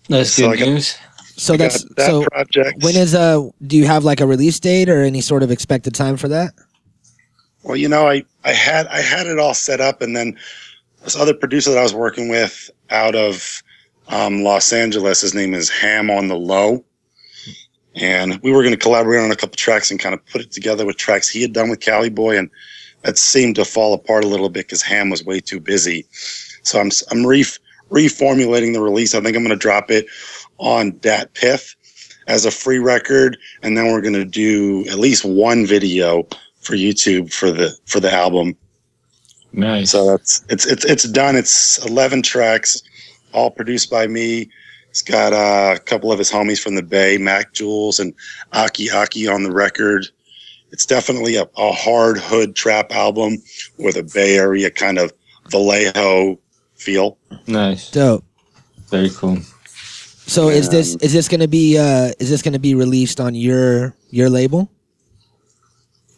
That's 0.09 0.31
So 0.31 0.51
good 0.51 0.53
I 0.53 0.61
got- 0.61 0.69
news. 0.69 0.97
So 1.37 1.55
I 1.55 1.57
that's 1.57 1.83
that 1.97 2.07
so 2.07 2.25
project. 2.31 2.85
when 2.85 2.95
is 2.95 3.13
uh 3.13 3.49
do 3.67 3.77
you 3.77 3.87
have 3.87 4.05
like 4.05 4.21
a 4.21 4.27
release 4.27 4.61
date 4.61 4.89
or 4.89 5.03
any 5.03 5.21
sort 5.21 5.43
of 5.43 5.51
expected 5.51 5.93
time 5.93 6.17
for 6.17 6.29
that? 6.29 6.53
Well, 7.65 7.77
you 7.77 7.89
know, 7.89 8.07
I, 8.07 8.23
I 8.45 8.53
had 8.53 8.87
I 8.87 9.01
had 9.01 9.27
it 9.27 9.39
all 9.41 9.55
set 9.55 9.81
up, 9.81 10.01
and 10.01 10.15
then 10.15 10.39
this 11.03 11.17
other 11.17 11.35
producer 11.35 11.71
that 11.71 11.79
I 11.79 11.83
was 11.83 11.95
working 11.95 12.29
with 12.29 12.71
out 12.91 13.17
of 13.17 13.63
um, 14.11 14.43
Los 14.45 14.73
Angeles, 14.73 15.23
his 15.23 15.35
name 15.35 15.55
is 15.55 15.71
Ham 15.71 16.09
on 16.11 16.29
the 16.29 16.37
Low, 16.37 16.85
and 17.97 18.39
we 18.43 18.53
were 18.53 18.63
going 18.63 18.75
to 18.75 18.79
collaborate 18.79 19.21
on 19.21 19.31
a 19.33 19.37
couple 19.37 19.57
tracks 19.57 19.91
and 19.91 19.99
kind 19.99 20.15
of 20.15 20.25
put 20.27 20.41
it 20.43 20.53
together 20.53 20.85
with 20.87 20.99
tracks 20.99 21.29
he 21.29 21.41
had 21.43 21.53
done 21.53 21.69
with 21.71 21.81
Cali 21.81 22.11
Boy, 22.11 22.37
and 22.39 22.49
that 23.03 23.19
seemed 23.19 23.57
to 23.57 23.65
fall 23.65 23.93
apart 23.95 24.25
a 24.25 24.29
little 24.29 24.51
bit 24.51 24.67
because 24.67 24.83
Ham 24.83 25.11
was 25.11 25.25
way 25.25 25.41
too 25.41 25.59
busy. 25.59 26.07
So 26.65 26.81
I'm 26.81 26.91
I'm 27.11 27.27
re- 27.27 27.45
reformulating 27.91 28.73
the 28.73 28.81
release. 28.81 29.15
I 29.15 29.21
think 29.21 29.37
I'm 29.37 29.43
going 29.43 29.51
to 29.51 29.57
drop 29.57 29.91
it 29.91 30.07
on 30.59 30.93
DatPiff 30.93 31.77
as 32.27 32.45
a 32.45 32.51
free 32.51 32.79
record, 32.79 33.37
and 33.63 33.77
then 33.77 33.87
we're 33.87 34.01
going 34.01 34.15
to 34.15 34.25
do 34.25 34.85
at 34.89 34.99
least 34.99 35.25
one 35.25 35.67
video 35.67 36.27
for 36.61 36.75
YouTube 36.75 37.33
for 37.33 37.51
the 37.51 37.77
for 37.87 38.01
the 38.01 38.13
album. 38.13 38.57
Nice. 39.53 39.91
So 39.91 40.07
that's 40.07 40.45
it's 40.49 40.67
it's 40.67 40.85
it's 40.85 41.09
done. 41.09 41.37
It's 41.37 41.85
eleven 41.87 42.23
tracks, 42.23 42.83
all 43.33 43.51
produced 43.51 43.91
by 43.91 44.07
me. 44.07 44.51
It's 44.89 45.03
got 45.03 45.33
uh, 45.33 45.75
a 45.77 45.81
couple 45.81 46.13
of 46.13 46.19
his 46.19 46.31
homies 46.31 46.61
from 46.61 46.77
the 46.77 46.83
Bay, 46.83 47.19
Mac 47.19 47.53
Jules 47.53 47.99
and 47.99 48.15
Aki 48.53 48.91
Aki 48.91 49.29
on 49.29 49.43
the 49.43 49.53
record. 49.53 50.07
It's 50.71 50.87
definitely 50.87 51.37
a, 51.37 51.49
a 51.57 51.73
hard 51.73 52.19
hood 52.19 52.57
trap 52.57 52.91
album 52.93 53.37
with 53.79 53.97
a 53.97 54.03
Bay 54.03 54.37
Area 54.37 54.71
kind 54.71 54.99
of 54.99 55.13
Vallejo 55.51 56.39
feel. 56.85 57.17
nice. 57.47 57.91
Dope. 57.91 58.25
Very 58.91 59.11
cool. 59.11 59.39
So 60.27 60.49
is 60.49 60.69
this 60.69 60.97
is 60.97 61.13
this 61.13 61.29
gonna 61.29 61.49
be 61.49 61.79
uh 61.79 62.13
is 62.19 62.31
this 62.31 62.43
gonna 62.43 62.59
be 62.59 62.75
released 62.75 63.21
on 63.21 63.35
your 63.35 63.95
your 64.11 64.29
label? 64.31 64.71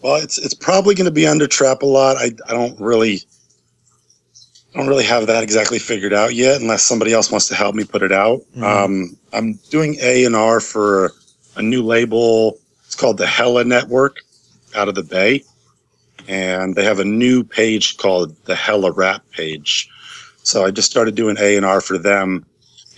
Well, 0.02 0.16
it's 0.22 0.38
it's 0.38 0.55
probably 0.55 0.94
going 0.94 1.07
to 1.07 1.11
be 1.22 1.26
under 1.26 1.48
trap 1.48 1.83
a 1.83 1.87
lot. 1.87 2.16
I 2.16 2.31
I 2.48 2.52
don't 2.52 2.79
really 2.81 3.22
I 4.72 4.79
don't 4.79 4.87
really 4.87 5.05
have 5.05 5.26
that 5.26 5.42
exactly 5.42 5.79
figured 5.81 6.12
out 6.12 6.35
yet, 6.35 6.61
unless 6.61 6.85
somebody 6.85 7.12
else 7.12 7.31
wants 7.31 7.48
to 7.48 7.55
help 7.57 7.74
me 7.74 7.85
put 7.85 8.02
it 8.02 8.12
out. 8.12 8.42
Mhm. 8.57 8.62
Um, 8.62 9.16
I'm 9.33 9.55
doing 9.70 9.96
A 10.00 10.24
and 10.24 10.37
R 10.37 10.61
for 10.61 11.12
a 11.57 11.62
new 11.62 11.83
label. 11.83 12.59
It's 12.85 12.94
called 12.94 13.18
the 13.18 13.26
Hella 13.26 13.64
Network, 13.64 14.18
out 14.76 14.88
of 14.88 14.94
the 14.94 15.02
Bay, 15.02 15.42
and 16.29 16.76
they 16.76 16.85
have 16.85 17.00
a 17.00 17.05
new 17.05 17.42
page 17.42 17.96
called 17.96 18.37
the 18.44 18.55
Hella 18.55 18.92
Rap 18.92 19.22
page. 19.33 19.88
So 20.46 20.64
I 20.64 20.70
just 20.70 20.88
started 20.88 21.16
doing 21.16 21.37
A 21.40 21.56
and 21.56 21.66
R 21.66 21.80
for 21.80 21.98
them, 21.98 22.46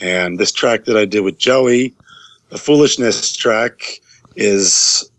and 0.03 0.39
this 0.39 0.53
track 0.53 0.85
that 0.85 0.99
I 0.99 1.07
did 1.07 1.21
with 1.21 1.39
Joey, 1.39 1.95
the 2.51 2.59
Foolishness 2.59 3.35
track, 3.35 3.81
is 4.37 5.11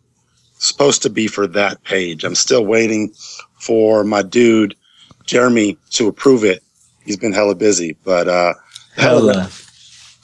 supposed 0.60 1.02
to 1.02 1.10
be 1.10 1.26
for 1.26 1.48
that 1.48 1.84
page. 1.86 2.24
I'm 2.24 2.36
still 2.36 2.64
waiting 2.64 3.12
for 3.58 4.04
my 4.04 4.22
dude 4.22 4.76
Jeremy 5.26 5.76
to 5.92 6.08
approve 6.08 6.44
it. 6.44 6.62
He's 7.04 7.18
been 7.18 7.34
hella 7.34 7.56
busy, 7.56 7.98
but 8.04 8.28
uh, 8.28 8.54
hella, 8.96 9.34
Hella. 9.34 9.50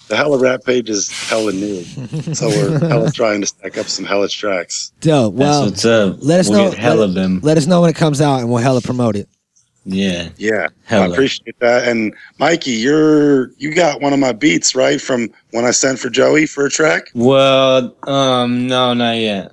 the 0.08 0.16
hella 0.16 0.38
rap 0.38 0.64
page 0.64 0.92
is 0.92 1.10
hella 1.28 1.54
new, 1.54 1.82
so 2.36 2.50
we're 2.50 2.78
hella 2.88 3.12
trying 3.12 3.42
to 3.42 3.48
stack 3.48 3.80
up 3.80 3.88
some 3.88 4.06
hella 4.06 4.28
tracks. 4.30 4.92
Dope. 5.00 5.34
That's 5.38 5.40
Well, 5.40 5.66
what's 5.66 5.86
up. 5.86 6.18
let 6.22 6.40
us 6.42 6.50
we'll 6.50 6.66
know- 6.66 6.70
Get 6.70 6.78
hella 6.80 7.06
let- 7.06 7.16
them. 7.16 7.40
let 7.42 7.58
us 7.58 7.66
know 7.66 7.82
when 7.82 7.90
it 7.90 7.96
comes 7.96 8.22
out 8.22 8.42
and 8.42 8.50
we'll 8.52 8.62
hella 8.62 8.82
promote 8.82 9.16
it. 9.16 9.28
Yeah. 9.86 10.30
Yeah, 10.38 10.68
I 10.90 11.06
appreciate 11.06 11.60
that. 11.60 11.88
And 11.88 12.14
Mikey, 12.40 12.72
you're 12.72 13.52
you 13.58 13.74
got 13.74 14.02
one 14.02 14.14
of 14.14 14.20
my 14.20 14.34
beats 14.34 14.76
right 14.76 15.00
from 15.00 15.30
when 15.52 15.64
I 15.64 15.72
sent 15.72 16.00
for 16.00 16.10
Joey 16.10 16.48
for 16.48 16.66
a 16.66 16.70
track. 16.72 17.10
Well, 17.14 17.96
um, 18.08 18.68
no, 18.68 18.94
not 18.94 19.18
yet. 19.18 19.52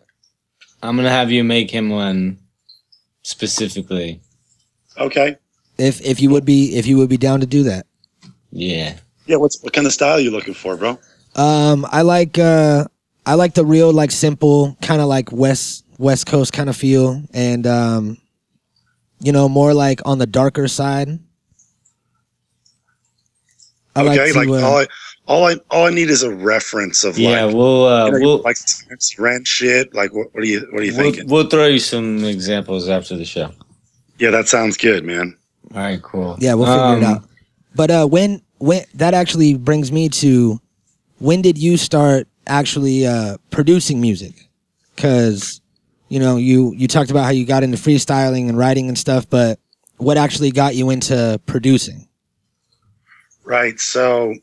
I'm 0.82 0.96
gonna 0.96 1.10
have 1.10 1.30
you 1.30 1.44
make 1.44 1.70
him 1.70 1.90
one 1.90 2.38
specifically. 3.22 4.20
Okay, 4.98 5.36
If 5.78 6.00
if 6.00 6.20
you 6.20 6.30
would 6.30 6.44
be 6.44 6.76
if 6.76 6.86
you 6.86 6.96
would 6.96 7.08
be 7.08 7.16
down 7.18 7.40
to 7.40 7.46
do 7.46 7.62
that. 7.64 7.86
Yeah. 8.50 8.94
yeah. 9.26 9.36
What's 9.36 9.62
what 9.62 9.72
kind 9.72 9.86
of 9.86 9.92
style 9.92 10.18
you 10.18 10.30
looking 10.30 10.54
for, 10.54 10.76
bro? 10.76 10.98
Um, 11.36 11.86
I 11.90 12.02
like 12.02 12.38
uh, 12.38 12.86
I 13.24 13.34
like 13.34 13.54
the 13.54 13.64
real 13.64 13.92
like 13.92 14.10
simple 14.10 14.76
kind 14.82 15.00
of 15.00 15.08
like 15.08 15.30
west 15.30 15.84
West 15.98 16.26
Coast 16.26 16.52
kind 16.52 16.68
of 16.68 16.76
feel, 16.76 17.22
and 17.32 17.66
um, 17.66 18.18
you 19.22 19.32
know 19.32 19.48
more 19.48 19.72
like 19.74 20.00
on 20.04 20.18
the 20.18 20.26
darker 20.26 20.68
side. 20.68 21.18
I 23.94 24.00
okay, 24.02 24.32
like 24.32 24.32
to. 24.32 24.38
like 24.38 24.48
uh, 24.62 24.66
all 24.66 24.76
I 24.78 24.86
all 25.26 25.44
I 25.46 25.56
all 25.70 25.86
I 25.86 25.90
need 25.90 26.08
is 26.10 26.22
a 26.22 26.34
reference 26.34 27.04
of 27.04 27.18
Yeah, 27.18 27.44
like 27.44 27.54
we'll 27.54 27.86
uh, 27.86 28.06
you 28.06 28.12
know, 28.12 28.18
we'll, 28.20 28.38
like 28.42 28.56
rent 29.18 29.46
shit. 29.46 29.94
Like 29.94 30.12
what, 30.14 30.34
what 30.34 30.42
are 30.42 30.46
you 30.46 30.66
what 30.72 30.82
are 30.82 30.84
you 30.84 30.94
we'll 30.96 31.12
thinking? 31.12 31.28
we'll 31.28 31.48
throw 31.48 31.66
you 31.66 31.78
some 31.78 32.24
examples 32.24 32.88
after 32.88 33.16
the 33.16 33.24
show. 33.24 33.50
Yeah, 34.18 34.30
that 34.30 34.48
sounds 34.48 34.76
good, 34.76 35.04
man. 35.04 35.36
All 35.74 35.80
right, 35.80 36.02
cool. 36.02 36.36
yeah, 36.38 36.54
we'll 36.54 36.66
figure 36.66 36.98
it 36.98 37.04
Um, 37.04 37.16
out. 37.16 37.24
But 37.74 37.90
uh, 37.90 38.06
when 38.06 38.42
when 38.58 38.84
that 38.94 39.14
actually 39.14 39.54
brings 39.54 39.90
me 39.92 40.08
to 40.10 40.60
when 41.18 41.40
did 41.42 41.56
you 41.58 41.76
start 41.76 42.28
actually 42.46 43.06
uh, 43.06 43.38
producing 43.50 44.00
music? 44.00 44.48
Because 44.96 45.61
you 46.12 46.18
know 46.18 46.36
you 46.36 46.74
you 46.76 46.86
talked 46.88 47.10
about 47.10 47.24
how 47.24 47.30
you 47.30 47.46
got 47.46 47.62
into 47.62 47.78
freestyling 47.78 48.46
and 48.50 48.58
writing 48.58 48.86
and 48.86 48.98
stuff, 48.98 49.26
but 49.30 49.58
what 49.96 50.18
actually 50.18 50.50
got 50.50 50.74
you 50.74 50.90
into 50.90 51.40
producing? 51.46 52.06
Right. 53.44 53.80
So 53.80 54.34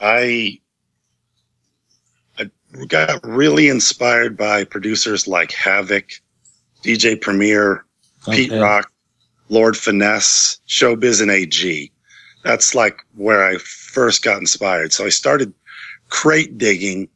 I 0.00 0.58
I 2.38 2.48
got 2.88 3.22
really 3.22 3.68
inspired 3.68 4.34
by 4.38 4.64
producers 4.64 5.28
like 5.28 5.52
Havoc, 5.52 6.08
DJ 6.82 7.20
Premier, 7.20 7.84
Pete 8.30 8.52
Rock, 8.52 8.90
Lord 9.50 9.76
Finesse, 9.76 10.58
Showbiz, 10.66 11.20
and 11.20 11.30
AG. 11.30 11.92
That's 12.42 12.74
like 12.74 12.96
where 13.16 13.44
I 13.44 13.58
first 13.58 14.22
got 14.22 14.38
inspired. 14.38 14.94
So 14.94 15.04
I 15.04 15.10
started 15.10 15.52
crate 16.08 16.56
digging 16.56 17.06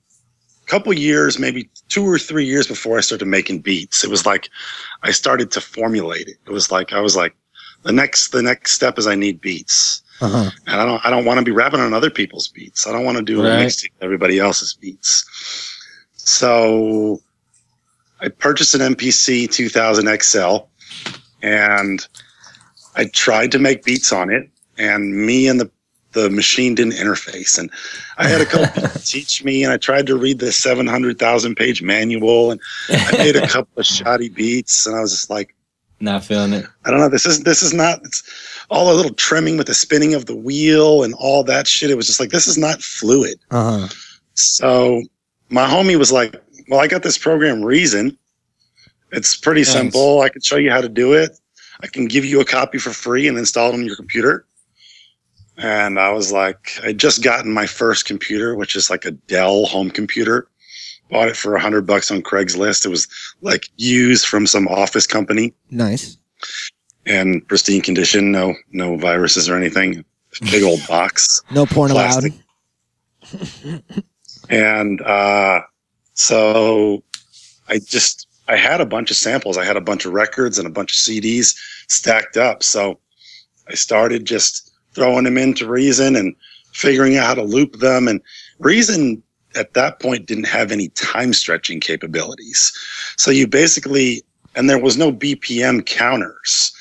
couple 0.66 0.92
years, 0.92 1.38
maybe 1.38 1.68
two 1.88 2.04
or 2.04 2.18
three 2.18 2.44
years 2.44 2.66
before 2.66 2.98
I 2.98 3.00
started 3.00 3.26
making 3.26 3.60
beats. 3.60 4.04
It 4.04 4.10
was 4.10 4.26
like 4.26 4.48
I 5.02 5.12
started 5.12 5.50
to 5.52 5.60
formulate 5.60 6.28
it. 6.28 6.36
It 6.46 6.50
was 6.50 6.70
like 6.70 6.92
I 6.92 7.00
was 7.00 7.16
like, 7.16 7.34
the 7.82 7.92
next 7.92 8.32
the 8.32 8.42
next 8.42 8.72
step 8.72 8.98
is 8.98 9.06
I 9.06 9.14
need 9.14 9.40
beats. 9.40 10.02
Uh 10.20 10.28
huh. 10.28 10.50
And 10.66 10.80
I 10.80 10.84
don't 10.84 11.04
I 11.06 11.10
don't 11.10 11.24
want 11.24 11.38
to 11.38 11.44
be 11.44 11.52
rapping 11.52 11.80
on 11.80 11.94
other 11.94 12.10
people's 12.10 12.48
beats. 12.48 12.86
I 12.86 12.92
don't 12.92 13.04
want 13.04 13.18
to 13.18 13.22
do 13.24 13.42
Right. 13.42 13.72
everybody 14.00 14.38
else's 14.38 14.74
beats. 14.74 15.24
So 16.14 17.20
I 18.20 18.28
purchased 18.28 18.74
an 18.74 18.94
MPC 18.94 19.50
2000 19.50 20.22
XL 20.22 20.56
and 21.42 22.06
I 22.96 23.04
tried 23.06 23.52
to 23.52 23.58
make 23.58 23.84
beats 23.84 24.10
on 24.12 24.30
it 24.30 24.48
and 24.78 25.14
me 25.26 25.48
and 25.48 25.60
the 25.60 25.70
the 26.16 26.30
machine 26.30 26.74
didn't 26.74 26.94
interface 26.94 27.58
and 27.58 27.70
I 28.18 28.26
had 28.26 28.40
a 28.40 28.46
couple 28.46 28.66
people 28.82 29.00
teach 29.04 29.44
me 29.44 29.62
and 29.62 29.72
I 29.72 29.76
tried 29.76 30.06
to 30.08 30.16
read 30.16 30.38
the 30.40 30.50
700,000 30.50 31.54
page 31.54 31.82
manual 31.82 32.50
and 32.50 32.60
I 32.90 33.12
made 33.18 33.36
a 33.36 33.46
couple 33.46 33.78
of 33.78 33.86
shoddy 33.86 34.28
beats 34.30 34.86
and 34.86 34.96
I 34.96 35.00
was 35.00 35.12
just 35.12 35.28
like 35.30 35.54
Not 36.00 36.24
feeling 36.24 36.52
it. 36.54 36.64
I 36.84 36.90
don't 36.90 37.00
know. 37.00 37.08
This 37.10 37.26
is 37.26 37.42
this 37.44 37.62
is 37.62 37.72
not. 37.72 38.00
It's 38.04 38.22
all 38.70 38.92
a 38.92 38.96
little 38.96 39.14
trimming 39.14 39.56
with 39.58 39.66
the 39.68 39.74
spinning 39.74 40.14
of 40.14 40.24
the 40.26 40.34
wheel 40.36 41.04
and 41.04 41.14
all 41.14 41.44
that 41.44 41.66
shit. 41.68 41.90
It 41.90 41.96
was 41.96 42.06
just 42.06 42.18
like 42.20 42.30
this 42.30 42.46
is 42.48 42.56
not 42.58 42.82
fluid. 42.82 43.38
Uh 43.50 43.80
huh. 43.80 43.88
So 44.34 45.02
my 45.50 45.66
homie 45.66 45.96
was 45.98 46.10
like, 46.12 46.34
"Well, 46.68 46.80
I 46.80 46.86
got 46.88 47.02
this 47.02 47.18
program 47.18 47.62
Reason. 47.62 48.16
It's 49.12 49.36
pretty 49.36 49.60
Nice. 49.62 49.72
simple. 49.72 50.20
I 50.22 50.28
can 50.30 50.42
show 50.42 50.56
you 50.56 50.70
how 50.70 50.80
to 50.80 50.88
do 50.88 51.12
it. 51.12 51.38
I 51.82 51.86
can 51.86 52.06
give 52.06 52.24
you 52.24 52.40
a 52.40 52.44
copy 52.44 52.78
for 52.78 52.90
free 52.90 53.28
and 53.28 53.36
install 53.38 53.70
it 53.70 53.74
on 53.74 53.84
your 53.86 53.96
computer." 53.96 54.45
And 55.58 55.98
I 55.98 56.10
was 56.12 56.32
like, 56.32 56.78
I 56.84 56.92
just 56.92 57.22
gotten 57.22 57.52
my 57.52 57.66
first 57.66 58.04
computer, 58.04 58.54
which 58.54 58.76
is 58.76 58.90
like 58.90 59.04
a 59.06 59.10
Dell 59.12 59.64
home 59.66 59.90
computer. 59.90 60.48
Bought 61.10 61.28
it 61.28 61.36
for 61.36 61.54
a 61.54 61.60
hundred 61.60 61.86
bucks 61.86 62.10
on 62.10 62.20
Craigslist. 62.22 62.84
It 62.84 62.88
was 62.90 63.06
like 63.40 63.68
used 63.76 64.26
from 64.26 64.46
some 64.46 64.66
office 64.68 65.06
company 65.06 65.54
Nice. 65.70 66.18
and 67.06 67.46
pristine 67.46 67.80
condition, 67.80 68.32
no 68.32 68.54
no 68.72 68.96
viruses 68.96 69.48
or 69.48 69.56
anything. 69.56 70.04
Big 70.50 70.62
old 70.64 70.84
box. 70.88 71.40
No 71.52 71.64
porn 71.64 71.90
Plastic. 71.90 72.32
allowed. 73.32 73.82
And 74.48 75.00
uh, 75.02 75.62
so 76.14 77.02
I 77.68 77.80
just 77.80 78.28
I 78.46 78.56
had 78.56 78.80
a 78.80 78.86
bunch 78.86 79.10
of 79.10 79.16
samples. 79.16 79.58
I 79.58 79.64
had 79.64 79.76
a 79.76 79.80
bunch 79.80 80.04
of 80.06 80.12
records 80.12 80.56
and 80.58 80.68
a 80.68 80.70
bunch 80.70 80.92
of 80.92 80.96
CDs 80.98 81.56
stacked 81.88 82.36
up. 82.36 82.62
So 82.62 83.00
I 83.68 83.74
started 83.74 84.24
just 84.24 84.70
throwing 84.96 85.24
them 85.24 85.38
into 85.38 85.68
Reason 85.68 86.16
and 86.16 86.34
figuring 86.72 87.16
out 87.16 87.26
how 87.26 87.34
to 87.34 87.42
loop 87.42 87.78
them. 87.78 88.08
And 88.08 88.20
Reason 88.58 89.22
at 89.54 89.74
that 89.74 90.00
point 90.00 90.26
didn't 90.26 90.48
have 90.48 90.72
any 90.72 90.88
time 90.90 91.32
stretching 91.32 91.78
capabilities. 91.80 92.72
So 93.16 93.30
you 93.30 93.46
basically 93.46 94.24
and 94.56 94.70
there 94.70 94.78
was 94.78 94.96
no 94.96 95.12
BPM 95.12 95.84
counters. 95.84 96.72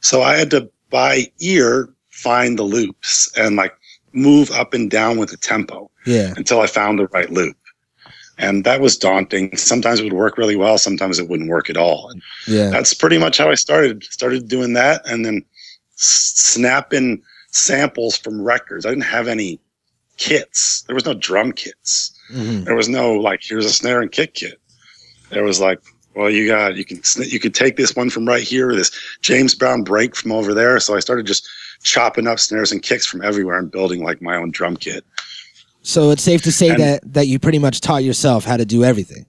So 0.00 0.22
I 0.22 0.36
had 0.36 0.50
to 0.52 0.70
by 0.90 1.30
ear 1.40 1.88
find 2.10 2.56
the 2.56 2.62
loops 2.62 3.28
and 3.36 3.56
like 3.56 3.74
move 4.12 4.52
up 4.52 4.72
and 4.72 4.88
down 4.88 5.18
with 5.18 5.30
the 5.30 5.36
tempo 5.36 5.90
Yeah. 6.06 6.32
until 6.36 6.60
I 6.60 6.68
found 6.68 7.00
the 7.00 7.08
right 7.08 7.30
loop. 7.30 7.56
And 8.38 8.62
that 8.64 8.80
was 8.80 8.96
daunting. 8.96 9.56
Sometimes 9.56 9.98
it 9.98 10.04
would 10.04 10.12
work 10.12 10.38
really 10.38 10.54
well, 10.54 10.78
sometimes 10.78 11.18
it 11.18 11.28
wouldn't 11.28 11.50
work 11.50 11.68
at 11.68 11.76
all. 11.76 12.08
And 12.10 12.22
Yeah. 12.46 12.70
that's 12.70 12.94
pretty 12.94 13.18
much 13.18 13.38
how 13.38 13.50
I 13.50 13.54
started. 13.56 14.04
Started 14.04 14.46
doing 14.46 14.74
that 14.74 15.02
and 15.04 15.26
then 15.26 15.42
snapping 15.96 17.20
samples 17.54 18.16
from 18.16 18.42
records. 18.42 18.84
I 18.84 18.90
didn't 18.90 19.04
have 19.04 19.28
any 19.28 19.60
kits. 20.16 20.82
There 20.86 20.94
was 20.94 21.04
no 21.06 21.14
drum 21.14 21.52
kits. 21.52 22.12
hmm 22.30 22.64
There 22.64 22.74
was 22.74 22.88
no 22.88 23.12
like 23.14 23.40
here's 23.42 23.66
a 23.66 23.72
snare 23.72 24.00
and 24.02 24.10
kick 24.12 24.34
kit. 24.34 24.60
There 25.30 25.44
was 25.44 25.60
like 25.60 25.80
well 26.14 26.30
you 26.30 26.46
got 26.46 26.76
you 26.76 26.84
can 26.84 27.00
you 27.24 27.40
could 27.40 27.54
take 27.54 27.76
this 27.76 27.94
one 27.96 28.10
from 28.10 28.26
right 28.26 28.42
here 28.42 28.74
this 28.74 28.90
James 29.22 29.54
Brown 29.54 29.82
break 29.82 30.14
from 30.16 30.32
over 30.32 30.52
there. 30.54 30.78
So 30.80 30.94
I 30.96 31.00
started 31.00 31.26
just 31.26 31.48
chopping 31.82 32.26
up 32.26 32.38
snares 32.38 32.72
and 32.72 32.82
kicks 32.82 33.06
from 33.06 33.22
everywhere 33.22 33.58
and 33.58 33.70
building 33.70 34.02
like 34.02 34.20
my 34.22 34.36
own 34.36 34.50
drum 34.50 34.76
kit. 34.76 35.04
So 35.82 36.10
it's 36.10 36.22
safe 36.22 36.42
to 36.42 36.52
say 36.52 36.70
And- 36.70 36.80
that 36.80 37.12
that 37.14 37.26
you 37.28 37.38
pretty 37.38 37.58
much 37.58 37.80
taught 37.80 38.04
yourself 38.04 38.44
how 38.44 38.56
to 38.56 38.64
do 38.64 38.84
everything. 38.84 39.26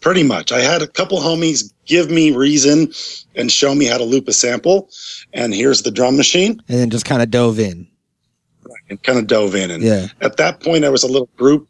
Pretty 0.00 0.22
much. 0.22 0.52
I 0.52 0.60
had 0.60 0.82
a 0.82 0.86
couple 0.86 1.18
homies 1.18 1.72
give 1.86 2.10
me 2.10 2.30
reason 2.30 2.92
and 3.34 3.50
show 3.50 3.74
me 3.74 3.86
how 3.86 3.98
to 3.98 4.04
loop 4.04 4.28
a 4.28 4.32
sample. 4.32 4.88
And 5.32 5.54
here's 5.54 5.82
the 5.82 5.90
drum 5.90 6.16
machine 6.16 6.62
and 6.68 6.78
then 6.78 6.90
just 6.90 7.04
kind 7.04 7.22
of 7.22 7.30
dove 7.30 7.58
in. 7.58 7.88
and 8.88 9.02
kind 9.02 9.18
of 9.18 9.26
dove 9.26 9.54
in. 9.54 9.70
And 9.70 9.82
Yeah. 9.82 10.08
at 10.20 10.36
that 10.36 10.60
point, 10.60 10.82
there 10.82 10.92
was 10.92 11.02
a 11.02 11.06
little 11.08 11.28
group 11.36 11.66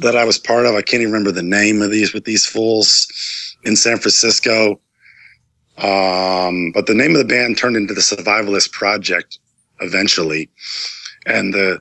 that 0.00 0.16
I 0.16 0.24
was 0.24 0.38
part 0.38 0.66
of. 0.66 0.74
I 0.74 0.82
can't 0.82 1.00
even 1.00 1.12
remember 1.12 1.32
the 1.32 1.42
name 1.42 1.80
of 1.82 1.90
these 1.90 2.12
with 2.12 2.24
these 2.24 2.44
fools 2.46 3.06
in 3.64 3.76
San 3.76 3.98
Francisco. 3.98 4.80
Um, 5.78 6.72
but 6.72 6.86
the 6.86 6.94
name 6.94 7.12
of 7.12 7.18
the 7.18 7.24
band 7.24 7.58
turned 7.58 7.76
into 7.76 7.94
the 7.94 8.00
Survivalist 8.00 8.72
Project 8.72 9.38
eventually. 9.80 10.48
And 11.26 11.52
the 11.54 11.80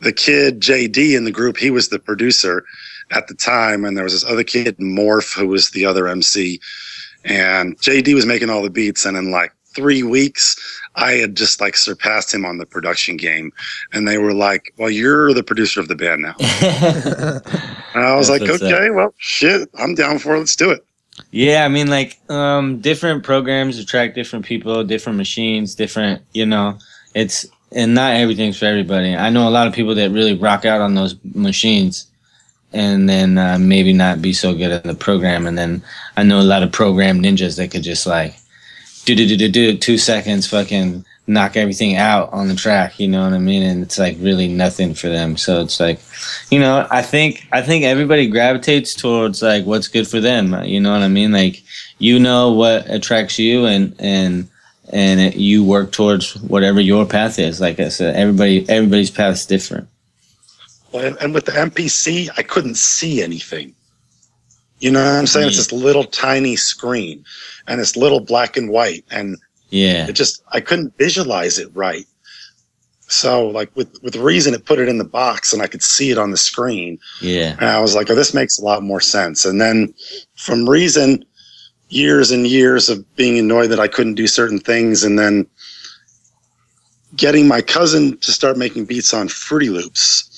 the 0.00 0.12
kid 0.12 0.60
JD 0.60 1.16
in 1.16 1.24
the 1.24 1.30
group, 1.30 1.56
he 1.56 1.70
was 1.70 1.88
the 1.88 1.98
producer 1.98 2.64
at 3.14 3.28
the 3.28 3.34
time, 3.34 3.84
and 3.84 3.96
there 3.96 4.04
was 4.04 4.12
this 4.12 4.30
other 4.30 4.44
kid 4.44 4.76
Morph 4.78 5.32
who 5.34 5.48
was 5.48 5.70
the 5.70 5.86
other 5.86 6.08
MC. 6.08 6.60
And 7.24 7.78
JD 7.78 8.14
was 8.14 8.26
making 8.26 8.50
all 8.50 8.62
the 8.62 8.70
beats, 8.70 9.06
and 9.06 9.16
in 9.16 9.30
like 9.30 9.52
three 9.74 10.02
weeks, 10.02 10.56
I 10.96 11.12
had 11.12 11.36
just 11.36 11.60
like 11.60 11.76
surpassed 11.76 12.34
him 12.34 12.44
on 12.44 12.58
the 12.58 12.66
production 12.66 13.16
game. 13.16 13.52
And 13.92 14.06
they 14.06 14.18
were 14.18 14.34
like, 14.34 14.74
"Well, 14.76 14.90
you're 14.90 15.32
the 15.32 15.42
producer 15.42 15.80
of 15.80 15.88
the 15.88 15.96
band 15.96 16.22
now." 16.22 16.34
And 17.94 18.04
I 18.04 18.16
was 18.16 18.26
That's 18.26 18.40
like, 18.40 18.50
what's 18.50 18.62
up. 18.62 18.72
"Okay, 18.72 18.90
well, 18.90 19.14
shit, 19.18 19.70
I'm 19.78 19.94
down 19.94 20.18
for 20.18 20.34
it. 20.34 20.40
Let's 20.40 20.56
do 20.56 20.70
it." 20.70 20.84
Yeah, 21.30 21.64
I 21.64 21.68
mean, 21.68 21.88
like, 21.88 22.18
um, 22.28 22.80
different 22.80 23.22
programs 23.22 23.78
attract 23.78 24.16
different 24.16 24.44
people, 24.44 24.82
different 24.82 25.16
machines, 25.16 25.76
different, 25.76 26.20
you 26.32 26.44
know, 26.44 26.76
it's, 27.14 27.46
and 27.70 27.94
not 27.94 28.14
everything's 28.14 28.58
for 28.58 28.64
everybody. 28.64 29.14
I 29.14 29.30
know 29.30 29.48
a 29.48 29.50
lot 29.50 29.68
of 29.68 29.72
people 29.72 29.94
that 29.94 30.10
really 30.10 30.34
rock 30.34 30.64
out 30.64 30.80
on 30.80 30.96
those 30.96 31.14
machines 31.34 32.08
and 32.74 33.08
then 33.08 33.38
uh, 33.38 33.58
maybe 33.58 33.92
not 33.92 34.20
be 34.20 34.32
so 34.32 34.54
good 34.54 34.70
at 34.72 34.84
the 34.84 34.94
program. 34.94 35.46
And 35.46 35.56
then 35.56 35.82
I 36.16 36.22
know 36.22 36.40
a 36.40 36.42
lot 36.42 36.62
of 36.62 36.72
program 36.72 37.22
ninjas 37.22 37.56
that 37.56 37.70
could 37.70 37.82
just 37.82 38.06
like 38.06 38.34
do, 39.04 39.14
do, 39.14 39.26
do, 39.26 39.36
do, 39.36 39.48
do, 39.48 39.78
two 39.78 39.98
seconds, 39.98 40.46
fucking 40.46 41.04
knock 41.26 41.56
everything 41.56 41.96
out 41.96 42.30
on 42.32 42.48
the 42.48 42.54
track, 42.54 43.00
you 43.00 43.08
know 43.08 43.24
what 43.24 43.32
I 43.32 43.38
mean? 43.38 43.62
And 43.62 43.82
it's 43.82 43.98
like 43.98 44.16
really 44.20 44.48
nothing 44.48 44.94
for 44.94 45.08
them. 45.08 45.36
So 45.36 45.60
it's 45.60 45.80
like, 45.80 46.00
you 46.50 46.58
know, 46.58 46.86
I 46.90 47.02
think 47.02 47.46
I 47.52 47.62
think 47.62 47.84
everybody 47.84 48.26
gravitates 48.26 48.94
towards 48.94 49.42
like 49.42 49.64
what's 49.64 49.88
good 49.88 50.06
for 50.06 50.20
them. 50.20 50.62
You 50.64 50.80
know 50.80 50.92
what 50.92 51.02
I 51.02 51.08
mean? 51.08 51.32
Like 51.32 51.62
you 51.98 52.18
know 52.18 52.52
what 52.52 52.88
attracts 52.90 53.38
you, 53.38 53.66
and 53.66 53.94
and 53.98 54.48
and 54.92 55.20
it, 55.20 55.36
you 55.36 55.64
work 55.64 55.92
towards 55.92 56.36
whatever 56.36 56.80
your 56.80 57.06
path 57.06 57.38
is. 57.38 57.60
Like 57.60 57.80
I 57.80 57.88
said, 57.88 58.16
everybody 58.16 58.68
everybody's 58.68 59.10
path 59.10 59.34
is 59.34 59.46
different. 59.46 59.88
And 60.94 61.34
with 61.34 61.46
the 61.46 61.52
MPC, 61.52 62.30
I 62.36 62.42
couldn't 62.42 62.76
see 62.76 63.22
anything. 63.22 63.74
You 64.78 64.90
know 64.90 65.02
what 65.02 65.12
I'm 65.12 65.26
saying? 65.26 65.48
It's 65.48 65.56
this 65.56 65.72
little 65.72 66.04
tiny 66.04 66.56
screen, 66.56 67.24
and 67.66 67.80
it's 67.80 67.96
little 67.96 68.20
black 68.20 68.56
and 68.56 68.68
white, 68.68 69.04
and 69.10 69.36
Yeah, 69.70 70.06
it 70.08 70.12
just 70.12 70.42
I 70.52 70.60
couldn't 70.60 70.96
visualize 70.98 71.58
it 71.58 71.70
right. 71.74 72.06
So 73.06 73.48
like 73.48 73.74
with 73.76 74.02
with 74.02 74.16
reason, 74.16 74.54
it 74.54 74.64
put 74.64 74.78
it 74.78 74.88
in 74.88 74.98
the 74.98 75.04
box, 75.04 75.52
and 75.52 75.62
I 75.62 75.68
could 75.68 75.82
see 75.82 76.10
it 76.10 76.18
on 76.18 76.30
the 76.30 76.36
screen. 76.36 76.98
yeah, 77.20 77.56
And 77.58 77.66
I 77.66 77.80
was 77.80 77.94
like, 77.94 78.10
oh, 78.10 78.14
this 78.14 78.34
makes 78.34 78.58
a 78.58 78.64
lot 78.64 78.82
more 78.82 79.00
sense. 79.00 79.44
And 79.44 79.60
then 79.60 79.94
from 80.36 80.68
reason, 80.68 81.24
years 81.88 82.30
and 82.30 82.46
years 82.46 82.88
of 82.88 83.04
being 83.16 83.38
annoyed 83.38 83.68
that 83.68 83.80
I 83.80 83.88
couldn't 83.88 84.14
do 84.14 84.26
certain 84.26 84.58
things, 84.58 85.04
and 85.04 85.18
then 85.18 85.46
getting 87.16 87.46
my 87.46 87.62
cousin 87.62 88.18
to 88.18 88.32
start 88.32 88.58
making 88.58 88.86
beats 88.86 89.14
on 89.14 89.28
Fruity 89.28 89.70
Loops. 89.70 90.30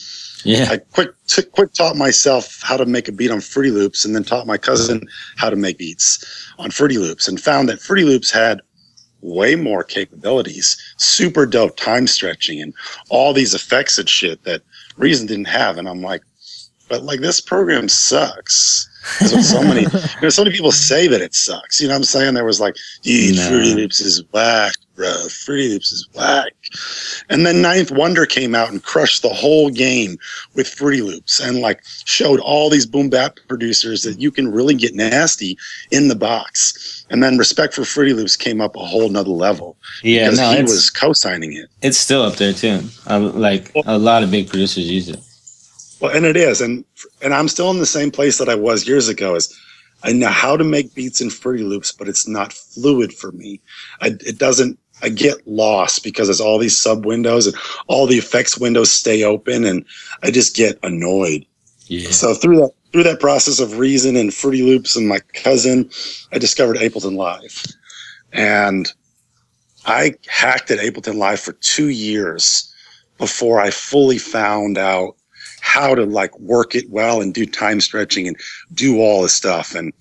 Yeah. 0.47 0.69
I 0.71 0.79
quick 0.79 1.11
t- 1.27 1.43
quick 1.43 1.73
taught 1.73 1.97
myself 1.97 2.61
how 2.63 2.77
to 2.77 2.87
make 2.87 3.09
a 3.09 3.13
beat 3.13 3.31
on 3.31 3.41
Fruity 3.41 3.71
Loops, 3.71 4.05
and 4.05 4.15
then 4.15 4.25
taught 4.25 4.47
my 4.47 4.57
cousin 4.57 5.07
how 5.37 5.51
to 5.51 5.57
make 5.57 5.79
beats 5.79 6.53
on 6.59 6.71
Fruity 6.71 6.99
Loops, 6.99 7.29
and 7.29 7.41
found 7.41 7.69
that 7.69 7.81
Fruity 7.81 8.05
Loops 8.05 8.31
had 8.31 8.61
way 9.23 9.57
more 9.57 9.83
capabilities, 9.83 10.77
super 10.99 11.47
dope 11.47 11.77
time 11.77 12.07
stretching, 12.07 12.61
and 12.61 12.73
all 13.09 13.33
these 13.33 13.55
effects 13.55 13.99
and 13.99 14.09
shit 14.09 14.43
that 14.45 14.63
Reason 14.97 15.27
didn't 15.27 15.47
have. 15.49 15.77
And 15.77 15.89
I'm 15.89 16.01
like, 16.01 16.23
but 16.89 17.03
like 17.03 17.21
this 17.21 17.41
program 17.41 17.89
sucks. 17.89 18.89
So 19.21 19.63
many, 19.63 19.83
you 19.93 20.21
know, 20.23 20.29
so 20.31 20.43
many 20.43 20.55
people 20.55 20.73
say 20.73 21.07
that 21.09 21.21
it 21.21 21.35
sucks. 21.35 21.81
You 21.81 21.89
know 21.89 21.95
what 21.95 21.99
I'm 21.99 22.05
saying? 22.05 22.35
There 22.35 22.45
was 22.45 22.61
like, 22.61 22.77
dude, 23.03 23.37
No. 23.37 23.49
Fruity 23.49 23.75
Loops 23.75 24.01
is 24.01 24.23
whack, 24.33 24.75
bro. 24.95 25.13
Fruity 25.29 25.69
Loops 25.69 25.93
is 25.93 26.09
whack. 26.15 26.53
And 27.29 27.45
then 27.47 27.63
Ninth 27.63 27.91
Wonder 27.91 28.27
came 28.27 28.55
out 28.55 28.71
and 28.71 28.83
crushed 28.83 29.23
the 29.23 29.29
whole 29.29 29.71
game 29.71 30.19
with 30.55 30.69
Fruity 30.69 31.03
Loops 31.03 31.41
and 31.41 31.61
like 31.61 31.83
showed 32.05 32.41
all 32.41 32.71
these 32.71 32.87
boom 32.87 33.09
bap 33.11 33.39
producers 33.49 34.03
that 34.03 34.21
you 34.21 34.31
can 34.31 34.51
really 34.51 34.75
get 34.75 34.95
nasty 34.95 35.57
in 35.91 36.09
the 36.09 36.15
box. 36.15 37.05
And 37.11 37.23
then 37.23 37.39
Respect 37.39 37.75
for 37.75 37.85
Fruity 37.85 38.13
Loops 38.13 38.37
came 38.37 38.61
up 38.61 38.77
a 38.77 38.85
whole 38.85 39.09
nother 39.09 39.31
level 39.31 39.77
Yeah, 40.03 40.27
because 40.31 40.39
no, 40.39 40.57
he 40.57 40.63
was 40.63 40.91
co-signing 40.91 41.53
it. 41.53 41.69
it's 41.83 41.99
still 41.99 42.23
up 42.23 42.35
there 42.37 42.53
too. 42.53 42.81
I, 43.07 43.17
like 43.17 43.73
a 43.87 43.99
lot 43.99 44.23
of 44.23 44.31
big 44.31 44.49
producers 44.49 44.91
use 44.91 45.09
it. 45.09 45.21
Well, 46.01 46.15
and 46.15 46.27
it 46.27 46.37
is, 46.37 46.61
and 46.61 46.85
and 47.23 47.33
I'm 47.33 47.49
still 47.49 47.71
in 47.71 47.79
the 47.79 47.87
same 47.87 48.11
place 48.11 48.37
that 48.39 48.51
I 48.51 48.55
was 48.55 48.87
years 48.87 49.09
ago. 49.09 49.35
Is 49.35 49.55
I 50.03 50.13
know 50.13 50.29
how 50.29 50.57
to 50.57 50.63
make 50.65 50.95
beats 50.95 51.23
in 51.23 51.31
Fruity 51.31 51.65
Loops, 51.65 51.91
but 51.91 52.07
it's 52.07 52.29
not 52.29 52.53
fluid 52.53 53.15
for 53.15 53.33
me. 53.33 53.61
I, 54.03 54.09
it 54.21 54.39
doesn't. 54.39 54.79
I 55.03 55.09
get 55.11 55.47
lost 55.47 56.03
because 56.03 56.29
it's 56.29 56.41
all 56.41 56.59
these 56.59 56.79
sub 56.79 57.05
windows 57.05 57.47
and 57.47 57.57
all 57.87 58.07
the 58.07 58.17
effects 58.17 58.59
windows 58.59 58.91
stay 58.91 59.23
open, 59.25 59.65
and 59.65 59.85
I 60.23 60.31
just 60.31 60.57
get 60.57 60.79
annoyed. 60.83 61.45
Yeah. 61.87 62.11
So 62.11 62.35
through 62.35 62.57
that 62.57 62.71
through 62.93 63.05
that 63.05 63.21
process 63.21 63.61
of 63.61 63.79
Reason 63.79 64.17
and 64.17 64.33
Fruity 64.33 64.63
Loops 64.63 64.97
and 64.97 65.07
my 65.07 65.21
cousin, 65.35 65.91
I 66.33 66.39
discovered 66.39 66.79
Ableton 66.79 67.17
Live, 67.17 67.65
and 68.33 68.91
I 69.85 70.15
hacked 70.27 70.71
at 70.71 70.79
Ableton 70.79 71.17
Live 71.17 71.41
for 71.41 71.53
two 71.53 71.89
years 71.89 72.73
before 73.19 73.61
I 73.61 73.71
fully 73.71 74.19
found 74.19 74.79
out 74.79 75.17
how 75.61 75.95
to 75.95 76.05
like 76.05 76.39
work 76.39 76.75
it 76.75 76.89
well 76.91 77.21
and 77.21 77.35
do 77.35 77.45
time 77.45 77.81
stretching 77.81 78.29
and 78.29 78.37
do 78.73 79.01
all 79.01 79.23
this 79.23 79.35
stuff. 79.35 79.75
And 79.75 79.93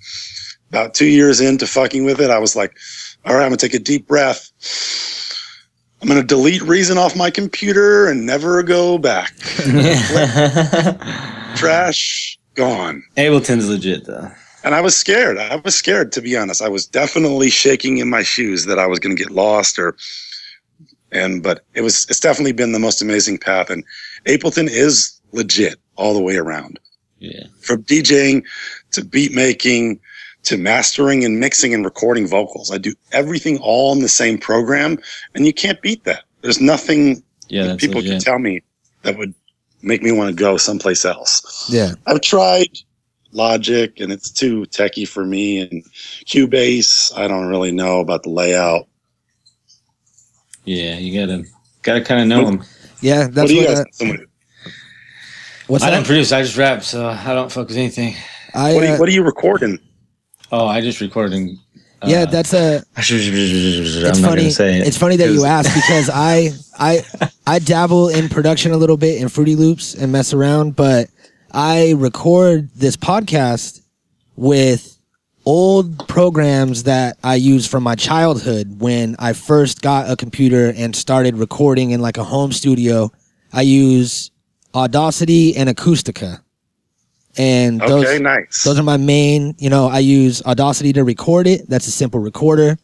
about 0.70 0.93
two 0.93 1.08
years 1.08 1.41
into 1.41 1.68
fucking 1.68 2.06
with 2.06 2.20
it, 2.20 2.30
I 2.30 2.39
was 2.39 2.56
like, 2.56 2.78
all 3.26 3.36
right, 3.36 3.43
I'm 3.43 3.49
gonna 3.49 3.57
take 3.57 3.73
a 3.73 3.80
deep 3.80 4.07
breath. 4.07 4.51
I'm 6.01 6.07
gonna 6.07 6.23
delete 6.23 6.61
Reason 6.61 6.97
off 6.97 7.15
my 7.15 7.32
computer 7.32 8.07
and 8.07 8.26
never 8.26 8.61
go 8.63 8.97
back. 8.97 9.36
Trash 11.55 12.38
gone. 12.53 13.03
Ableton's 13.17 13.69
legit 13.69 14.05
though. 14.05 14.30
And 14.63 14.73
I 14.73 14.82
was 14.82 14.97
scared. 14.97 15.38
I 15.38 15.57
was 15.57 15.76
scared 15.76 16.11
to 16.13 16.21
be 16.21 16.36
honest. 16.36 16.61
I 16.61 16.69
was 16.69 16.88
definitely 16.88 17.49
shaking 17.49 17.97
in 17.97 18.09
my 18.09 18.23
shoes 18.23 18.65
that 18.65 18.80
I 18.80 18.88
was 18.88 18.99
going 18.99 19.15
to 19.15 19.23
get 19.23 19.32
lost 19.32 19.78
or 19.78 19.95
and 21.11 21.43
but 21.43 21.63
it 21.76 21.82
was 21.82 22.05
it's 22.09 22.19
definitely 22.19 22.51
been 22.51 22.71
the 22.71 22.80
most 22.80 23.01
amazing 23.01 23.38
path 23.38 23.69
and 23.69 23.84
Ableton 24.26 24.67
is 24.69 25.19
legit 25.32 25.76
all 25.95 26.13
the 26.13 26.21
way 26.21 26.36
around. 26.36 26.80
Yeah. 27.19 27.45
From 27.61 27.84
DJing 27.84 28.43
to 28.91 29.03
beat 29.03 29.34
making 29.34 29.99
to 30.46 30.58
mastering 30.58 31.24
and 31.26 31.39
mixing 31.39 31.74
and 31.74 31.84
recording 31.84 32.28
vocals. 32.28 32.72
I 32.72 32.78
do 32.78 32.93
everything 33.12 33.58
all 33.60 33.93
in 33.93 34.00
the 34.02 34.08
same 34.08 34.38
program 34.38 34.98
and 35.34 35.46
you 35.46 35.54
can't 35.54 35.82
beat 35.82 36.04
that. 36.06 36.24
There's 36.41 36.62
nothing 36.62 37.24
Yeah, 37.50 37.64
that 37.64 37.68
that's 37.70 37.86
people 37.86 38.02
can 38.02 38.20
tell 38.20 38.39
me 38.39 38.62
that 39.04 39.18
would 39.18 39.34
make 39.82 40.02
me 40.02 40.12
want 40.12 40.30
to 40.30 40.36
go 40.36 40.58
someplace 40.58 41.06
else. 41.06 41.68
Yeah. 41.70 41.93
I've 42.08 42.22
tried 42.22 42.70
Logic 43.32 44.00
and 44.00 44.12
it's 44.12 44.32
too 44.32 44.66
techy 44.68 45.06
for 45.06 45.26
me 45.26 45.60
and 45.60 45.84
Cubase. 46.26 47.16
I 47.18 47.28
don't 47.28 47.48
really 47.48 47.72
know 47.72 48.00
about 48.00 48.24
the 48.24 48.30
layout. 48.30 48.88
Yeah, 50.64 50.98
you 50.98 51.20
gotta 51.20 51.43
gotta 51.84 52.02
kind 52.02 52.22
of 52.22 52.28
know 52.28 52.46
them. 52.46 52.64
Yeah. 53.02 53.26
what 53.26 53.36
That's 53.36 53.50
do 53.50 53.56
you 53.56 53.66
what. 53.66 53.76
guys 53.76 54.02
uh, 54.02 54.06
what, 54.06 54.20
what's 55.68 55.84
I 55.84 55.89
that? 55.89 55.98
don't 55.98 56.06
produce. 56.06 56.32
I 56.32 56.41
just 56.41 56.58
rap, 56.58 56.84
so 56.84 57.08
I 57.08 57.34
don't 57.34 57.52
fuck 57.52 57.68
with 57.68 57.78
anything. 57.78 58.16
I, 58.54 58.74
what, 58.74 58.84
are 58.84 58.88
uh, 58.88 58.98
what 58.98 59.10
are 59.10 59.12
you 59.12 59.24
recording? 59.24 59.80
Oh, 60.52 60.68
I 60.68 60.82
just 60.82 61.02
recording. 61.02 61.60
Uh, 62.02 62.08
yeah, 62.08 62.26
that's 62.26 62.54
a. 62.54 62.84
It's 64.10 64.20
funny. 64.20 64.46
it. 64.48 64.88
It's 64.88 64.98
funny 64.98 65.16
that 65.18 65.32
you 65.32 65.46
ask 65.46 65.74
because 65.74 66.10
I 66.14 66.52
I 66.78 67.04
I 67.48 67.60
dabble 67.60 68.10
in 68.10 68.30
production 68.30 68.72
a 68.72 68.78
little 68.78 68.98
bit 68.98 69.22
in 69.22 69.30
Fruity 69.30 69.56
Loops 69.56 69.96
and 69.96 70.12
mess 70.12 70.34
around, 70.34 70.76
but 70.76 71.10
I 71.52 71.93
record 71.98 72.70
this 72.76 72.98
podcast 72.98 73.82
with 74.36 75.00
old 75.46 76.08
programs 76.08 76.84
that 76.84 77.18
I 77.24 77.36
used 77.36 77.70
from 77.70 77.84
my 77.84 77.96
childhood 77.96 78.82
when 78.82 79.16
I 79.20 79.34
first 79.34 79.82
got 79.82 80.10
a 80.10 80.16
computer 80.16 80.74
and 80.76 80.96
started 80.96 81.38
recording 81.38 81.91
in 81.91 82.02
like 82.02 82.18
a 82.18 82.24
home 82.24 82.52
studio. 82.52 83.12
I 83.54 83.62
use 83.62 84.32
Audacity 84.74 85.56
and 85.56 85.70
Acoustica. 85.70 86.41
And 87.38 87.81
those 87.81 88.05
Okay, 88.05 88.19
nice. 88.19 88.63
those 88.63 88.79
are 88.79 88.83
my 88.83 88.97
main, 88.97 89.55
you 89.57 89.69
know, 89.69 89.88
I 89.88 89.99
use 89.99 90.41
Audacity 90.45 90.93
to 90.93 91.03
record 91.03 91.47
it. 91.47 91.69
That's 91.69 91.88
a 91.88 91.91
simple 91.91 92.19
recorder. 92.19 92.77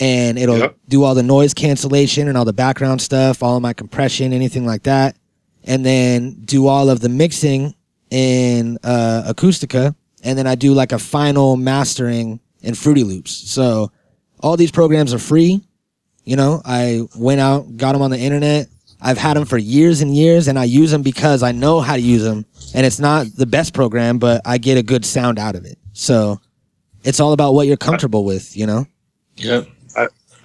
And 0.00 0.38
it'll 0.38 0.58
Yep. 0.58 0.76
do 0.88 1.02
all 1.02 1.14
the 1.16 1.24
noise 1.24 1.52
cancellation 1.54 2.28
and 2.28 2.38
all 2.38 2.44
the 2.44 2.52
background 2.52 3.00
stuff, 3.00 3.42
all 3.42 3.56
of 3.56 3.62
my 3.62 3.72
compression, 3.72 4.32
anything 4.32 4.64
like 4.64 4.84
that. 4.84 5.16
And 5.64 5.84
then 5.84 6.36
do 6.44 6.68
all 6.68 6.88
of 6.88 7.00
the 7.00 7.08
mixing 7.08 7.74
in 8.10 8.78
uh, 8.84 9.24
Acoustica. 9.32 9.94
And 10.22 10.38
then 10.38 10.46
I 10.46 10.54
do 10.54 10.72
like 10.74 10.92
a 10.92 10.98
final 10.98 11.56
mastering 11.56 12.38
in 12.62 12.74
Fruity 12.74 13.02
Loops. 13.04 13.32
So 13.50 13.90
all 14.40 14.56
these 14.56 14.70
programs 14.70 15.12
are 15.12 15.18
free. 15.18 15.60
You 16.24 16.36
know, 16.36 16.62
I 16.64 17.02
went 17.16 17.40
out, 17.40 17.76
got 17.76 17.92
them 17.92 18.02
on 18.02 18.10
the 18.10 18.18
internet. 18.18 18.68
I've 19.00 19.18
had 19.18 19.36
them 19.36 19.44
for 19.44 19.58
years 19.58 20.00
and 20.00 20.14
years, 20.16 20.48
and 20.48 20.58
I 20.58 20.64
use 20.64 20.90
them 20.90 21.02
because 21.02 21.42
I 21.42 21.52
know 21.52 21.80
how 21.80 21.94
to 21.94 22.02
use 22.02 22.22
them. 22.24 22.44
And 22.74 22.84
it's 22.84 22.98
not 22.98 23.26
the 23.36 23.46
best 23.46 23.72
program, 23.74 24.18
but 24.18 24.42
I 24.44 24.58
get 24.58 24.76
a 24.76 24.82
good 24.82 25.04
sound 25.04 25.38
out 25.38 25.54
of 25.54 25.64
it. 25.64 25.78
So 25.92 26.40
it's 27.04 27.20
all 27.20 27.32
about 27.32 27.54
what 27.54 27.66
you're 27.66 27.76
comfortable 27.76 28.24
with, 28.24 28.56
you 28.56 28.66
know? 28.66 28.86
Yep. 29.36 29.68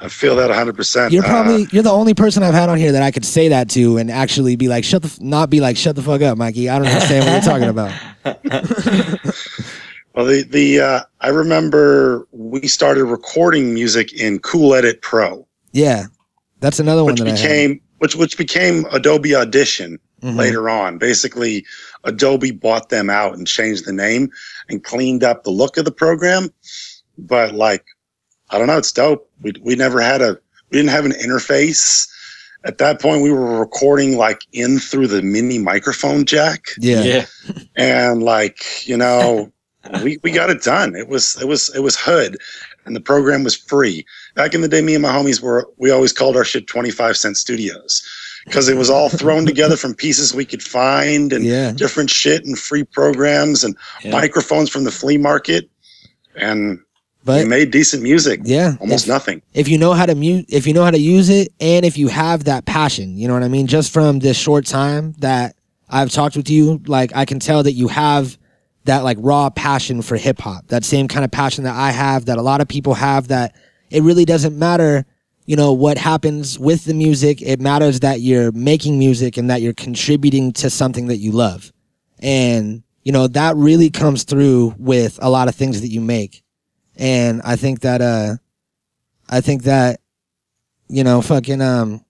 I 0.03 0.09
feel 0.09 0.35
that 0.35 0.49
100%. 0.51 1.11
You're 1.11 1.23
Uh, 1.23 1.27
probably 1.27 1.65
you're 1.71 1.81
the 1.81 1.89
only 1.89 2.13
person 2.13 2.43
I've 2.43 2.53
had 2.53 2.67
on 2.67 2.77
here 2.77 2.91
that 2.91 3.01
I 3.01 3.09
could 3.09 3.23
say 3.23 3.47
that 3.47 3.69
to 3.69 3.95
and 3.97 4.11
actually 4.11 4.57
be 4.57 4.67
like, 4.67 4.83
shut 4.83 5.01
the 5.01 5.07
f- 5.07 5.21
not 5.21 5.49
be 5.49 5.61
like, 5.61 5.77
shut 5.77 5.95
the 5.95 6.01
fuck 6.01 6.21
up, 6.21 6.37
Mikey. 6.37 6.67
I 6.69 6.77
don't 6.77 6.89
understand 6.89 7.25
what 7.25 7.31
you're 7.31 7.41
talking 7.41 7.69
about. 7.69 7.93
well, 10.13 10.25
the, 10.25 10.43
the 10.43 10.81
uh, 10.81 10.99
I 11.21 11.29
remember 11.29 12.27
we 12.33 12.67
started 12.67 13.05
recording 13.05 13.73
music 13.73 14.11
in 14.13 14.39
Cool 14.39 14.75
Edit 14.75 15.01
Pro, 15.01 15.47
Yeah, 15.71 16.07
that's 16.59 16.79
another 16.79 17.05
one 17.05 17.15
that 17.15 17.27
I 17.27 17.29
had. 17.31 17.79
Became 18.03 18.19
which 18.19 18.37
which 18.37 18.37
became 18.37 18.85
Adobe 18.91 19.35
Audition. 19.35 19.99
Mhm. 20.23 20.37
later 20.37 20.69
on. 20.69 20.97
Basically, 20.97 21.65
Adobe 22.05 22.51
bought 22.51 22.89
them 22.89 23.09
out 23.09 23.37
and 23.37 23.45
changed 23.45 23.85
the 23.85 23.91
name 23.91 24.29
and 24.69 24.81
cleaned 24.83 25.23
up 25.23 25.43
the 25.43 25.49
look 25.51 25.75
of 25.75 25.83
the 25.83 25.91
program. 25.91 26.49
But 27.17 27.53
like, 27.53 27.83
I 28.49 28.57
don't 28.57 28.67
know, 28.67 28.77
it's 28.77 28.91
dope. 28.91 29.29
We 29.41 29.53
we 29.61 29.75
never 29.75 29.99
had 29.99 30.21
a 30.21 30.37
we 30.71 30.77
didn't 30.77 30.91
have 30.91 31.05
an 31.05 31.11
interface. 31.11 32.07
At 32.65 32.77
that 32.77 33.01
point, 33.01 33.21
we 33.21 33.31
were 33.31 33.59
recording 33.59 34.15
like 34.17 34.43
in 34.53 34.79
through 34.79 35.07
the 35.07 35.21
mini 35.21 35.59
microphone 35.59 36.23
jack, 36.23 36.67
Yeah. 36.79 37.03
Yeah. 37.03 37.25
and 37.75 38.23
like 38.23 38.87
you 38.87 38.95
know, 38.95 39.51
we 40.03 40.19
we 40.23 40.31
got 40.31 40.49
it 40.49 40.63
done. 40.63 40.95
It 40.95 41.09
was 41.09 41.37
it 41.41 41.47
was 41.49 41.69
it 41.75 41.81
was 41.81 41.97
hood, 41.97 42.37
and 42.85 42.95
the 42.95 43.01
program 43.01 43.43
was 43.43 43.57
free. 43.57 44.05
Back 44.35 44.53
in 44.55 44.61
the 44.61 44.67
day, 44.67 44.81
me 44.81 44.95
and 44.95 45.01
my 45.03 45.11
homies 45.11 45.41
were 45.41 45.67
we 45.77 45.91
always 45.91 46.11
called 46.11 46.35
our 46.35 46.43
shit 46.45 46.67
twenty 46.67 46.89
five 46.91 47.15
cent 47.17 47.37
studios 47.37 48.01
because 48.45 48.67
it 48.67 48.75
was 48.75 48.89
all 48.89 49.07
thrown 49.09 49.45
together 49.45 49.77
from 49.77 49.93
pieces 49.93 50.33
we 50.33 50.43
could 50.43 50.61
find 50.63 51.31
and 51.31 51.45
Yeah. 51.45 51.71
different 51.71 52.09
shit 52.09 52.43
and 52.45 52.57
free 52.57 52.83
programs 52.83 53.63
and 53.63 53.75
Yeah. 54.03 54.11
microphones 54.11 54.69
from 54.69 54.83
the 54.85 54.91
flea 54.91 55.17
market, 55.17 55.69
and 56.35 56.71
we 56.71 56.77
But 57.25 57.47
made 57.47 57.71
decent 57.71 58.01
music. 58.03 58.41
yeah, 58.43 58.73
Almost 58.81 59.05
if, 59.05 59.09
nothing. 59.09 59.41
if 59.53 59.69
you 59.69 59.77
know 59.77 59.93
how 59.93 60.05
to 60.05 60.15
mute, 60.15 60.45
if 60.49 60.65
you 60.67 60.73
know 60.73 60.83
how 60.83 60.91
to 60.91 60.99
use 60.99 61.29
it, 61.29 61.53
and 61.61 61.85
if 61.85 61.97
you 61.97 62.07
have 62.09 62.45
that 62.45 62.65
passion, 62.65 63.15
you 63.17 63.27
know 63.27 63.33
what 63.35 63.43
I 63.43 63.47
mean. 63.47 63.67
Just 63.67 63.91
from 63.91 64.19
this 64.19 64.35
short 64.35 64.65
time 64.65 65.13
that 65.19 65.55
I've 65.89 66.11
talked 66.11 66.35
with 66.35 66.49
you, 66.49 66.81
like 66.87 67.11
I 67.15 67.23
can 67.25 67.39
tell 67.39 67.61
that 67.63 67.73
you 67.73 67.87
have 67.87 68.37
that 68.85 69.03
like 69.05 69.17
raw 69.21 69.49
passion 69.51 70.01
for 70.01 70.17
hip 70.17 70.41
hop. 70.41 70.67
That 70.67 70.83
same 70.83 71.07
kind 71.07 71.23
of 71.23 71.31
passion 71.31 71.63
that 71.65 71.75
I 71.75 71.91
have, 71.91 72.25
that 72.25 72.37
a 72.37 72.41
lot 72.41 72.59
of 72.59 72.67
people 72.67 72.95
have. 72.95 73.29
That 73.29 73.55
it 73.89 74.03
really 74.03 74.25
doesn't 74.25 74.57
matter, 74.57 75.05
you 75.45 75.55
know, 75.55 75.73
what 75.73 75.97
happens 75.97 76.57
with 76.57 76.85
the 76.85 76.93
music. 76.93 77.41
It 77.41 77.59
matters 77.59 77.99
that 78.01 78.21
you're 78.21 78.51
making 78.51 78.97
music 78.97 79.37
and 79.37 79.49
that 79.49 79.61
you're 79.61 79.73
contributing 79.73 80.53
to 80.53 80.69
something 80.69 81.07
that 81.07 81.17
you 81.17 81.31
love, 81.31 81.71
and 82.19 82.83
you 83.03 83.11
know 83.11 83.27
that 83.27 83.55
really 83.55 83.89
comes 83.89 84.23
through 84.23 84.75
with 84.77 85.19
a 85.21 85.29
lot 85.29 85.47
of 85.47 85.55
things 85.55 85.81
that 85.81 85.89
you 85.89 86.01
make. 86.01 86.43
And 86.95 87.41
I 87.43 87.55
think 87.55 87.81
that 87.81 88.01
uh 88.01 88.37
I 89.29 89.41
think 89.41 89.63
that, 89.63 89.99
you 90.89 91.03
know, 91.03 91.21
fucking, 91.21 91.61
um, 91.61 92.05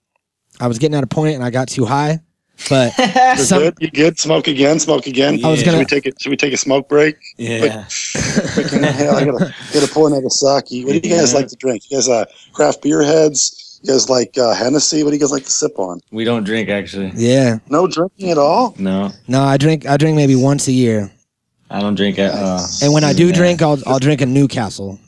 I 0.60 0.66
was 0.66 0.78
getting 0.78 0.96
at 0.96 1.04
a 1.04 1.06
point 1.06 1.36
and 1.36 1.44
I 1.44 1.50
got 1.50 1.68
too 1.68 1.84
high, 1.84 2.20
but 2.68 2.96
You're 3.16 3.36
some, 3.36 3.62
good. 3.62 3.74
You 3.80 3.90
good? 3.90 4.18
Smoke 4.18 4.48
again. 4.48 4.78
Smoke 4.78 5.06
again. 5.06 5.44
I 5.44 5.50
was 5.50 5.62
gonna- 5.62 5.78
we 5.78 5.84
take 5.84 6.06
it? 6.06 6.20
Should 6.20 6.30
we 6.30 6.36
take 6.36 6.52
a 6.52 6.56
smoke 6.56 6.88
break? 6.88 7.16
Yeah. 7.36 7.84
Freaking 7.88 8.82
hell, 8.84 9.16
I 9.16 9.24
gotta 9.24 9.54
gotta 9.72 9.88
pour 9.92 10.08
another 10.08 10.30
sake. 10.30 10.64
What 10.86 11.02
do 11.02 11.08
you 11.08 11.14
guys 11.16 11.34
like 11.34 11.48
to 11.48 11.56
drink? 11.56 11.90
You 11.90 11.96
guys 11.98 12.08
uh, 12.08 12.24
craft 12.52 12.82
beer 12.82 13.02
heads? 13.02 13.80
You 13.82 13.92
guys 13.92 14.08
like 14.08 14.36
uh, 14.38 14.54
Hennessy? 14.54 15.02
What 15.02 15.10
do 15.10 15.16
you 15.16 15.20
guys 15.20 15.32
like 15.32 15.44
to 15.44 15.50
sip 15.50 15.78
on? 15.78 16.00
We 16.10 16.24
don't 16.24 16.44
drink 16.44 16.68
actually. 16.70 17.12
Yeah. 17.14 17.58
No 17.68 17.86
drinking 17.86 18.30
at 18.30 18.38
all. 18.38 18.74
No, 18.78 19.10
No, 19.28 19.42
I 19.42 19.56
drink. 19.58 19.86
I 19.86 19.96
drink 19.96 20.16
maybe 20.16 20.34
once 20.36 20.68
a 20.68 20.72
year, 20.72 21.10
I 21.70 21.80
don't 21.80 21.94
drink 21.94 22.18
at 22.18 22.32
all. 22.34 22.66
and 22.82 22.92
when 22.94 23.04
I 23.04 23.12
do 23.12 23.26
Yeah. 23.26 23.32
drink, 23.34 23.60
I'll 23.62 23.78
I'll 23.86 23.98
drink 23.98 24.20
a 24.22 24.26
Newcastle. 24.26 24.98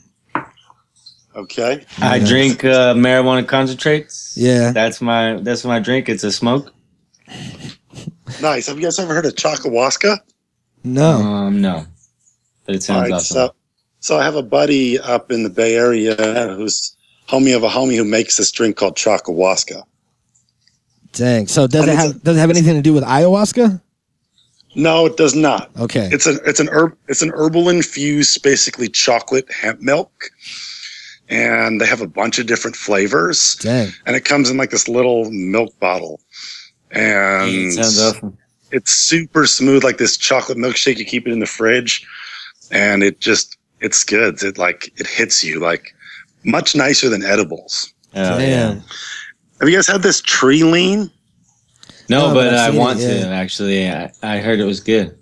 Okay. 1.35 1.85
I 2.01 2.17
drink 2.19 2.63
uh, 2.63 2.93
marijuana 2.95 3.47
concentrates. 3.47 4.35
Yeah. 4.35 4.71
That's 4.71 5.01
my 5.01 5.35
that's 5.41 5.63
my 5.65 5.79
drink. 5.79 6.09
It's 6.09 6.23
a 6.23 6.31
smoke. 6.31 6.73
Nice. 8.41 8.67
Have 8.67 8.77
you 8.77 8.83
guys 8.83 8.99
ever 8.99 9.13
heard 9.13 9.25
of 9.25 9.33
Chakawaska? 9.35 10.19
No. 10.83 11.11
Um, 11.11 11.61
no, 11.61 11.85
but 12.65 12.75
it 12.75 12.83
sounds 12.83 13.03
right. 13.03 13.13
awesome. 13.13 13.35
So, 13.35 13.55
so 13.99 14.17
I 14.17 14.23
have 14.23 14.35
a 14.35 14.43
buddy 14.43 14.99
up 14.99 15.31
in 15.31 15.43
the 15.43 15.49
Bay 15.49 15.75
Area 15.75 16.15
who's 16.55 16.95
homie 17.27 17.55
of 17.55 17.63
a 17.63 17.69
homie 17.69 17.95
who 17.95 18.03
makes 18.03 18.37
this 18.37 18.51
drink 18.51 18.75
called 18.75 18.95
Chakawaska. 18.95 19.83
Dang. 21.13 21.47
So 21.47 21.67
does 21.67 21.81
And 21.81 21.89
it 21.89 21.93
it's 21.93 22.03
have 22.03 22.23
does 22.23 22.37
it 22.37 22.39
have 22.39 22.49
anything 22.49 22.75
to 22.75 22.81
do 22.81 22.93
with 22.93 23.03
ayahuasca? 23.03 23.81
No, 24.75 25.07
it 25.07 25.17
does 25.17 25.33
not. 25.33 25.71
Okay. 25.79 26.09
It's 26.11 26.27
an 26.27 26.39
it's 26.45 26.59
an 26.59 26.69
herb 26.69 26.95
it's 27.07 27.21
an 27.21 27.31
herbal 27.33 27.69
infused 27.69 28.43
basically 28.43 28.89
chocolate 28.89 29.51
hemp 29.51 29.81
milk, 29.81 30.29
and 31.29 31.81
they 31.81 31.87
have 31.87 32.01
a 32.01 32.07
bunch 32.07 32.37
of 32.37 32.45
different 32.45 32.75
flavors, 32.75 33.55
Dang. 33.55 33.91
and 34.05 34.15
it 34.15 34.25
comes 34.25 34.49
in 34.49 34.57
like 34.57 34.69
this 34.69 34.87
little 34.87 35.31
milk 35.31 35.77
bottle, 35.79 36.21
and 36.91 37.49
it 37.49 37.71
sounds 37.73 37.99
awesome. 38.01 38.37
it's 38.71 38.91
super 38.91 39.45
smooth 39.45 39.83
like 39.83 39.97
this 39.97 40.17
chocolate 40.17 40.57
milkshake. 40.57 40.97
You 40.97 41.05
keep 41.05 41.27
it 41.27 41.31
in 41.33 41.39
the 41.39 41.45
fridge, 41.45 42.05
and 42.71 43.03
it 43.03 43.19
just 43.19 43.57
it's 43.81 44.03
good. 44.03 44.41
It 44.43 44.57
like 44.57 44.91
it 44.99 45.07
hits 45.07 45.43
you 45.43 45.59
like 45.59 45.93
much 46.43 46.75
nicer 46.75 47.09
than 47.09 47.23
edibles. 47.23 47.93
Oh, 48.15 48.37
Damn. 48.37 48.41
yeah. 48.77 48.81
Have 49.59 49.69
you 49.69 49.75
guys 49.75 49.87
had 49.87 50.01
this 50.03 50.21
tree 50.21 50.63
lean? 50.63 51.11
No, 52.09 52.27
No, 52.29 52.33
but 52.33 52.51
but 52.51 52.53
I've 52.53 52.59
I 52.59 52.65
seen 52.71 52.75
it, 52.75 52.79
want 52.79 52.99
to 52.99 53.27
actually. 53.27 53.89
I, 53.89 54.11
I 54.23 54.37
heard 54.39 54.59
it 54.59 54.65
was 54.65 54.79
good. 54.79 55.17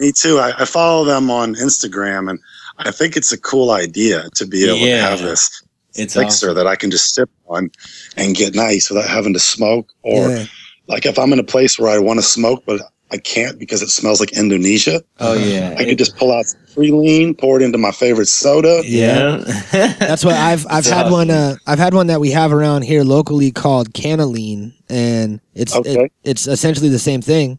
Me 0.00 0.12
too. 0.12 0.38
I, 0.38 0.52
I 0.58 0.64
follow 0.64 1.04
them 1.04 1.30
on 1.30 1.54
Instagram, 1.56 2.30
and 2.30 2.38
I 2.78 2.90
think 2.90 3.16
it's 3.16 3.32
a 3.32 3.38
cool 3.40 3.70
idea 3.70 4.28
to 4.34 4.46
be 4.46 4.64
able 4.64 4.78
Yeah. 4.78 4.96
to 4.96 5.02
have 5.10 5.18
this 5.22 5.62
It's 5.94 6.16
elixir 6.16 6.46
awesome. 6.48 6.54
that 6.56 6.66
I 6.66 6.76
can 6.76 6.90
just 6.90 7.14
sip 7.14 7.28
on 7.48 7.70
and 8.16 8.34
get 8.36 8.54
nice 8.54 8.90
without 8.90 9.08
having 9.08 9.32
to 9.34 9.40
smoke. 9.40 9.90
Or 10.02 10.28
Yeah. 10.30 10.44
Like 10.88 11.06
if 11.06 11.18
I'm 11.18 11.32
in 11.32 11.38
a 11.38 11.44
place 11.44 11.78
where 11.78 11.90
I 11.90 11.98
want 11.98 12.18
to 12.18 12.22
smoke, 12.22 12.64
but 12.66 12.80
I 13.10 13.16
can't 13.16 13.58
because 13.58 13.80
it 13.80 13.88
smells 13.88 14.20
like 14.20 14.36
Indonesia, 14.36 15.02
Oh 15.20 15.32
yeah. 15.34 15.74
I 15.78 15.84
could 15.84 15.96
just 15.98 16.16
pull 16.16 16.30
out 16.32 16.44
some 16.46 16.60
free 16.74 16.90
lean, 16.90 17.34
pour 17.34 17.58
it 17.58 17.62
into 17.64 17.78
my 17.78 17.90
favorite 17.90 18.28
soda. 18.28 18.82
yeah. 18.84 19.38
That's 19.72 20.24
what 20.24 20.34
I've 20.34 20.66
I've 20.68 20.80
It's 20.80 20.88
had 20.90 21.06
awesome. 21.06 21.12
one. 21.12 21.30
Uh, 21.30 21.56
I've 21.66 21.78
had 21.78 21.94
one 21.94 22.08
that 22.08 22.20
we 22.20 22.30
have 22.32 22.52
around 22.52 22.82
here 22.82 23.04
locally 23.04 23.50
called 23.50 23.94
Canaline, 23.94 24.74
and 24.90 25.40
it's 25.54 25.74
Okay. 25.74 26.04
it, 26.04 26.12
it's 26.24 26.46
essentially 26.46 26.88
the 26.90 26.98
same 26.98 27.22
thing. 27.22 27.58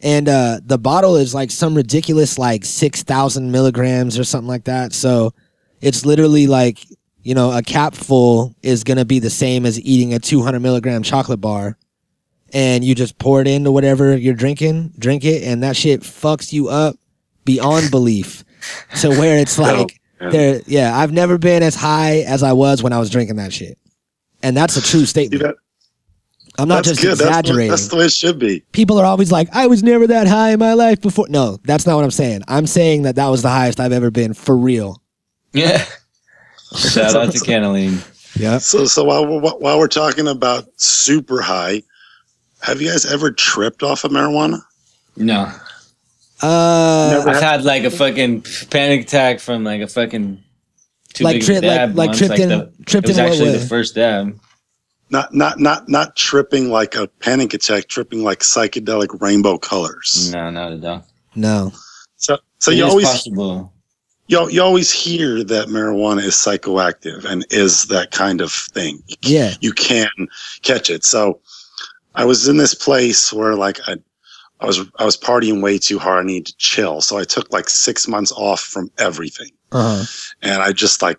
And 0.00 0.28
uh, 0.28 0.60
the 0.64 0.78
bottle 0.78 1.16
is 1.16 1.34
like 1.34 1.50
some 1.50 1.74
ridiculous 1.74 2.38
like 2.38 2.64
six 2.64 3.02
thousand 3.02 3.50
milligrams 3.52 4.18
or 4.18 4.24
something 4.24 4.48
like 4.48 4.64
that. 4.64 4.92
So 4.94 5.32
it's 5.82 6.06
literally 6.06 6.46
like 6.46 6.78
you 7.22 7.34
know 7.34 7.52
a 7.52 7.62
cap 7.62 7.94
full 7.94 8.54
is 8.62 8.82
gonna 8.84 9.04
be 9.04 9.18
the 9.18 9.30
same 9.30 9.66
as 9.66 9.78
eating 9.80 10.14
a 10.14 10.18
two 10.18 10.42
hundred 10.42 10.60
milligram 10.60 11.02
chocolate 11.02 11.40
bar, 11.40 11.76
and 12.56 12.82
you 12.82 12.94
just 12.94 13.18
pour 13.18 13.42
it 13.42 13.46
into 13.46 13.70
whatever 13.70 14.16
you're 14.16 14.32
drinking, 14.34 14.92
drink 14.98 15.24
it, 15.24 15.42
and 15.44 15.62
that 15.62 15.76
shit 15.76 16.00
fucks 16.00 16.52
you 16.54 16.68
up 16.68 16.96
beyond 17.44 17.90
belief. 17.98 18.42
To 19.00 19.10
where 19.10 19.36
it's 19.38 19.58
like 19.68 20.00
yeah. 20.20 20.30
there 20.30 20.60
yeah 20.66 20.98
i've 20.98 21.12
never 21.12 21.36
been 21.38 21.62
as 21.62 21.74
high 21.76 22.20
as 22.26 22.42
i 22.42 22.52
was 22.52 22.82
when 22.82 22.92
i 22.92 22.98
was 22.98 23.10
drinking 23.10 23.36
that 23.36 23.52
shit 23.52 23.78
and 24.42 24.56
that's 24.56 24.76
a 24.76 24.80
true 24.82 25.00
See, 25.04 25.06
statement 25.06 25.42
that, 25.42 25.54
i'm 26.58 26.66
not 26.66 26.84
that's 26.84 27.00
just 27.00 27.02
good. 27.02 27.10
That's 27.10 27.20
the, 27.20 27.24
way- 27.26 27.28
exaggerating 27.66 27.70
that's 27.70 27.88
the 27.88 27.96
way 27.96 28.04
it 28.06 28.12
should 28.12 28.38
be. 28.40 28.64
people 28.72 28.98
are 28.98 29.04
always 29.04 29.30
like 29.30 29.48
i 29.52 29.66
was 29.68 29.82
never 29.84 30.06
that 30.08 30.26
high 30.26 30.50
in 30.52 30.58
my 30.58 30.72
life 30.72 31.00
before 31.00 31.26
no 31.28 31.58
that's 31.64 31.86
not 31.86 31.94
what 31.96 32.04
i'm 32.04 32.10
saying 32.10 32.42
i'm 32.48 32.66
saying 32.66 33.02
that 33.02 33.14
that 33.16 33.28
was 33.28 33.42
the 33.42 33.50
highest 33.50 33.78
i've 33.78 33.92
ever 33.92 34.10
been 34.10 34.32
for 34.34 34.56
real 34.56 35.00
yeah. 35.52 35.84
Shout 36.76 37.14
out 37.14 37.30
to 37.32 37.38
Canaline. 37.38 38.02
yeah 38.40 38.58
So, 38.58 38.86
so 38.86 39.04
while 39.04 39.26
we're, 39.26 39.40
while 39.58 39.78
we're 39.78 39.86
talking 39.86 40.26
about 40.26 40.64
super 40.80 41.40
high, 41.40 41.82
have 42.66 42.82
you 42.82 42.90
guys 42.90 43.10
ever 43.10 43.30
tripped 43.30 43.82
off 43.82 44.04
of 44.04 44.10
marijuana? 44.10 44.60
No, 45.16 45.50
uh 46.42 47.08
Never 47.12 47.30
I've 47.30 47.42
had 47.42 47.64
like 47.64 47.84
a 47.84 47.90
fucking 47.90 48.42
panic 48.70 49.02
attack 49.02 49.40
from 49.40 49.64
like 49.64 49.80
a 49.80 49.86
fucking 49.86 50.42
too 51.14 51.24
like 51.24 51.34
big 51.34 51.42
of 51.42 51.46
tri- 51.46 51.60
dab 51.60 51.88
like 51.90 51.96
like 51.96 52.08
once, 52.08 52.18
tripped 52.18 52.38
in 52.38 52.48
the- 52.50 52.72
tripped 52.84 53.06
it 53.06 53.10
was 53.10 53.18
in 53.18 53.24
what 53.24 53.32
actually 53.32 53.50
way 53.52 53.58
the 53.58 53.66
first 53.66 53.94
dab. 53.94 54.38
Not, 55.08 55.32
not, 55.32 55.60
not, 55.60 55.88
not 55.88 56.16
tripping 56.16 56.68
like 56.68 56.96
a 56.96 57.06
panic 57.06 57.54
attack. 57.54 57.86
Tripping 57.86 58.24
like 58.24 58.40
psychedelic 58.40 59.20
rainbow 59.20 59.56
colors. 59.56 60.32
No, 60.32 60.50
not 60.50 60.72
at 60.72 60.84
all. 60.84 61.06
no 61.36 61.72
So, 62.16 62.38
so 62.58 62.72
It 62.72 62.78
you 62.78 62.84
is 62.86 62.90
always 62.90 63.06
possible. 63.06 63.72
you, 64.26 64.50
you 64.50 64.60
always 64.60 64.90
hear 64.90 65.44
that 65.44 65.68
marijuana 65.68 66.24
is 66.24 66.34
psychoactive 66.34 67.24
and 67.24 67.46
is 67.50 67.84
that 67.84 68.10
kind 68.10 68.40
of 68.40 68.52
thing. 68.52 69.00
Yeah 69.22 69.54
you 69.60 69.72
can 69.72 70.10
catch 70.62 70.90
it. 70.90 71.04
So 71.04 71.40
I 72.16 72.24
was 72.24 72.48
in 72.48 72.56
this 72.56 72.74
place 72.74 73.32
where 73.32 73.54
like 73.54 73.78
I, 73.86 73.96
I 74.60 74.66
was 74.66 74.80
I 74.98 75.04
was 75.04 75.16
partying 75.16 75.62
way 75.62 75.78
too 75.78 75.98
hard. 75.98 76.24
I 76.24 76.26
needed 76.26 76.46
to 76.46 76.56
chill. 76.56 77.00
So 77.00 77.18
I 77.18 77.24
took 77.24 77.52
like 77.52 77.68
six 77.68 78.08
months 78.08 78.32
off 78.32 78.60
from 78.60 78.90
everything, 78.98 79.50
uh-huh 79.72 80.04
and 80.42 80.62
I 80.62 80.72
just 80.72 81.02
like 81.02 81.18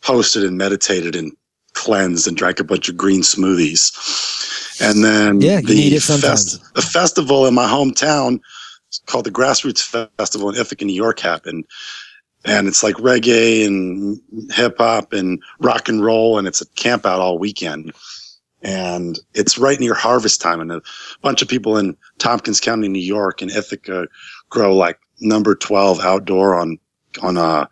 posted 0.00 0.44
and 0.44 0.56
meditated 0.56 1.16
and 1.16 1.32
cleansed 1.74 2.26
and 2.26 2.36
drank 2.36 2.60
a 2.60 2.64
bunch 2.64 2.88
of 2.88 2.96
green 2.96 3.22
smoothies. 3.22 4.80
And 4.80 5.04
then 5.04 5.40
Yeah, 5.40 5.60
it 5.64 6.00
sometimes. 6.00 6.58
the 6.72 6.82
festival 6.82 7.46
in 7.46 7.54
my 7.54 7.66
hometown 7.66 8.40
called 9.06 9.26
the 9.26 9.30
Grassroots 9.30 10.08
Festival 10.16 10.50
in 10.50 10.56
Ithaca, 10.56 10.84
New 10.84 10.94
York 10.94 11.20
happened. 11.20 11.64
And 12.44 12.68
it's 12.68 12.82
like 12.82 12.94
reggae 12.96 13.66
and 13.66 14.20
hip 14.52 14.78
hop 14.78 15.12
and 15.12 15.42
rock 15.58 15.88
and 15.88 16.02
roll, 16.04 16.38
and 16.38 16.46
it's 16.46 16.60
a 16.60 16.66
camp 16.70 17.04
out 17.04 17.20
all 17.20 17.38
weekend. 17.38 17.92
And 18.62 19.18
it's 19.34 19.56
right 19.56 19.78
near 19.78 19.94
harvest 19.94 20.40
time, 20.40 20.60
and 20.60 20.72
a 20.72 20.82
bunch 21.22 21.42
of 21.42 21.48
people 21.48 21.76
in 21.76 21.96
Tompkins 22.18 22.60
County, 22.60 22.88
New 22.88 22.98
York, 22.98 23.40
and 23.40 23.50
Ithaca 23.50 24.08
grow 24.50 24.74
like 24.74 24.98
number 25.20 25.54
twelve 25.54 26.00
outdoor 26.00 26.56
on 26.56 26.78
on 27.22 27.36
a 27.36 27.68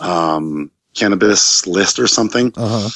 um, 0.00 0.70
cannabis 0.94 1.66
list 1.66 1.98
or 1.98 2.06
something. 2.06 2.52
uh-huh 2.56 2.88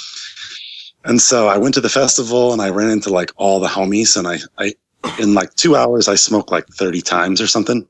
And 1.05 1.21
so 1.21 1.49
I 1.49 1.59
went 1.59 1.75
to 1.75 1.81
the 1.81 1.89
festival 1.89 2.53
and 2.53 2.61
I 2.61 2.71
ran 2.71 2.91
into 2.91 3.11
like 3.11 3.33
all 3.37 3.61
the 3.61 3.69
homies 3.69 4.17
and 4.17 4.27
I, 4.27 4.39
I, 4.59 4.75
in 5.19 5.35
like 5.35 5.55
two 5.55 5.77
hours, 5.77 6.09
I 6.09 6.15
smoked 6.15 6.51
like 6.51 6.67
30 6.69 7.01
times 7.01 7.41
or 7.41 7.47
something. 7.47 7.87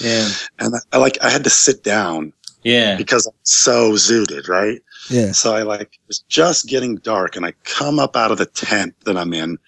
Yeah, 0.00 0.28
And 0.58 0.74
I, 0.74 0.96
I 0.96 0.98
like, 0.98 1.18
I 1.22 1.30
had 1.30 1.44
to 1.44 1.50
sit 1.50 1.82
down 1.84 2.32
yeah. 2.62 2.96
because 2.96 3.26
I'm 3.26 3.34
so 3.42 3.92
zooted, 3.92 4.48
right? 4.48 4.80
Yeah 5.10 5.32
So 5.32 5.54
I 5.54 5.62
like, 5.62 5.82
it 5.94 6.06
was 6.08 6.20
just 6.28 6.66
getting 6.66 6.96
dark 6.96 7.36
and 7.36 7.44
I 7.46 7.52
come 7.64 7.98
up 7.98 8.16
out 8.16 8.30
of 8.30 8.38
the 8.38 8.46
tent 8.46 8.94
that 9.04 9.16
I'm 9.16 9.32
in 9.34 9.58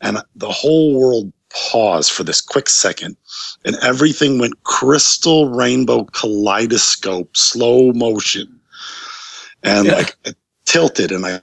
and 0.00 0.18
the 0.36 0.50
whole 0.50 0.98
world 0.98 1.32
paused 1.70 2.12
for 2.12 2.22
this 2.22 2.40
quick 2.40 2.68
second 2.68 3.16
and 3.64 3.76
everything 3.82 4.38
went 4.38 4.62
crystal 4.62 5.50
rainbow 5.50 6.04
kaleidoscope, 6.04 7.36
slow 7.36 7.92
motion. 7.92 8.60
And 9.62 9.86
Yeah. 9.86 9.94
like 9.96 10.16
it 10.24 10.36
tilted 10.64 11.10
and 11.12 11.26
I, 11.26 11.40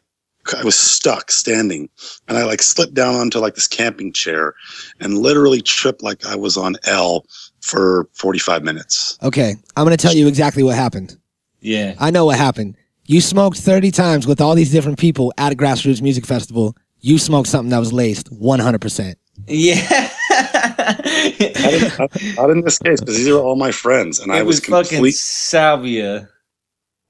I 0.58 0.64
was 0.64 0.78
stuck 0.80 1.30
standing 1.30 1.90
and 2.30 2.38
I 2.38 2.46
like 2.46 2.62
slipped 2.62 2.94
down 2.94 3.16
onto 3.16 3.40
like 3.40 3.56
this 3.56 3.68
camping 3.68 4.14
chair 4.14 4.54
and 5.02 5.18
literally 5.18 5.62
tripped 5.62 6.02
like 6.02 6.26
I 6.26 6.36
was 6.36 6.56
on 6.56 6.78
L 6.86 7.26
for 7.62 8.08
45 8.14 8.64
minutes. 8.64 9.18
okay 9.24 9.56
i'm 9.76 9.84
gonna 9.84 9.98
tell 9.98 10.14
you 10.16 10.28
exactly 10.30 10.64
what 10.64 10.76
happened 10.76 11.18
Yeah. 11.60 11.96
i 12.00 12.10
know 12.12 12.24
what 12.24 12.38
happened 12.38 12.77
you 13.08 13.22
smoked 13.22 13.58
30 13.58 13.89
times 13.91 14.28
with 14.28 14.39
all 14.41 14.53
these 14.55 14.72
different 14.72 14.99
people 14.99 15.34
at 15.38 15.51
a 15.51 15.55
grassroots 15.55 16.01
music 16.01 16.26
festival 16.26 16.76
you 16.99 17.18
smoked 17.18 17.47
something 17.49 17.70
that 17.70 17.80
was 17.80 17.91
laced 17.93 18.30
100% 18.32 19.16
Yeah. 19.47 20.10
Not 20.80 21.74
in, 21.74 21.82
not- 21.99 22.12
not 22.38 22.49
in 22.49 22.62
this 22.62 22.78
case, 22.80 22.99
because 23.01 23.18
these 23.18 23.28
are 23.28 23.39
all 23.39 23.55
my 23.55 23.72
friends, 23.72 24.20
and 24.20 24.32
I 24.32 24.39
it 24.39 24.45
was, 24.45 24.58
was 24.62 24.66
fucking 24.68 24.97
complete. 24.97 25.16
salvia. 25.16 26.28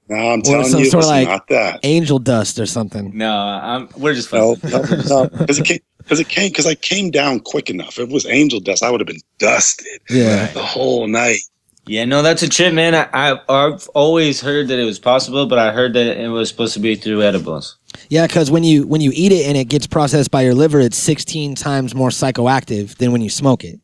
No, 0.08 0.16
I'm 0.16 0.40
Or 0.40 0.42
telling 0.42 0.64
some 0.66 0.80
you, 0.80 0.86
it 0.86 0.90
sort 0.90 0.98
was 1.00 1.06
of 1.06 1.10
like- 1.12 1.28
not 1.28 1.48
that. 1.48 1.80
angel 1.82 2.18
dust 2.18 2.58
or 2.58 2.66
something 2.66 3.16
No, 3.16 3.32
I'm. 3.36 3.88
We're 3.96 4.14
just 4.14 4.28
fucking. 4.30 4.70
no, 4.70 4.82
no, 5.08 5.28
because 5.28 5.58
it 5.58 5.64
came 5.66 5.78
because 5.98 6.20
it 6.20 6.28
came 6.28 6.50
because 6.50 6.66
I 6.66 6.74
came 6.74 7.10
down 7.10 7.40
quick 7.40 7.68
enough. 7.70 7.98
If 7.98 8.08
it 8.08 8.08
was 8.08 8.24
angel 8.26 8.60
dust, 8.60 8.82
I 8.82 8.90
would 8.90 9.00
have 9.00 9.06
been 9.06 9.20
dusted 9.38 10.00
yeah 10.10 10.46
the 10.52 10.62
whole 10.62 11.06
night. 11.08 11.40
Yeah, 11.88 12.04
no, 12.04 12.22
that's 12.22 12.42
a 12.42 12.48
trip, 12.48 12.74
man. 12.74 12.94
I, 12.94 13.08
I 13.12 13.40
I've 13.48 13.88
always 13.88 14.40
heard 14.40 14.68
that 14.68 14.78
it 14.78 14.84
was 14.84 14.98
possible, 14.98 15.46
but 15.46 15.58
I 15.58 15.72
heard 15.72 15.94
that 15.94 16.18
it 16.22 16.28
was 16.28 16.48
supposed 16.48 16.74
to 16.74 16.80
be 16.80 16.94
through 16.94 17.22
edibles. 17.22 17.76
Yeah, 18.08 18.26
because 18.26 18.50
when 18.50 18.62
you 18.64 18.86
when 18.86 19.00
you 19.00 19.10
eat 19.14 19.32
it 19.32 19.46
and 19.46 19.56
it 19.56 19.64
gets 19.66 19.86
processed 19.86 20.30
by 20.30 20.42
your 20.42 20.54
liver, 20.54 20.80
it's 20.80 20.96
16 20.98 21.54
times 21.54 21.94
more 21.94 22.10
psychoactive 22.10 22.96
than 22.98 23.10
when 23.12 23.22
you 23.22 23.30
smoke 23.30 23.64
it. 23.64 23.80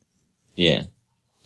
Yeah. 0.55 0.85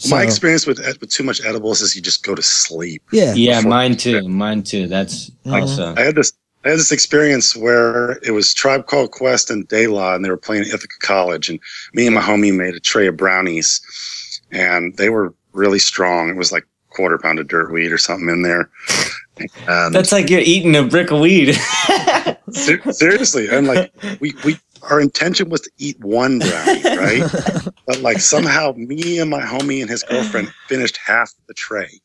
So, 0.00 0.14
My 0.14 0.22
experience 0.22 0.66
with 0.66 0.78
ed- 0.80 0.98
with 1.00 1.10
too 1.10 1.24
much 1.24 1.44
edibles 1.44 1.80
is 1.80 1.96
you 1.96 2.02
just 2.02 2.22
go 2.24 2.34
to 2.34 2.42
sleep. 2.42 3.02
yeah, 3.12 3.34
Yeah, 3.34 3.60
mine 3.62 3.96
too. 3.96 4.28
Mine 4.28 4.62
too. 4.62 4.86
That's 4.86 5.30
Mhm. 5.46 5.60
also. 5.60 5.94
I 5.96 6.02
had 6.02 6.14
this 6.14 6.32
I 6.64 6.68
I 6.68 6.70
had 6.72 6.78
this 6.80 6.92
experience 6.92 7.56
where 7.56 8.18
it 8.24 8.32
was 8.32 8.52
Tribe 8.52 8.86
Called 8.86 9.12
Quest 9.12 9.48
and 9.50 9.66
De 9.68 9.86
La, 9.86 10.14
and 10.14 10.24
they 10.24 10.28
were 10.30 10.36
playing 10.36 10.62
at 10.62 10.68
Ithaca 10.68 10.98
College, 11.00 11.48
and 11.48 11.58
me 11.94 12.04
and 12.06 12.14
my 12.14 12.20
homie 12.20 12.52
made 12.54 12.74
a 12.74 12.80
tray 12.80 13.06
of 13.06 13.16
brownies, 13.16 13.80
and 14.50 14.96
they 14.96 15.08
were 15.08 15.32
really 15.58 15.78
strong. 15.78 16.30
It 16.30 16.36
was 16.36 16.52
like 16.52 16.66
quarter 16.90 17.18
pound 17.18 17.38
of 17.38 17.48
dirt 17.48 17.72
weed 17.72 17.92
or 17.92 17.98
something 17.98 18.28
in 18.28 18.42
there. 18.42 18.70
And 19.68 19.94
That's 19.94 20.12
like 20.12 20.30
you're 20.30 20.40
eating 20.40 20.74
a 20.74 20.82
brick 20.82 21.10
of 21.10 21.20
weed. 21.20 21.54
ser- 22.50 22.92
seriously, 22.92 23.48
and 23.48 23.66
like 23.66 23.92
we 24.20 24.34
we 24.44 24.56
our 24.90 25.00
intention 25.00 25.48
was 25.48 25.60
to 25.62 25.70
eat 25.78 25.98
one 26.00 26.38
brownie, 26.38 26.82
right? 26.84 27.22
but 27.86 28.00
like 28.00 28.20
somehow 28.20 28.72
me 28.76 29.18
and 29.18 29.30
my 29.30 29.40
homie 29.40 29.80
and 29.80 29.90
his 29.90 30.02
girlfriend 30.02 30.48
finished 30.66 30.96
half 30.96 31.32
the 31.46 31.54
tray. 31.54 32.00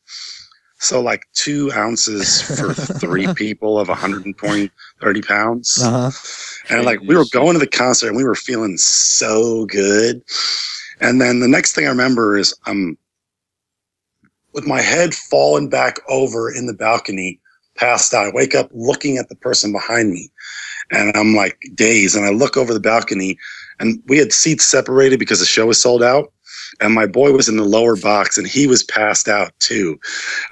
So 0.78 1.00
like 1.00 1.24
two 1.32 1.72
ounces 1.72 2.42
for 2.42 2.74
three 2.74 3.32
people 3.34 3.78
of 3.78 3.88
120, 3.88 4.70
30 5.00 5.22
pounds. 5.22 5.82
Uh 5.82 6.10
huh. 6.10 6.74
And 6.74 6.84
like 6.84 7.00
we 7.00 7.16
were 7.16 7.26
going 7.32 7.54
to 7.54 7.58
the 7.58 7.66
concert 7.66 8.08
and 8.08 8.16
we 8.16 8.24
were 8.24 8.34
feeling 8.34 8.76
so 8.76 9.66
good. 9.66 10.22
And 11.00 11.20
then 11.20 11.40
the 11.40 11.48
next 11.48 11.74
thing 11.74 11.86
I 11.86 11.90
remember 11.90 12.36
is 12.36 12.54
I'm 12.66 12.98
with 14.54 14.66
my 14.66 14.80
head 14.80 15.14
fallen 15.14 15.68
back 15.68 15.98
over 16.08 16.50
in 16.50 16.66
the 16.66 16.74
balcony, 16.74 17.40
passed 17.76 18.14
out. 18.14 18.26
I 18.26 18.30
wake 18.32 18.54
up 18.54 18.70
looking 18.72 19.18
at 19.18 19.28
the 19.28 19.36
person 19.36 19.72
behind 19.72 20.10
me. 20.12 20.30
And 20.92 21.16
I'm 21.16 21.34
like 21.34 21.58
dazed. 21.74 22.14
And 22.16 22.24
I 22.24 22.30
look 22.30 22.56
over 22.56 22.72
the 22.74 22.80
balcony 22.80 23.38
and 23.80 24.02
we 24.06 24.18
had 24.18 24.32
seats 24.32 24.64
separated 24.66 25.18
because 25.18 25.40
the 25.40 25.46
show 25.46 25.66
was 25.66 25.80
sold 25.80 26.02
out. 26.02 26.30
And 26.80 26.92
my 26.92 27.06
boy 27.06 27.32
was 27.32 27.48
in 27.48 27.56
the 27.56 27.64
lower 27.64 27.96
box 27.96 28.36
and 28.36 28.46
he 28.46 28.66
was 28.66 28.82
passed 28.82 29.28
out 29.28 29.52
too. 29.60 29.98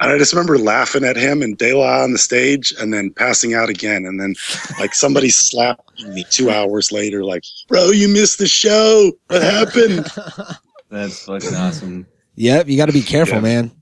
And 0.01 0.11
I 0.11 0.19
just 0.19 0.33
remember 0.33 0.57
laughing 0.59 1.05
at 1.05 1.17
him 1.17 1.43
and 1.43 1.59
De 1.59 1.75
La 1.75 2.03
on 2.03 2.13
the 2.13 2.19
stage 2.19 2.73
and 2.81 2.93
then 2.95 3.11
passing 3.13 3.55
out 3.55 3.69
again. 3.69 4.05
And 4.07 4.21
then 4.21 4.35
like 4.79 4.95
somebody 4.95 5.29
slapping 5.31 6.15
me 6.15 6.25
two 6.31 6.51
hours 6.51 6.93
later, 6.93 7.25
like, 7.25 7.45
bro, 7.69 7.91
you 7.91 8.09
missed 8.09 8.39
the 8.39 8.47
show. 8.49 9.13
What 9.29 9.43
happened? 9.43 10.07
That's 10.91 11.25
fucking 11.25 11.55
awesome. 11.55 12.07
Yep, 12.37 12.69
you 12.69 12.77
got 12.77 12.87
to 12.87 12.93
be 12.93 13.03
careful, 13.03 13.37
Yeah. 13.37 13.41
man. 13.43 13.82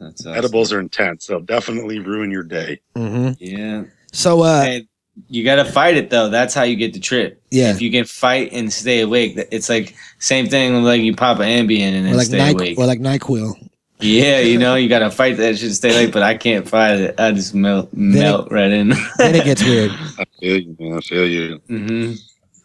That's 0.00 0.22
awesome. 0.26 0.34
Edibles 0.38 0.72
are 0.72 0.80
intense. 0.80 1.26
They'll 1.26 1.40
definitely 1.40 1.98
ruin 2.00 2.30
your 2.30 2.42
day. 2.42 2.80
hmm 2.96 3.30
Yeah. 3.38 3.84
So, 4.12 4.40
uh, 4.42 4.62
Hey, 4.62 4.86
you 5.28 5.44
gotta 5.44 5.64
fight 5.64 5.96
it 5.96 6.08
though. 6.10 6.28
That's 6.30 6.54
how 6.54 6.62
you 6.62 6.76
get 6.76 6.92
the 6.94 7.00
trip. 7.00 7.40
yeah, 7.50 7.70
If 7.70 7.82
you 7.82 7.90
can 7.90 8.04
fight 8.06 8.52
and 8.52 8.72
stay 8.72 9.00
awake, 9.00 9.34
it's 9.52 9.68
like 9.68 9.94
same 10.18 10.48
thing. 10.48 10.74
with, 10.74 10.84
Like 10.84 11.02
you 11.02 11.14
pop 11.14 11.38
an 11.40 11.44
Ambien 11.68 11.92
and 11.92 12.06
or 12.06 12.10
then 12.10 12.16
like 12.16 12.26
stay 12.26 12.38
Nyqu- 12.38 12.54
awake. 12.54 12.78
or 12.78 12.86
like 12.86 13.00
Nyquil. 13.00 13.68
yeah, 14.00 14.40
you 14.40 14.58
know 14.58 14.76
you 14.76 14.88
gotta 14.88 15.10
fight 15.20 15.36
that 15.36 15.58
shit. 15.58 15.68
to 15.68 15.74
Stay 15.74 15.90
awake, 15.94 16.12
but 16.12 16.22
I 16.22 16.36
can't 16.36 16.66
fight 16.66 16.98
it. 17.00 17.20
I 17.20 17.32
just 17.32 17.54
melt 17.54 17.90
melt 17.92 18.50
right 18.50 18.70
in. 18.72 18.94
Then 19.18 19.34
it 19.34 19.44
gets 19.44 19.62
weird. 19.62 19.90
I 20.18 20.24
feel 20.40 20.56
you, 20.58 20.76
man. 20.80 20.96
I 20.96 21.00
feel 21.00 21.26
you. 21.28 21.60
hmm 21.68 22.12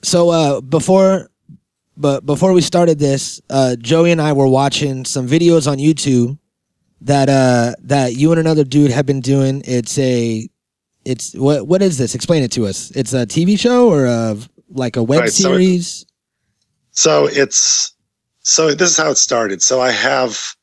So, 0.01 0.29
uh, 0.29 0.61
before, 0.61 1.29
but 1.97 2.25
before 2.25 2.53
we 2.53 2.61
started 2.61 2.99
this, 2.99 3.41
uh, 3.49 3.75
Joey 3.75 4.11
and 4.11 4.21
I 4.21 4.31
were 4.33 4.47
watching 4.47 5.03
some 5.03 5.27
videos 5.27 5.69
on 5.69 5.77
YouTube 5.77 6.38
that 7.05 7.29
uh 7.29 7.73
that 7.83 8.15
you 8.15 8.31
and 8.31 8.39
another 8.39 8.63
dude 8.63 8.91
have 8.91 9.05
been 9.05 9.21
doing. 9.21 9.61
It's 9.65 9.97
a, 9.97 10.49
it's 11.05 11.33
what 11.35 11.67
what 11.67 11.81
is 11.81 11.97
this? 11.97 12.15
Explain 12.15 12.43
it 12.43 12.51
to 12.53 12.65
us. 12.65 12.91
It's 12.91 13.13
a 13.13 13.25
TV 13.25 13.57
show 13.57 13.89
or 13.89 14.05
a 14.05 14.37
like 14.69 14.97
a 14.97 15.03
web 15.03 15.21
Right, 15.21 15.29
so- 15.31 15.49
series. 15.49 16.05
So 16.91 17.27
it's 17.27 17.93
so 18.41 18.73
this 18.73 18.89
is 18.91 18.97
how 18.97 19.09
it 19.11 19.17
started. 19.17 19.61
So 19.61 19.81
I 19.81 19.91
have 19.91 20.55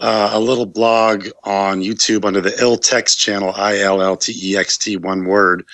uh, 0.00 0.30
a 0.32 0.40
little 0.40 0.66
blog 0.66 1.28
on 1.44 1.80
YouTube 1.80 2.24
under 2.24 2.40
the 2.40 2.54
Ill 2.60 2.76
Text 2.76 3.18
channel, 3.18 3.52
I 3.56 3.78
L 3.78 4.02
L 4.02 4.16
T 4.16 4.32
E 4.42 4.56
X 4.56 4.76
T, 4.76 4.96
one 4.96 5.24
word, 5.24 5.64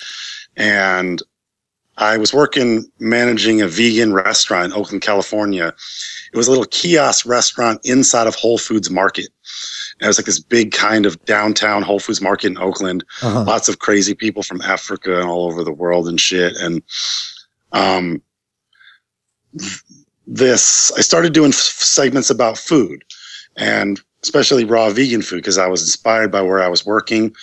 and 0.55 1.21
I 1.97 2.17
was 2.17 2.33
working 2.33 2.85
managing 2.99 3.61
a 3.61 3.67
vegan 3.67 4.13
restaurant 4.13 4.65
in 4.65 4.73
Oakland, 4.73 5.01
California. 5.01 5.73
It 6.33 6.37
was 6.37 6.47
a 6.47 6.51
little 6.51 6.65
kiosk 6.65 7.25
restaurant 7.25 7.79
inside 7.85 8.27
of 8.27 8.35
Whole 8.35 8.57
Foods 8.57 8.89
Market. 8.89 9.29
And 9.99 10.05
it 10.05 10.07
was 10.07 10.19
like 10.19 10.25
this 10.25 10.39
big 10.39 10.71
kind 10.73 11.05
of 11.05 11.23
downtown 11.25 11.81
Whole 11.81 11.99
Foods 11.99 12.21
Market 12.21 12.47
in 12.47 12.57
Oakland 12.57 13.03
Uh-huh. 13.21 13.43
lots 13.45 13.69
of 13.69 13.79
crazy 13.79 14.13
people 14.13 14.43
from 14.43 14.61
Africa 14.61 15.19
and 15.19 15.29
all 15.29 15.45
over 15.45 15.63
the 15.63 15.71
world 15.71 16.07
and 16.07 16.19
shit. 16.19 16.53
And 16.57 16.81
um, 17.71 18.21
this, 20.27 20.91
I 20.97 21.01
started 21.01 21.33
doing 21.33 21.49
f- 21.51 21.55
segments 21.55 22.29
about 22.29 22.57
food 22.57 23.03
and 23.57 24.01
especially 24.23 24.65
raw 24.65 24.89
vegan 24.89 25.21
food 25.21 25.37
because 25.37 25.57
I 25.57 25.67
was 25.67 25.81
inspired 25.81 26.31
by 26.31 26.41
where 26.41 26.61
I 26.61 26.67
was 26.67 26.85
working 26.85 27.33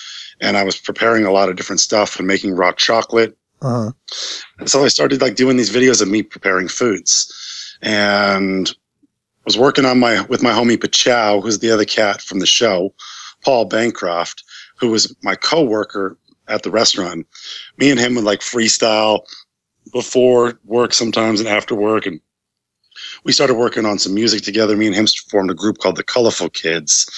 and 0.40 0.56
I 0.56 0.64
was 0.64 0.76
preparing 0.76 1.24
a 1.24 1.30
lot 1.32 1.48
of 1.48 1.56
different 1.56 1.80
stuff 1.80 2.18
and 2.18 2.26
making 2.26 2.54
raw 2.54 2.72
chocolate. 2.72 3.36
Uh-huh. 3.62 3.92
And 4.58 4.68
so 4.68 4.84
I 4.84 4.88
started 4.88 5.20
like 5.22 5.36
doing 5.36 5.56
these 5.56 5.70
videos 5.72 6.02
of 6.02 6.08
me 6.08 6.22
preparing 6.22 6.68
foods 6.68 7.32
and 7.80 8.74
was 9.44 9.58
working 9.58 9.84
on 9.84 9.98
my 9.98 10.22
with 10.22 10.42
my 10.42 10.50
homie 10.50 10.76
Pachow, 10.76 11.42
who's 11.42 11.58
the 11.58 11.70
other 11.70 11.84
cat 11.84 12.20
from 12.20 12.38
the 12.38 12.46
show, 12.46 12.94
Paul 13.44 13.64
Bancroft, 13.66 14.44
who 14.76 14.90
was 14.90 15.14
my 15.22 15.34
coworker 15.34 16.16
at 16.48 16.62
the 16.62 16.70
restaurant. 16.70 17.26
Me 17.78 17.90
and 17.90 18.00
him 18.00 18.14
would 18.14 18.24
like 18.24 18.40
freestyle 18.40 19.20
before 19.92 20.58
work 20.64 20.92
sometimes 20.92 21.40
and 21.40 21.48
after 21.48 21.74
work 21.74 22.06
and 22.06 22.20
we 23.24 23.32
started 23.32 23.54
working 23.54 23.86
on 23.86 23.98
some 23.98 24.14
music 24.14 24.42
together. 24.42 24.76
Me 24.76 24.86
and 24.86 24.94
him 24.94 25.06
formed 25.30 25.50
a 25.50 25.54
group 25.54 25.78
called 25.78 25.96
the 25.96 26.04
Colorful 26.04 26.50
Kids. 26.50 27.08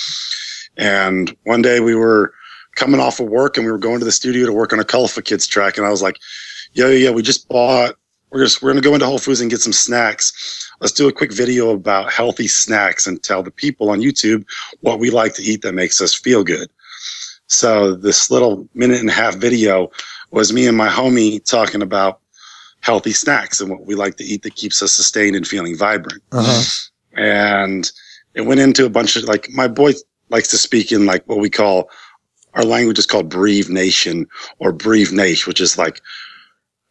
And 0.77 1.37
one 1.45 1.63
day 1.63 1.81
we 1.81 1.95
were 1.95 2.33
coming 2.77 3.01
off 3.01 3.21
of 3.21 3.29
work 3.29 3.57
and 3.57 3.67
we 3.67 3.73
were 3.73 3.79
going 3.79 3.99
to 3.99 4.05
the 4.05 4.13
studio 4.13 4.47
to 4.47 4.53
work 4.53 4.73
on 4.73 4.81
a 4.81 4.85
Colorful 4.85 5.23
Kids 5.23 5.47
track. 5.47 5.77
And 5.77 5.87
I 5.87 5.91
was 5.91 6.03
like, 6.03 6.19
yo, 6.73 6.89
yeah, 6.89 7.09
yo, 7.09 7.13
we 7.13 7.23
just 7.23 7.49
bought, 7.49 7.97
we're 8.35 8.45
just, 8.45 8.61
we're 8.63 8.73
going 8.73 8.83
to 8.83 8.87
go 8.89 8.95
into 8.95 9.07
Whole 9.07 9.19
Foods 9.19 9.41
and 9.41 9.49
get 9.49 9.61
some 9.61 9.73
snacks. 9.73 10.69
Let's 10.81 10.93
do 10.93 11.07
a 11.07 11.13
quick 11.13 11.33
video 11.33 11.71
about 11.71 12.13
healthy 12.13 12.49
snacks 12.49 13.07
and 13.07 13.23
tell 13.23 13.45
the 13.45 13.51
people 13.53 13.91
on 13.91 14.01
YouTube 14.01 14.45
what 14.81 14.99
we 14.99 15.11
like 15.11 15.35
to 15.35 15.43
eat 15.43 15.63
that 15.63 15.73
makes 15.73 16.01
us 16.01 16.13
feel 16.13 16.43
good. 16.43 16.69
So 17.47 17.95
this 17.95 18.33
little 18.33 18.69
minute 18.75 18.99
and 19.01 19.09
a 19.09 19.13
half 19.13 19.37
video 19.37 19.93
was 20.33 20.53
me 20.53 20.67
and 20.67 20.77
my 20.77 20.89
homie 20.89 21.43
talking 21.45 21.81
about 21.81 22.21
healthy 22.81 23.13
snacks 23.13 23.61
and 23.61 23.71
what 23.71 23.87
we 23.87 23.95
like 23.95 24.17
to 24.17 24.25
eat 24.25 24.43
that 24.43 24.57
keeps 24.57 24.83
us 24.83 24.91
sustained 24.93 25.37
and 25.37 25.47
feeling 25.47 25.77
vibrant 25.77 26.23
Uh-huh. 26.33 26.63
and 27.17 27.93
it 28.35 28.43
went 28.43 28.61
into 28.61 28.85
a 28.85 28.91
bunch 28.91 29.15
of 29.17 29.23
like 29.25 29.49
my 29.51 29.69
boy 29.69 29.93
likes 30.29 30.49
to 30.49 30.59
speak 30.59 30.91
in 30.91 31.07
like 31.07 31.23
what 31.29 31.39
we 31.39 31.49
call 31.49 31.89
our 32.55 32.65
language 32.65 32.99
is 32.99 33.07
called 33.07 33.29
Breve 33.29 33.71
Nation 33.71 34.27
or 34.59 34.73
Breve 34.73 35.13
Nation, 35.13 35.49
which 35.49 35.61
is 35.61 35.79
like 35.79 36.01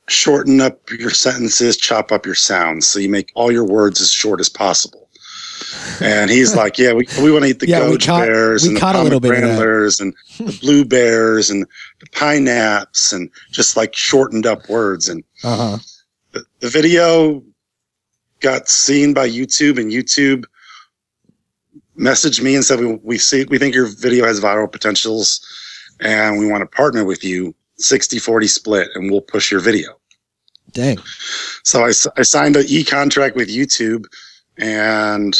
shorten 0.10 0.60
up 0.62 0.90
your 0.92 1.10
sentences, 1.12 1.78
chop 1.78 2.12
up 2.12 2.26
your 2.26 2.36
sounds, 2.36 2.88
so 2.88 3.00
you 3.00 3.10
make 3.10 3.32
all 3.36 3.52
your 3.52 3.66
words 3.66 4.02
as 4.02 4.12
short 4.12 4.40
as 4.40 4.50
possible. 4.50 5.10
And 6.02 6.30
he's 6.30 6.56
like, 6.62 6.78
"Yeah, 6.78 6.94
we, 6.94 7.08
we 7.22 7.32
want 7.32 7.44
to 7.46 7.50
eat 7.52 7.60
the 7.60 7.68
Yeah, 7.68 7.82
goji 7.82 8.06
caught- 8.06 8.26
bears 8.26 8.64
and 8.66 8.76
the 8.76 8.80
caught 8.82 8.96
a 8.96 9.02
little 9.02 9.20
bit 9.20 9.32
of 9.32 9.42
that. 9.42 9.56
pomegranates 9.58 10.00
and 10.02 10.14
the 10.40 10.58
blueberries 10.62 11.50
and 11.50 11.66
the 12.00 12.06
pineapples 12.12 13.14
and 13.14 13.30
just 13.52 13.78
like 13.78 13.96
shortened 13.96 14.46
up 14.46 14.68
words." 14.70 15.08
And 15.10 15.24
Uh-huh. 15.44 15.78
the, 16.32 16.44
the 16.60 16.70
video 16.70 17.44
got 18.42 18.68
seen 18.68 19.14
by 19.14 19.30
YouTube, 19.30 19.80
and 19.80 19.90
YouTube 19.92 20.44
messaged 21.98 22.42
me 22.42 22.56
and 22.56 22.66
said, 22.66 22.80
"We 22.80 22.96
we 23.04 23.18
see 23.18 23.46
we 23.46 23.58
think 23.58 23.74
your 23.76 23.88
video 23.88 24.26
has 24.26 24.40
viral 24.42 24.72
potentials, 24.72 25.40
and 26.02 26.40
we 26.40 26.46
want 26.48 26.62
to 26.62 26.66
partner 26.78 27.06
with 27.06 27.24
you, 27.24 27.56
60-40 27.82 28.50
split, 28.50 28.90
and 28.96 29.12
we'll 29.12 29.22
push 29.22 29.52
your 29.52 29.62
video." 29.62 30.00
Dang. 30.72 30.98
So 31.64 31.86
I, 31.86 31.92
I 32.18 32.24
signed 32.24 32.56
an 32.56 32.66
e 32.68 32.84
contract 32.84 33.36
with 33.36 33.50
YouTube, 33.50 34.06
and 34.58 35.38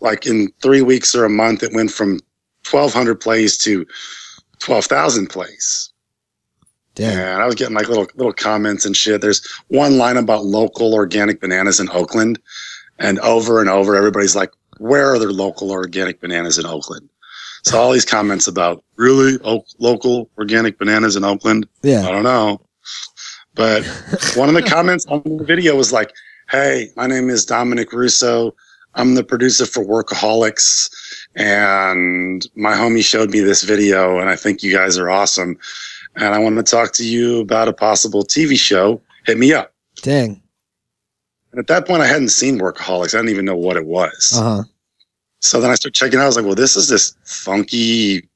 like 0.00 0.26
in 0.26 0.52
three 0.62 0.82
weeks 0.82 1.14
or 1.14 1.24
a 1.24 1.30
month, 1.30 1.62
it 1.62 1.72
went 1.74 1.90
from 1.90 2.20
twelve 2.64 2.92
hundred 2.92 3.20
plays 3.20 3.56
to 3.58 3.86
twelve 4.58 4.86
thousand 4.86 5.28
plays. 5.28 5.90
Dang. 6.94 7.16
And 7.16 7.42
I 7.42 7.46
was 7.46 7.54
getting 7.54 7.74
like 7.74 7.88
little 7.88 8.06
little 8.16 8.32
comments 8.32 8.84
and 8.84 8.96
shit. 8.96 9.20
There's 9.20 9.46
one 9.68 9.98
line 9.98 10.16
about 10.16 10.44
local 10.44 10.94
organic 10.94 11.40
bananas 11.40 11.80
in 11.80 11.88
Oakland, 11.90 12.38
and 12.98 13.18
over 13.20 13.60
and 13.60 13.68
over, 13.68 13.94
everybody's 13.94 14.36
like, 14.36 14.52
"Where 14.78 15.12
are 15.12 15.18
their 15.18 15.32
local 15.32 15.70
organic 15.70 16.20
bananas 16.20 16.58
in 16.58 16.66
Oakland?" 16.66 17.08
So 17.62 17.78
all 17.78 17.92
these 17.92 18.04
comments 18.04 18.46
about 18.48 18.82
really 18.96 19.38
o- 19.44 19.64
local 19.78 20.28
organic 20.38 20.78
bananas 20.78 21.16
in 21.16 21.24
Oakland. 21.24 21.66
Yeah. 21.82 22.06
I 22.06 22.10
don't 22.10 22.24
know, 22.24 22.60
but 23.54 23.84
one 24.34 24.48
of 24.48 24.54
the 24.54 24.62
comments 24.76 25.06
on 25.06 25.22
the 25.24 25.44
video 25.44 25.76
was 25.76 25.92
like, 25.92 26.12
"Hey, 26.50 26.88
my 26.96 27.06
name 27.06 27.30
is 27.30 27.44
Dominic 27.44 27.92
Russo. 27.92 28.54
I'm 28.94 29.14
the 29.14 29.24
producer 29.24 29.64
for 29.64 29.84
Workaholics, 29.84 30.90
and 31.36 32.46
my 32.56 32.72
homie 32.72 33.04
showed 33.04 33.30
me 33.30 33.40
this 33.40 33.62
video, 33.62 34.18
and 34.18 34.28
I 34.28 34.36
think 34.36 34.62
you 34.62 34.72
guys 34.72 34.98
are 34.98 35.10
awesome." 35.10 35.58
and 36.16 36.34
I 36.34 36.38
want 36.38 36.56
to 36.56 36.62
talk 36.62 36.92
to 36.94 37.04
you 37.06 37.40
about 37.40 37.68
a 37.68 37.72
possible 37.72 38.24
TV 38.24 38.58
show. 38.58 39.00
Hit 39.24 39.38
me 39.38 39.52
up. 39.52 39.72
Dang. 40.02 40.42
And 41.52 41.58
at 41.58 41.66
that 41.68 41.86
point, 41.86 42.02
I 42.02 42.06
hadn't 42.06 42.30
seen 42.30 42.58
Workaholics. 42.58 43.14
I 43.14 43.18
didn't 43.18 43.30
even 43.30 43.44
know 43.44 43.56
what 43.56 43.76
it 43.76 43.86
was. 43.86 44.32
Uh-huh. 44.36 44.62
So 45.42 45.60
then 45.60 45.70
I 45.70 45.74
started 45.74 45.94
checking 45.94 46.18
out. 46.18 46.24
I 46.24 46.26
was 46.26 46.36
like, 46.36 46.46
well, 46.46 46.54
this 46.54 46.76
is 46.76 46.88
this 46.88 47.14
funky 47.24 48.28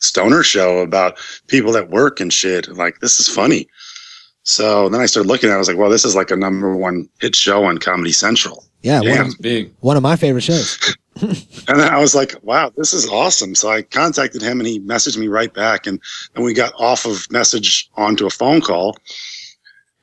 stoner 0.00 0.42
show 0.42 0.78
about 0.78 1.18
people 1.46 1.72
that 1.72 1.90
work 1.90 2.20
and 2.20 2.32
shit. 2.32 2.68
Like 2.68 3.00
this 3.00 3.20
is 3.20 3.28
funny. 3.28 3.68
So 4.42 4.88
then 4.88 5.00
I 5.00 5.06
started 5.06 5.28
looking 5.28 5.50
at 5.50 5.52
it. 5.52 5.56
I 5.56 5.58
was 5.58 5.68
like, 5.68 5.76
well, 5.76 5.90
this 5.90 6.04
is 6.04 6.14
like 6.14 6.30
a 6.30 6.36
number 6.36 6.76
one 6.76 7.08
hit 7.20 7.34
show 7.34 7.64
on 7.64 7.78
Comedy 7.78 8.12
Central. 8.12 8.64
Yeah, 8.82 9.00
one 9.00 9.26
of, 9.26 9.34
big. 9.40 9.74
one 9.80 9.96
of 9.96 10.02
my 10.02 10.16
favorite 10.16 10.42
shows. 10.42 10.96
And 11.68 11.80
then 11.80 11.92
I 11.92 11.98
was 11.98 12.14
like, 12.14 12.36
wow, 12.42 12.70
this 12.76 12.92
is 12.92 13.08
awesome. 13.08 13.54
So 13.56 13.68
I 13.68 13.82
contacted 13.82 14.42
him 14.42 14.60
and 14.60 14.68
he 14.68 14.78
messaged 14.80 15.16
me 15.16 15.26
right 15.26 15.52
back. 15.52 15.86
And 15.86 16.00
then 16.34 16.44
we 16.44 16.54
got 16.54 16.72
off 16.78 17.06
of 17.06 17.28
message 17.30 17.88
onto 17.96 18.26
a 18.26 18.30
phone 18.30 18.60
call. 18.60 18.96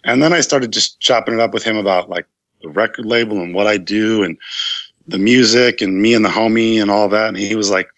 And 0.04 0.22
then 0.22 0.34
I 0.34 0.42
started 0.42 0.74
just 0.74 1.00
chopping 1.00 1.36
it 1.36 1.40
up 1.40 1.54
with 1.54 1.64
him 1.64 1.78
about 1.78 2.10
like 2.10 2.26
the 2.62 2.70
record 2.70 3.06
label 3.06 3.40
and 3.42 3.54
what 3.54 3.68
I 3.68 3.78
do 3.78 4.24
and 4.24 4.38
the 5.08 5.18
music 5.18 5.82
and 5.82 6.02
me 6.02 6.14
and 6.14 6.24
the 6.24 6.30
homie 6.30 6.82
and 6.82 6.90
all 6.90 7.10
that. 7.10 7.30
And 7.30 7.38
he 7.38 7.56
was 7.56 7.70
like, 7.70 7.90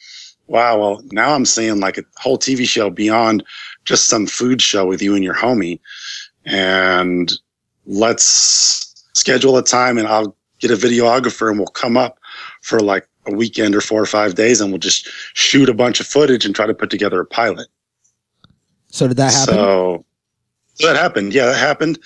wow, 0.48 0.80
well, 0.80 1.02
now 1.12 1.34
I'm 1.34 1.46
seeing 1.46 1.80
like 1.80 1.98
a 1.98 2.04
whole 2.18 2.38
TV 2.38 2.68
show 2.68 2.90
beyond 2.90 3.44
just 3.84 4.08
some 4.08 4.28
food 4.28 4.62
show 4.62 4.86
with 4.86 5.02
you 5.02 5.16
and 5.16 5.24
your 5.24 5.36
homie. 5.36 5.80
And 6.46 7.32
let's 7.86 9.06
schedule 9.14 9.58
a 9.58 9.64
time 9.64 9.98
and 9.98 10.08
I'll 10.08 10.36
get 10.60 10.72
a 10.72 10.76
videographer 10.76 11.50
and 11.50 11.60
we'll 11.60 11.68
come 11.68 11.98
up 11.98 12.20
for 12.62 12.80
like 12.80 13.08
a 13.28 13.34
weekend 13.34 13.76
or 13.76 13.82
four 13.82 14.02
or 14.02 14.06
five 14.06 14.36
days 14.36 14.62
and 14.62 14.72
we'll 14.72 14.80
just 14.80 15.08
shoot 15.34 15.70
a 15.70 15.74
bunch 15.74 16.00
of 16.00 16.08
footage 16.08 16.46
and 16.46 16.56
try 16.56 16.68
to 16.68 16.74
put 16.74 16.90
together 16.90 17.20
a 17.20 17.26
pilot. 17.26 17.68
So 18.88 19.08
did 19.08 19.18
that 19.18 19.34
happen? 19.34 19.56
So, 19.56 20.06
so 20.76 20.88
that 20.88 20.96
happened. 20.96 21.34
Yeah, 21.34 21.46
that 21.46 21.58
happened. 21.58 22.00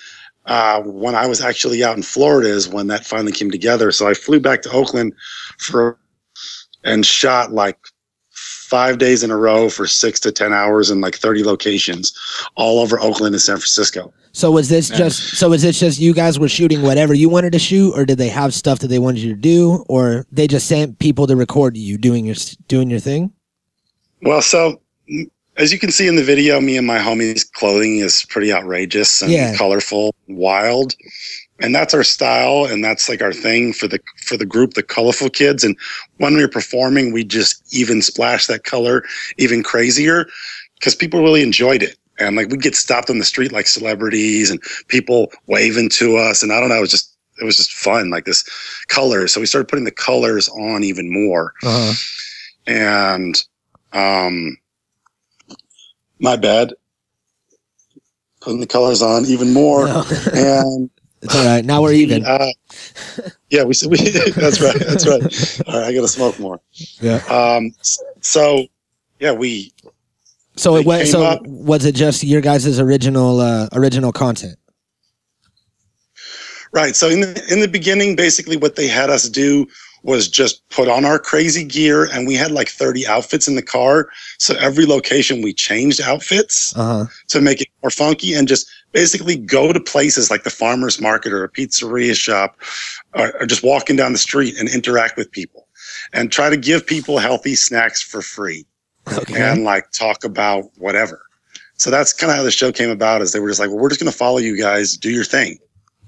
Uh, 0.50 0.82
when 0.82 1.14
I 1.16 1.28
was 1.28 1.40
actually 1.42 1.84
out 1.84 1.96
in 1.96 2.04
Florida 2.04 2.50
is 2.50 2.68
when 2.68 2.88
that 2.88 3.06
finally 3.06 3.32
came 3.32 3.52
together. 3.52 3.92
So 3.92 4.08
I 4.10 4.14
flew 4.16 4.40
back 4.40 4.62
to 4.64 4.72
Oakland 4.72 5.14
for 5.60 5.98
and 6.84 7.06
shot 7.06 7.52
like 7.54 7.78
five 8.32 8.98
days 8.98 9.24
in 9.24 9.30
a 9.32 9.38
row 9.38 9.70
for 9.70 9.86
six 9.88 10.20
to 10.22 10.32
ten 10.32 10.52
hours 10.52 10.90
in 10.90 11.02
like 11.02 11.16
30 11.16 11.44
locations 11.44 12.14
all 12.56 12.80
over 12.80 13.00
Oakland 13.00 13.36
and 13.36 13.42
San 13.42 13.58
Francisco. 13.58 14.12
so 14.32 14.52
was 14.52 14.70
this 14.70 14.90
Yeah. 14.90 14.98
just 14.98 15.38
so 15.38 15.50
was 15.50 15.62
this 15.62 15.80
just 15.80 16.00
you 16.00 16.14
guys 16.14 16.40
were 16.40 16.50
shooting 16.50 16.82
whatever 16.82 17.14
you 17.14 17.30
wanted 17.30 17.52
to 17.54 17.60
shoot, 17.60 17.92
or 17.94 18.06
did 18.06 18.18
they 18.18 18.30
have 18.30 18.54
stuff 18.54 18.80
that 18.80 18.88
they 18.88 19.00
wanted 19.00 19.22
you 19.22 19.34
to 19.36 19.40
do, 19.40 19.84
or 19.88 20.26
they 20.32 20.48
just 20.48 20.68
sent 20.68 20.98
people 21.00 21.26
to 21.28 21.36
record 21.36 21.78
you 21.78 21.98
doing 21.98 22.26
your 22.26 22.36
doing 22.68 22.90
your 22.90 23.00
thing? 23.00 23.32
Well, 24.22 24.42
so 24.42 24.82
as 25.60 25.72
you 25.74 25.78
can 25.78 25.92
see 25.92 26.08
in 26.08 26.16
the 26.16 26.24
video, 26.24 26.60
me 26.62 26.78
and 26.78 26.88
my 26.88 26.98
homie's 26.98 27.44
clothing 27.44 27.98
is 28.00 28.26
pretty 28.30 28.52
outrageous 28.52 29.22
and 29.22 29.32
Yeah. 29.32 29.56
colorful, 29.56 30.16
wild. 30.28 30.96
And 31.62 31.76
that's 31.76 31.94
our 31.94 32.06
style 32.06 32.66
and 32.66 32.82
that's 32.84 33.10
like 33.10 33.22
our 33.22 33.34
thing 33.34 33.74
for 33.74 33.88
the 33.88 34.00
for 34.24 34.38
the 34.38 34.46
group, 34.46 34.74
the 34.76 34.84
colorful 34.84 35.30
kids. 35.30 35.64
And 35.66 35.76
when 36.18 36.34
we 36.36 36.42
were 36.42 36.48
performing, 36.48 37.12
we 37.12 37.26
just 37.26 37.62
even 37.76 38.02
splash 38.02 38.48
that 38.48 38.64
color 38.64 39.04
even 39.38 39.62
crazier 39.62 40.26
because 40.80 40.96
people 40.96 41.22
really 41.22 41.44
enjoyed 41.44 41.84
it. 41.84 41.98
And 42.18 42.38
like 42.38 42.50
we'd 42.50 42.62
get 42.62 42.76
stopped 42.76 43.10
on 43.10 43.20
the 43.20 43.26
street 43.26 43.52
like 43.52 43.68
celebrities 43.68 44.50
and 44.50 44.62
people 44.88 45.32
waving 45.48 45.90
to 45.92 46.16
us. 46.18 46.42
And 46.42 46.54
I 46.54 46.62
don't 46.62 46.70
know, 46.70 46.78
it 46.78 46.82
was 46.82 46.92
just 46.92 47.14
it 47.42 47.44
was 47.46 47.58
just 47.58 47.74
fun, 47.74 48.10
like 48.10 48.24
this 48.26 48.44
color. 48.88 49.28
So 49.28 49.42
we 49.42 49.46
started 49.46 49.68
putting 49.68 49.86
the 49.86 49.92
colors 49.92 50.48
on 50.50 50.84
even 50.86 51.12
more 51.12 51.54
Uh-huh. 51.64 51.94
and 52.68 53.44
um 53.92 54.58
my 56.20 56.36
bad 56.36 56.74
putting 58.42 58.60
the 58.60 58.68
colors 58.68 59.02
on 59.02 59.26
even 59.26 59.54
more 59.54 59.86
No. 59.88 60.04
and 60.34 60.90
it's 61.22 61.36
all 61.36 61.46
right. 61.46 61.66
Now 61.66 61.82
we're 61.82 61.92
even. 61.94 62.26
uh, 62.26 62.48
yeah 63.50 63.64
we 63.64 63.74
said 63.74 63.90
we 63.92 63.98
that's 64.36 64.62
right 64.62 64.76
that's 64.80 65.06
right 65.08 65.22
all 65.68 65.80
right 65.80 65.88
i 65.90 65.94
gotta 65.94 66.08
smoke 66.08 66.40
more 66.40 66.62
Yeah. 67.02 67.18
um 67.30 67.72
so 68.22 68.68
yeah 69.20 69.32
we 69.34 69.74
So 70.56 70.76
it 70.78 70.86
was 70.86 71.12
so 71.12 71.24
up- 71.24 71.46
was 71.46 71.84
it 71.86 71.96
just 71.96 72.24
your 72.24 72.42
guys' 72.42 72.80
original 72.80 73.40
uh, 73.42 73.68
original 73.74 74.12
content? 74.14 74.58
right 76.72 76.96
so 76.96 77.10
in 77.10 77.22
the 77.22 77.46
in 77.52 77.60
the 77.60 77.68
beginning 77.68 78.16
basically 78.16 78.56
what 78.56 78.76
they 78.76 78.88
had 78.88 79.10
us 79.10 79.28
do 79.28 79.66
was 80.04 80.28
just 80.30 80.68
put 80.70 80.88
on 80.88 81.04
our 81.06 81.20
crazy 81.20 81.64
gear 81.64 82.06
and 82.14 82.28
we 82.28 82.36
had 82.36 82.52
like 82.52 82.70
30 82.70 83.06
outfits 83.08 83.48
in 83.48 83.56
the 83.56 83.62
car 83.62 84.10
so 84.38 84.56
every 84.60 84.86
location 84.86 85.42
we 85.42 85.54
changed 85.54 86.02
outfits 86.02 86.74
Uh 86.78 87.04
huh. 87.04 87.06
to 87.28 87.42
make 87.42 87.62
it 87.62 87.68
more 87.84 87.92
funky 87.92 88.34
and 88.34 88.48
just 88.48 88.70
basically 88.92 89.36
go 89.36 89.72
to 89.72 89.80
places 89.80 90.32
like 90.32 90.44
the 90.44 90.50
farmer's 90.50 91.00
market 91.02 91.32
or 91.34 91.44
a 91.44 91.50
pizzeria 91.50 92.16
shop 92.16 92.56
or, 93.14 93.34
or 93.42 93.46
just 93.46 93.64
walking 93.64 93.96
down 93.96 94.12
the 94.14 94.18
street 94.18 94.58
and 94.58 94.68
interact 94.70 95.16
with 95.18 95.32
people 95.32 95.68
and 96.14 96.32
try 96.32 96.50
to 96.50 96.58
give 96.58 96.86
people 96.88 97.18
healthy 97.20 97.56
snacks 97.56 98.02
for 98.02 98.22
free 98.22 98.66
Okay. 99.12 99.42
and 99.42 99.64
like 99.64 99.90
talk 99.92 100.24
about 100.24 100.66
whatever. 100.78 101.22
So 101.78 101.90
that's 101.90 102.14
kind 102.14 102.30
of 102.30 102.38
how 102.38 102.44
the 102.44 102.52
show 102.52 102.72
came 102.72 102.90
about 102.90 103.22
is 103.22 103.32
they 103.32 103.40
were 103.40 103.48
just 103.48 103.60
like, 103.60 103.70
well, 103.70 103.80
we're 103.80 103.90
just 103.90 104.02
going 104.02 104.12
to 104.12 104.18
follow 104.18 104.38
you 104.38 104.58
guys, 104.58 104.98
do 104.98 105.10
your 105.10 105.24
thing. 105.24 105.58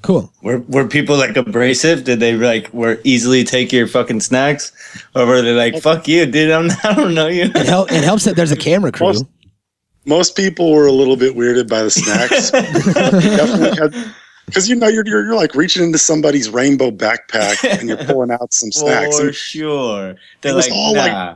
Cool. 0.01 0.31
Were 0.41 0.59
were 0.59 0.87
people 0.87 1.15
like 1.17 1.35
abrasive? 1.37 2.03
Did 2.03 2.19
they 2.19 2.33
like 2.35 2.73
were 2.73 2.99
easily 3.03 3.43
take 3.43 3.71
your 3.71 3.87
fucking 3.87 4.21
snacks, 4.21 4.71
or 5.15 5.25
were 5.27 5.41
they 5.41 5.53
like 5.53 5.81
fuck 5.81 6.07
you, 6.07 6.25
dude? 6.25 6.49
I'm 6.51 6.71
I 6.83 6.95
don't 6.95 7.13
know 7.13 7.27
you. 7.27 7.43
It 7.43 7.65
help. 7.67 7.91
It 7.91 8.03
helps 8.03 8.25
that 8.25 8.35
there's 8.35 8.51
a 8.51 8.57
camera 8.57 8.91
crew. 8.91 9.07
Most- 9.07 9.25
Most 10.05 10.35
people 10.35 10.71
were 10.71 10.87
a 10.87 10.91
little 10.91 11.15
bit 11.15 11.35
weirded 11.35 11.69
by 11.69 11.83
the 11.83 11.91
snacks. 11.91 12.49
Definitely 12.95 13.77
had, 13.77 14.11
because 14.47 14.67
you 14.67 14.75
know 14.75 14.87
you're, 14.87 15.05
you're 15.05 15.23
you're 15.25 15.35
like 15.35 15.53
reaching 15.53 15.83
into 15.83 15.99
somebody's 15.99 16.49
rainbow 16.49 16.89
backpack 16.89 17.63
and 17.79 17.87
you're 17.87 18.03
pulling 18.05 18.31
out 18.31 18.51
some 18.51 18.71
snacks. 18.71 19.19
For 19.19 19.27
And 19.27 19.35
sure. 19.35 20.15
They're 20.41 20.53
It 20.53 20.55
was 20.55 20.67
like, 20.67 20.75
all, 20.75 20.95
like, 20.95 21.11
nah. 21.11 21.35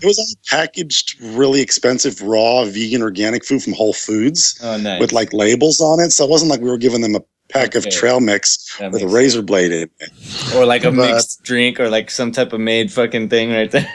it 0.00 0.06
was 0.06 0.18
all 0.18 0.26
packaged, 0.48 1.20
really 1.20 1.60
expensive, 1.60 2.22
raw, 2.22 2.64
vegan, 2.64 3.02
organic 3.02 3.44
food 3.44 3.62
from 3.62 3.74
Whole 3.74 3.92
Foods 3.92 4.58
oh, 4.62 4.78
nice. 4.78 4.98
with 4.98 5.12
like 5.12 5.34
labels 5.34 5.82
on 5.82 6.00
it. 6.00 6.10
So 6.10 6.24
it 6.24 6.30
wasn't 6.30 6.50
like 6.50 6.60
we 6.62 6.70
were 6.70 6.78
giving 6.78 7.02
them 7.02 7.14
a 7.16 7.20
pack 7.48 7.74
of 7.74 7.88
trail 7.90 8.20
mix 8.20 8.76
That 8.78 8.92
with 8.92 9.02
a 9.02 9.04
makes 9.06 9.14
razor 9.14 9.42
blade 9.42 9.72
in 9.72 9.90
it. 10.00 10.54
or 10.54 10.64
like 10.66 10.84
a 10.84 10.90
but- 10.90 11.12
mixed 11.12 11.42
drink, 11.42 11.78
or 11.80 11.88
like 11.88 12.10
some 12.10 12.32
type 12.32 12.52
of 12.52 12.60
made 12.60 12.92
fucking 12.92 13.28
thing 13.28 13.50
right 13.52 13.70
there. 13.70 13.88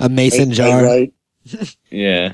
A 0.00 0.08
mason 0.08 0.52
jar. 0.52 0.82
right? 0.82 1.12
yeah. 1.90 2.32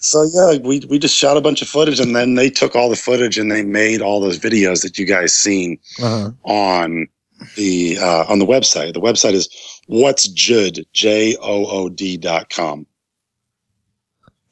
So 0.00 0.22
yeah, 0.32 0.58
we 0.58 0.80
we 0.88 0.98
just 0.98 1.16
shot 1.16 1.36
a 1.36 1.40
bunch 1.40 1.60
of 1.62 1.68
footage, 1.68 1.98
and 1.98 2.14
then 2.14 2.34
they 2.36 2.50
took 2.50 2.76
all 2.76 2.88
the 2.88 2.94
footage 2.96 3.36
and 3.36 3.50
they 3.50 3.64
made 3.64 4.00
all 4.00 4.20
those 4.20 4.38
videos 4.38 4.82
that 4.82 4.96
you 4.98 5.04
guys 5.06 5.34
seen 5.34 5.78
Uh-huh. 6.00 6.30
on 6.44 7.08
the 7.56 7.98
uh, 8.00 8.24
on 8.28 8.38
the 8.38 8.46
website. 8.46 8.94
The 8.94 9.00
website 9.00 9.32
is 9.32 9.48
what's 9.86 10.28
Jood 10.32 10.84
J 10.92 11.36
O 11.40 11.66
O 11.66 11.88
D 11.88 12.16
dot 12.16 12.48
com, 12.50 12.86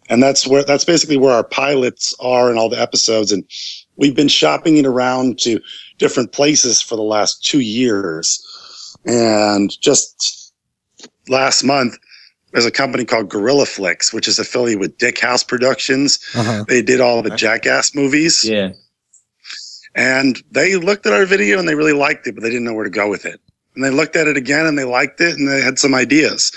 and 0.08 0.20
that's 0.22 0.46
where 0.46 0.64
that's 0.64 0.84
basically 0.84 1.16
where 1.16 1.32
our 1.32 1.44
pilots 1.44 2.14
are 2.20 2.48
and 2.50 2.58
all 2.58 2.68
the 2.68 2.80
episodes. 2.80 3.30
And 3.32 3.44
we've 3.96 4.16
been 4.16 4.28
shopping 4.28 4.76
it 4.76 4.86
around 4.86 5.38
to 5.40 5.60
different 5.98 6.32
places 6.32 6.80
for 6.82 6.96
the 6.96 7.02
last 7.02 7.44
two 7.44 7.60
years, 7.60 8.42
and 9.04 9.78
just 9.80 10.52
last 11.28 11.64
month. 11.64 11.96
There's 12.52 12.64
a 12.64 12.70
company 12.70 13.04
called 13.04 13.28
Gorilla 13.28 13.66
Flicks, 13.66 14.14
which 14.14 14.26
is 14.26 14.38
affiliated 14.38 14.80
with 14.80 14.96
Dickhouse 14.96 15.46
Productions. 15.46 16.18
Uh-huh. 16.34 16.64
They 16.66 16.80
did 16.80 17.02
all 17.02 17.20
the. 17.20 17.36
Jackass 17.36 17.94
movies. 17.94 18.44
Yeah. 18.44 18.70
And 19.94 20.42
they 20.50 20.76
looked 20.76 21.04
at 21.06 21.12
our 21.12 21.26
video 21.26 21.58
and 21.58 21.68
they 21.68 21.74
really 21.74 21.92
liked 21.92 22.26
it, 22.26 22.34
but 22.34 22.42
they 22.42 22.48
didn't 22.48 22.64
know 22.64 22.72
where 22.72 22.84
to 22.84 22.90
go 22.90 23.10
with 23.10 23.26
it. 23.26 23.40
And 23.74 23.84
they 23.84 23.90
looked 23.90 24.16
at 24.16 24.26
it 24.26 24.36
again 24.36 24.66
and 24.66 24.78
they 24.78 24.84
liked 24.84 25.20
it 25.20 25.36
and 25.38 25.48
they 25.48 25.60
had 25.60 25.78
some 25.78 25.94
ideas. 25.94 26.50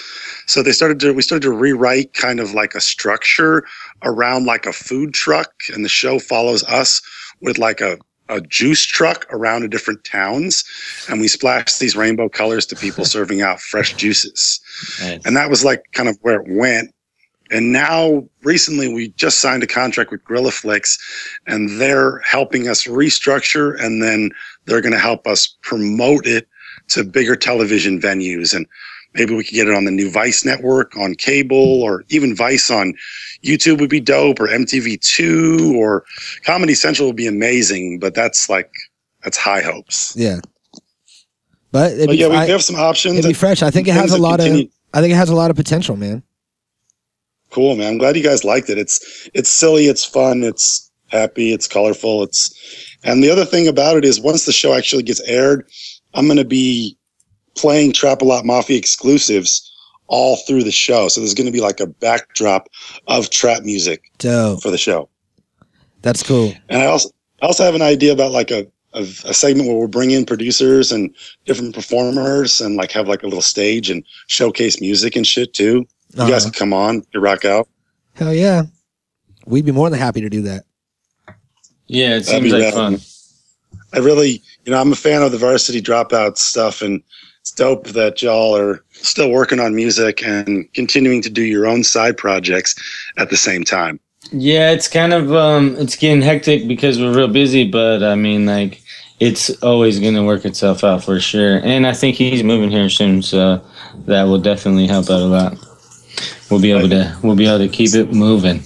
So 0.45 0.63
they 0.63 0.71
started 0.71 0.99
to, 1.01 1.13
we 1.13 1.21
started 1.21 1.43
to 1.43 1.51
rewrite 1.51 2.13
kind 2.13 2.39
of 2.39 2.53
like 2.53 2.75
a 2.75 2.81
structure 2.81 3.65
around 4.03 4.45
like 4.45 4.65
a 4.65 4.73
food 4.73 5.13
truck. 5.13 5.51
And 5.73 5.83
the 5.83 5.89
show 5.89 6.19
follows 6.19 6.63
us 6.65 7.01
with 7.41 7.57
like 7.57 7.81
a, 7.81 7.97
a 8.29 8.41
juice 8.41 8.83
truck 8.83 9.25
around 9.31 9.61
to 9.61 9.67
different 9.67 10.03
towns. 10.03 10.63
And 11.09 11.19
we 11.19 11.27
splash 11.27 11.77
these 11.77 11.95
rainbow 11.95 12.29
colors 12.29 12.65
to 12.67 12.75
people 12.75 13.05
serving 13.05 13.41
out 13.41 13.59
fresh 13.59 13.93
juices. 13.95 14.59
Nice. 15.01 15.25
And 15.25 15.35
that 15.35 15.49
was 15.49 15.63
like 15.63 15.83
kind 15.93 16.09
of 16.09 16.17
where 16.21 16.41
it 16.41 16.47
went. 16.47 16.93
And 17.51 17.71
now 17.71 18.27
recently 18.43 18.93
we 18.93 19.09
just 19.09 19.39
signed 19.39 19.63
a 19.63 19.67
contract 19.67 20.11
with 20.11 20.23
Gorilla 20.23 20.51
Flicks 20.51 20.99
and 21.47 21.81
they're 21.81 22.19
helping 22.19 22.67
us 22.67 22.83
restructure 22.83 23.79
and 23.83 24.03
then 24.03 24.29
they're 24.65 24.81
going 24.81 24.93
to 24.93 24.99
help 24.99 25.25
us 25.25 25.57
promote 25.63 26.27
it 26.27 26.47
to 26.89 27.03
bigger 27.03 27.35
television 27.35 27.99
venues 27.99 28.55
and 28.55 28.67
maybe 29.13 29.35
we 29.35 29.43
could 29.43 29.55
get 29.55 29.67
it 29.67 29.73
on 29.73 29.85
the 29.85 29.91
new 29.91 30.11
Vice 30.11 30.45
network 30.45 30.95
on 30.95 31.15
cable 31.15 31.81
or 31.81 32.03
even 32.09 32.35
Vice 32.35 32.69
on 32.69 32.93
YouTube 33.43 33.79
would 33.79 33.89
be 33.89 33.99
dope 33.99 34.39
or 34.39 34.47
MTV2 34.47 35.75
or 35.75 36.03
Comedy 36.45 36.73
Central 36.75 37.07
would 37.07 37.15
be 37.15 37.27
amazing, 37.27 37.99
but 37.99 38.13
that's 38.13 38.49
like 38.49 38.71
that's 39.23 39.37
high 39.37 39.61
hopes. 39.61 40.13
Yeah. 40.15 40.39
But, 41.71 41.91
it'd 41.93 42.07
But 42.07 42.11
be, 42.13 42.17
yeah, 42.17 42.27
we 42.29 42.35
I- 42.35 42.47
have 42.47 42.63
some 42.63 42.75
options. 42.77 43.17
it'd 43.19 43.29
be 43.29 43.33
fresh. 43.33 43.61
I 43.61 43.69
think 43.69 43.87
it 43.87 43.93
has 43.93 44.11
a 44.11 44.17
lot 44.17 44.39
of. 44.39 44.45
I 44.47 45.01
think 45.01 45.13
it 45.13 45.17
has 45.17 45.29
a 45.29 45.35
lot 45.35 45.51
of 45.51 45.55
potential, 45.55 45.95
man. 45.95 46.23
Cool, 47.51 47.75
man. 47.75 47.93
I'm 47.93 47.97
glad 47.97 48.15
you 48.15 48.23
guys 48.23 48.43
liked 48.43 48.69
it. 48.69 48.77
It's 48.77 49.29
it's 49.33 49.49
silly, 49.49 49.85
it's 49.87 50.03
fun, 50.05 50.43
it's 50.43 50.89
happy, 51.07 51.53
it's 51.53 51.67
colorful, 51.67 52.23
it's 52.23 52.53
and 53.03 53.23
the 53.23 53.29
other 53.31 53.45
thing 53.45 53.67
about 53.67 53.97
it 53.97 54.05
is 54.05 54.19
once 54.19 54.45
the 54.45 54.51
show 54.51 54.73
actually 54.73 55.03
gets 55.03 55.21
aired, 55.21 55.67
I'm 56.13 56.27
gonna 56.27 56.43
be 56.43 56.97
playing 57.55 57.93
Trap 57.93 58.21
a 58.21 58.25
Lot 58.25 58.45
Mafia 58.45 58.77
exclusives 58.77 59.68
all 60.09 60.35
through 60.45 60.63
the 60.63 60.71
show. 60.71 61.07
So 61.07 61.21
there's 61.21 61.33
going 61.33 61.45
to 61.47 61.51
be 61.53 61.61
like 61.61 61.79
a 61.79 61.87
backdrop 61.87 62.67
of 63.07 63.29
trap 63.29 63.63
music 63.63 64.11
Dope. 64.17 64.61
for 64.61 64.69
the 64.71 64.77
show. 64.77 65.07
That's 66.01 66.21
cool. 66.23 66.53
And 66.69 66.81
I 66.81 66.85
also 66.85 67.09
I 67.41 67.45
also 67.45 67.63
have 67.63 67.75
an 67.75 67.81
idea 67.81 68.11
about 68.11 68.31
like 68.31 68.51
a 68.51 68.67
a, 68.93 69.01
a 69.01 69.33
segment 69.33 69.67
where 69.69 69.77
we'll 69.77 69.87
bring 69.87 70.11
in 70.11 70.25
producers 70.25 70.91
and 70.91 71.13
different 71.45 71.75
performers 71.75 72.59
and 72.59 72.75
like 72.75 72.91
have 72.91 73.07
like 73.07 73.21
a 73.21 73.27
little 73.27 73.41
stage 73.41 73.89
and 73.91 74.03
showcase 74.27 74.81
music 74.81 75.15
and 75.15 75.27
shit 75.27 75.53
too. 75.53 75.85
You 76.15 76.27
guys 76.27 76.43
Uh-huh. 76.43 76.51
can 76.51 76.51
come 76.53 76.73
on, 76.73 77.03
you 77.13 77.19
rock 77.19 77.45
out. 77.45 77.69
Hell 78.15 78.33
yeah. 78.33 78.63
We'd 79.45 79.65
be 79.65 79.71
more 79.71 79.89
than 79.91 79.99
happy 79.99 80.21
to 80.21 80.29
do 80.29 80.41
that. 80.43 80.63
Yeah, 81.87 82.15
it 82.17 82.25
That'd 82.25 82.41
seems 82.43 82.51
like 82.53 82.61
rad. 82.63 82.73
fun. 82.73 82.99
I 83.93 83.99
really, 83.99 84.41
you 84.65 84.71
know, 84.71 84.79
I'm 84.79 84.91
a 84.91 84.95
fan 84.95 85.21
of 85.23 85.31
the 85.31 85.37
varsity 85.37 85.81
dropout 85.81 86.37
stuff, 86.37 86.81
and 86.81 86.95
it's 86.95 87.03
dope 87.59 87.87
that 87.87 88.21
y'all 88.21 88.55
are 88.55 88.81
still 88.91 89.29
working 89.29 89.59
on 89.59 89.75
music 89.75 90.23
and 90.23 90.71
continuing 90.73 91.21
to 91.21 91.29
do 91.29 91.43
your 91.43 91.67
own 91.67 91.83
side 91.83 92.15
projects 92.17 92.73
at 93.17 93.29
the 93.29 93.35
same 93.35 93.65
time. 93.65 93.99
Yeah, 94.31 94.71
it's 94.71 94.87
kind 94.87 95.11
of 95.13 95.33
um 95.33 95.75
it's 95.77 95.97
getting 95.97 96.21
hectic 96.21 96.67
because 96.67 96.99
we're 96.99 97.13
real 97.15 97.27
busy, 97.27 97.69
but 97.69 98.01
I 98.01 98.15
mean 98.15 98.45
like 98.45 98.81
it's 99.19 99.49
always 99.61 99.99
gonna 99.99 100.23
work 100.23 100.45
itself 100.45 100.83
out 100.83 101.03
for 101.03 101.19
sure. 101.19 101.59
And 101.63 101.85
I 101.85 101.93
think 101.93 102.15
he's 102.15 102.43
moving 102.43 102.69
here 102.69 102.89
soon, 102.89 103.21
so 103.21 103.61
that 104.05 104.23
will 104.23 104.39
definitely 104.39 104.87
help 104.87 105.09
out 105.09 105.21
a 105.21 105.25
lot. 105.25 105.57
We'll 106.49 106.61
be 106.61 106.71
able 106.71 106.89
to 106.89 107.17
we'll 107.23 107.35
be 107.35 107.47
able 107.47 107.59
to 107.59 107.67
keep 107.69 107.93
it 107.93 108.13
moving. 108.13 108.63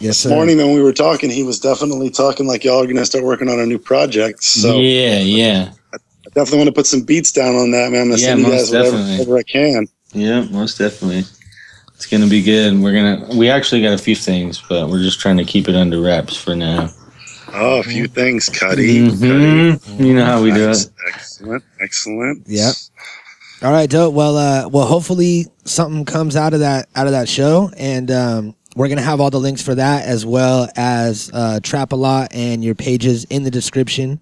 This 0.00 0.22
sir. 0.24 0.30
morning 0.30 0.56
when 0.58 0.74
we 0.74 0.82
were 0.82 0.92
talking, 0.92 1.30
he 1.30 1.44
was 1.44 1.60
definitely 1.60 2.10
talking 2.10 2.46
like 2.48 2.64
y'all 2.64 2.82
are 2.82 2.84
going 2.84 2.96
to 2.96 3.06
start 3.06 3.24
working 3.24 3.48
on 3.48 3.60
a 3.60 3.64
new 3.64 3.78
project. 3.78 4.42
So 4.42 4.80
yeah, 4.80 5.20
yeah. 5.20 5.70
I 6.34 6.40
definitely 6.40 6.58
want 6.58 6.68
to 6.68 6.72
put 6.72 6.86
some 6.86 7.02
beats 7.02 7.30
down 7.30 7.54
on 7.54 7.70
that, 7.70 7.92
man. 7.92 8.02
I'm 8.02 8.08
going 8.08 8.16
to 8.18 8.22
Yeah, 8.22 8.28
send 8.30 8.40
you 8.40 8.46
most 8.48 8.60
guys 8.60 8.70
whatever, 8.72 8.90
definitely. 8.96 9.18
whatever 9.18 9.38
I 9.38 9.42
can. 9.44 9.86
Yeah, 10.12 10.40
most 10.50 10.78
definitely. 10.78 11.24
It's 11.96 12.06
gonna 12.06 12.26
be 12.26 12.42
good. 12.42 12.78
We're 12.80 12.92
gonna 12.92 13.36
we 13.36 13.48
actually 13.48 13.80
got 13.82 13.92
a 13.94 13.98
few 13.98 14.16
things, 14.16 14.60
but 14.68 14.88
we're 14.88 15.02
just 15.02 15.20
trying 15.20 15.36
to 15.38 15.44
keep 15.44 15.68
it 15.68 15.76
under 15.76 16.00
wraps 16.00 16.36
for 16.36 16.54
now. 16.56 16.90
Oh, 17.54 17.78
a 17.78 17.82
few 17.84 18.08
things, 18.08 18.48
Cuddy. 18.48 19.08
Mhm. 19.08 20.00
You 20.04 20.14
know 20.14 20.24
how 20.24 20.42
we 20.42 20.50
do 20.52 20.66
Nice. 20.66 20.86
it. 20.86 20.92
Excellent, 21.08 21.62
excellent. 21.80 22.42
Yep. 22.48 22.74
All 23.62 23.70
right, 23.72 23.88
dope. 23.88 24.12
Well, 24.12 24.36
uh, 24.36 24.68
well, 24.68 24.86
hopefully 24.86 25.46
something 25.64 26.04
comes 26.04 26.34
out 26.36 26.52
of 26.52 26.60
that 26.60 26.88
out 26.96 27.06
of 27.06 27.12
that 27.12 27.28
show, 27.28 27.70
and 27.76 28.10
um, 28.10 28.54
we're 28.76 28.88
gonna 28.88 29.00
have 29.00 29.20
all 29.20 29.30
the 29.30 29.40
links 29.40 29.62
for 29.62 29.76
that 29.76 30.04
as 30.04 30.26
well 30.26 30.68
as 30.76 31.30
uh, 31.32 31.60
Trap 31.62 31.92
a 31.92 31.96
Lot 31.96 32.34
and 32.34 32.62
your 32.64 32.74
pages 32.74 33.24
in 33.30 33.44
the 33.44 33.50
description. 33.52 34.18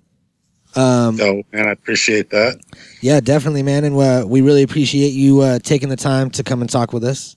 Um, 0.75 1.17
Dope, 1.17 1.47
man. 1.53 1.69
I 1.69 1.73
appreciate 1.73 2.31
that. 2.31 2.61
yeah, 3.01 3.21
definitely, 3.21 3.63
man, 3.63 3.85
and 3.85 3.97
uh, 3.97 4.25
we 4.27 4.41
really 4.41 4.63
appreciate 4.63 5.11
you 5.13 5.41
uh, 5.41 5.59
taking 5.59 5.89
the 5.89 5.97
time 5.97 6.31
to 6.31 6.43
come 6.43 6.61
and 6.63 6.71
talk 6.71 6.93
with 6.93 7.05
us. 7.05 7.37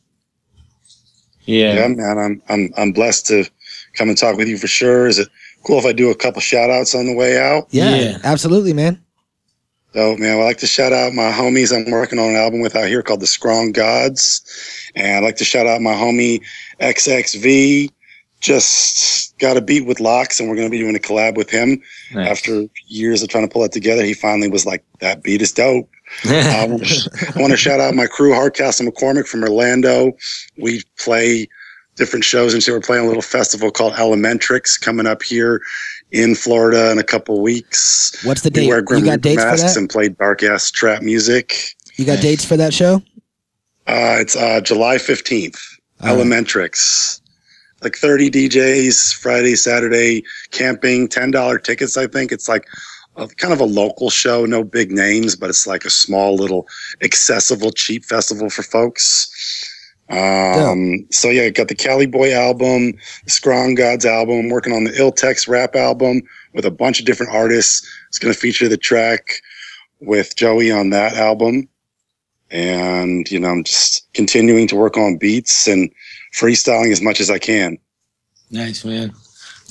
Yeah, 1.45 1.73
Yeah. 1.73 1.87
man. 1.89 2.17
I'm 2.17 2.41
I'm 2.49 2.73
I'm 2.77 2.91
blessed 2.91 3.27
to 3.27 3.45
come 3.93 4.09
and 4.09 4.17
talk 4.17 4.37
with 4.37 4.47
you 4.47 4.57
for 4.57 4.67
sure. 4.67 5.07
Is 5.07 5.19
it 5.19 5.27
cool 5.65 5.77
if 5.79 5.85
I 5.85 5.91
do 5.93 6.09
a 6.09 6.15
couple 6.15 6.41
shout 6.41 6.69
outs 6.69 6.95
on 6.95 7.05
the 7.05 7.13
way 7.13 7.37
out? 7.39 7.67
Yeah, 7.71 7.95
Yeah. 7.95 8.17
absolutely, 8.23 8.73
man. 8.73 9.01
So, 9.93 10.17
man, 10.17 10.37
I'd 10.39 10.43
like 10.43 10.57
to 10.57 10.67
shout 10.67 10.91
out 10.91 11.13
my 11.13 11.31
homies 11.31 11.71
I'm 11.73 11.89
working 11.89 12.19
on 12.19 12.31
an 12.31 12.35
album 12.35 12.59
with 12.59 12.75
out 12.75 12.87
here 12.89 13.01
called 13.01 13.21
The 13.21 13.27
Strong 13.27 13.71
Gods. 13.71 14.41
And 14.93 15.15
I'd 15.17 15.23
like 15.23 15.37
to 15.37 15.45
shout 15.45 15.67
out 15.67 15.79
my 15.81 15.93
homie 15.93 16.41
XXV. 16.81 17.89
Just 18.45 19.37
got 19.39 19.57
a 19.57 19.61
beat 19.61 19.85
with 19.87 19.99
Locks, 19.99 20.39
and 20.39 20.47
we're 20.47 20.55
going 20.55 20.67
to 20.67 20.71
be 20.71 20.77
doing 20.77 20.95
a 20.95 20.99
collab 20.99 21.35
with 21.35 21.49
him. 21.49 21.81
Nice. 22.13 22.29
After 22.29 22.65
years 22.87 23.23
of 23.23 23.29
trying 23.29 23.47
to 23.47 23.51
pull 23.51 23.63
it 23.63 23.71
together, 23.71 24.03
he 24.03 24.13
finally 24.13 24.47
was 24.47 24.65
like, 24.67 24.83
that 24.99 25.23
beat 25.23 25.41
is 25.41 25.51
dope. 25.51 25.89
I 26.25 26.67
want 26.69 26.85
to 26.85 27.33
I 27.35 27.39
want 27.41 27.51
to 27.51 27.57
shout 27.57 27.79
out 27.79 27.95
my 27.95 28.05
crew, 28.05 28.33
Hardcastle 28.35 28.85
McCormick 28.85 29.27
from 29.27 29.41
Orlando. 29.43 30.11
We 30.57 30.83
play 30.99 31.47
different 31.95 32.23
shows, 32.23 32.53
and 32.53 32.61
so 32.61 32.73
we're 32.73 32.81
playing 32.81 33.05
a 33.05 33.07
little 33.07 33.23
festival 33.23 33.71
called 33.71 33.93
Elementrix 33.93 34.79
coming 34.79 35.07
up 35.07 35.23
here 35.23 35.59
in 36.11 36.35
Florida 36.35 36.91
in 36.91 36.99
a 36.99 37.03
couple 37.03 37.41
weeks. 37.41 38.23
What's 38.23 38.41
the 38.41 38.49
We 38.49 38.61
date? 38.61 38.67
wear 38.67 38.77
You 38.77 38.85
got 38.85 38.93
Reaper 39.01 39.17
dates 39.17 39.41
for 39.41 39.49
masks 39.49 39.73
that? 39.73 39.77
and 39.79 39.89
play 39.89 40.09
dark 40.09 40.43
ass 40.43 40.69
trap 40.69 41.01
music. 41.01 41.55
You 41.95 42.05
got 42.05 42.13
Nice. 42.15 42.21
dates 42.21 42.45
for 42.45 42.57
that 42.57 42.73
show? 42.75 42.97
Uh, 43.87 44.17
it's 44.19 44.35
uh, 44.35 44.61
July 44.61 44.97
15th, 44.97 45.57
All 46.01 46.15
right. 46.15 46.25
Elementrix. 46.25 47.21
Like 47.85 47.97
30 47.97 48.31
DJs, 48.31 49.13
Friday, 49.13 49.53
Saturday, 49.55 50.23
camping, 50.49 51.07
$10 51.07 51.63
tickets, 51.63 51.95
I 51.97 52.07
think. 52.07 52.31
It's 52.31 52.49
like 52.49 52.65
a, 53.15 53.27
kind 53.27 53.53
of 53.53 53.59
a 53.59 53.65
local 53.65 54.09
show, 54.09 54.43
no 54.45 54.63
big 54.63 54.91
names, 54.91 55.35
but 55.35 55.51
it's 55.51 55.67
like 55.67 55.85
a 55.85 55.91
small 55.91 56.35
little 56.35 56.67
accessible, 57.03 57.69
cheap 57.69 58.03
festival 58.03 58.49
for 58.49 58.63
folks. 58.63 59.29
Um, 60.09 61.05
so 61.11 61.29
yeah, 61.29 61.49
got 61.49 61.67
the 61.67 61.75
Cali 61.75 62.07
Boy 62.07 62.33
album, 62.33 62.93
the 63.23 63.29
Strong 63.29 63.75
Gods 63.75 64.03
album, 64.03 64.39
I'm 64.39 64.49
working 64.49 64.73
on 64.73 64.85
the 64.85 64.99
Ill 64.99 65.11
Iltex 65.11 65.47
rap 65.47 65.75
album 65.75 66.23
with 66.55 66.65
a 66.65 66.71
bunch 66.71 66.99
of 66.99 67.05
different 67.05 67.35
artists. 67.35 67.87
It's 68.07 68.17
going 68.17 68.33
to 68.33 68.39
feature 68.39 68.67
the 68.67 68.77
track 68.77 69.27
with 69.99 70.35
Joey 70.35 70.71
on 70.71 70.89
that 70.89 71.13
album 71.13 71.69
and 72.51 73.29
you 73.31 73.39
know 73.39 73.49
i'm 73.49 73.63
just 73.63 74.07
continuing 74.13 74.67
to 74.67 74.75
work 74.75 74.97
on 74.97 75.17
beats 75.17 75.67
and 75.67 75.91
freestyling 76.39 76.91
as 76.91 77.01
much 77.01 77.19
as 77.19 77.29
i 77.29 77.39
can 77.39 77.77
Nice, 78.51 78.85
man. 78.85 79.13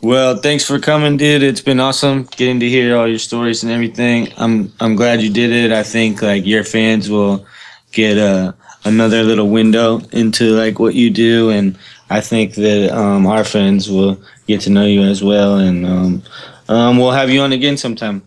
Well, 0.02 0.36
thanks 0.36 0.66
for 0.66 0.78
coming, 0.78 1.16
dude. 1.16 1.42
It's 1.42 1.60
been 1.60 1.80
awesome 1.80 2.24
getting 2.36 2.60
to 2.60 2.68
hear 2.68 2.96
all 2.96 3.08
your 3.08 3.18
stories 3.18 3.62
and 3.62 3.72
everything. 3.72 4.32
I'm 4.36 4.72
I'm 4.80 4.96
glad 4.96 5.22
you 5.22 5.30
did 5.30 5.50
it. 5.52 5.72
I 5.72 5.82
think 5.82 6.20
like 6.20 6.44
your 6.44 6.64
fans 6.64 7.08
will 7.08 7.46
get 7.92 8.18
a 8.18 8.54
another 8.84 9.22
little 9.22 9.48
window 9.48 10.00
into 10.12 10.50
like 10.56 10.78
what 10.78 10.94
you 10.94 11.08
do, 11.08 11.50
and 11.50 11.78
I 12.10 12.20
think 12.20 12.54
that 12.56 12.90
um, 12.94 13.26
our 13.26 13.44
fans 13.44 13.88
will 13.88 14.20
get 14.46 14.60
to 14.62 14.70
know 14.70 14.84
you 14.84 15.02
as 15.02 15.22
well. 15.22 15.56
And 15.58 15.86
um, 15.86 16.22
um, 16.68 16.98
we'll 16.98 17.12
have 17.12 17.30
you 17.30 17.40
on 17.40 17.52
again 17.52 17.76
sometime. 17.76 18.26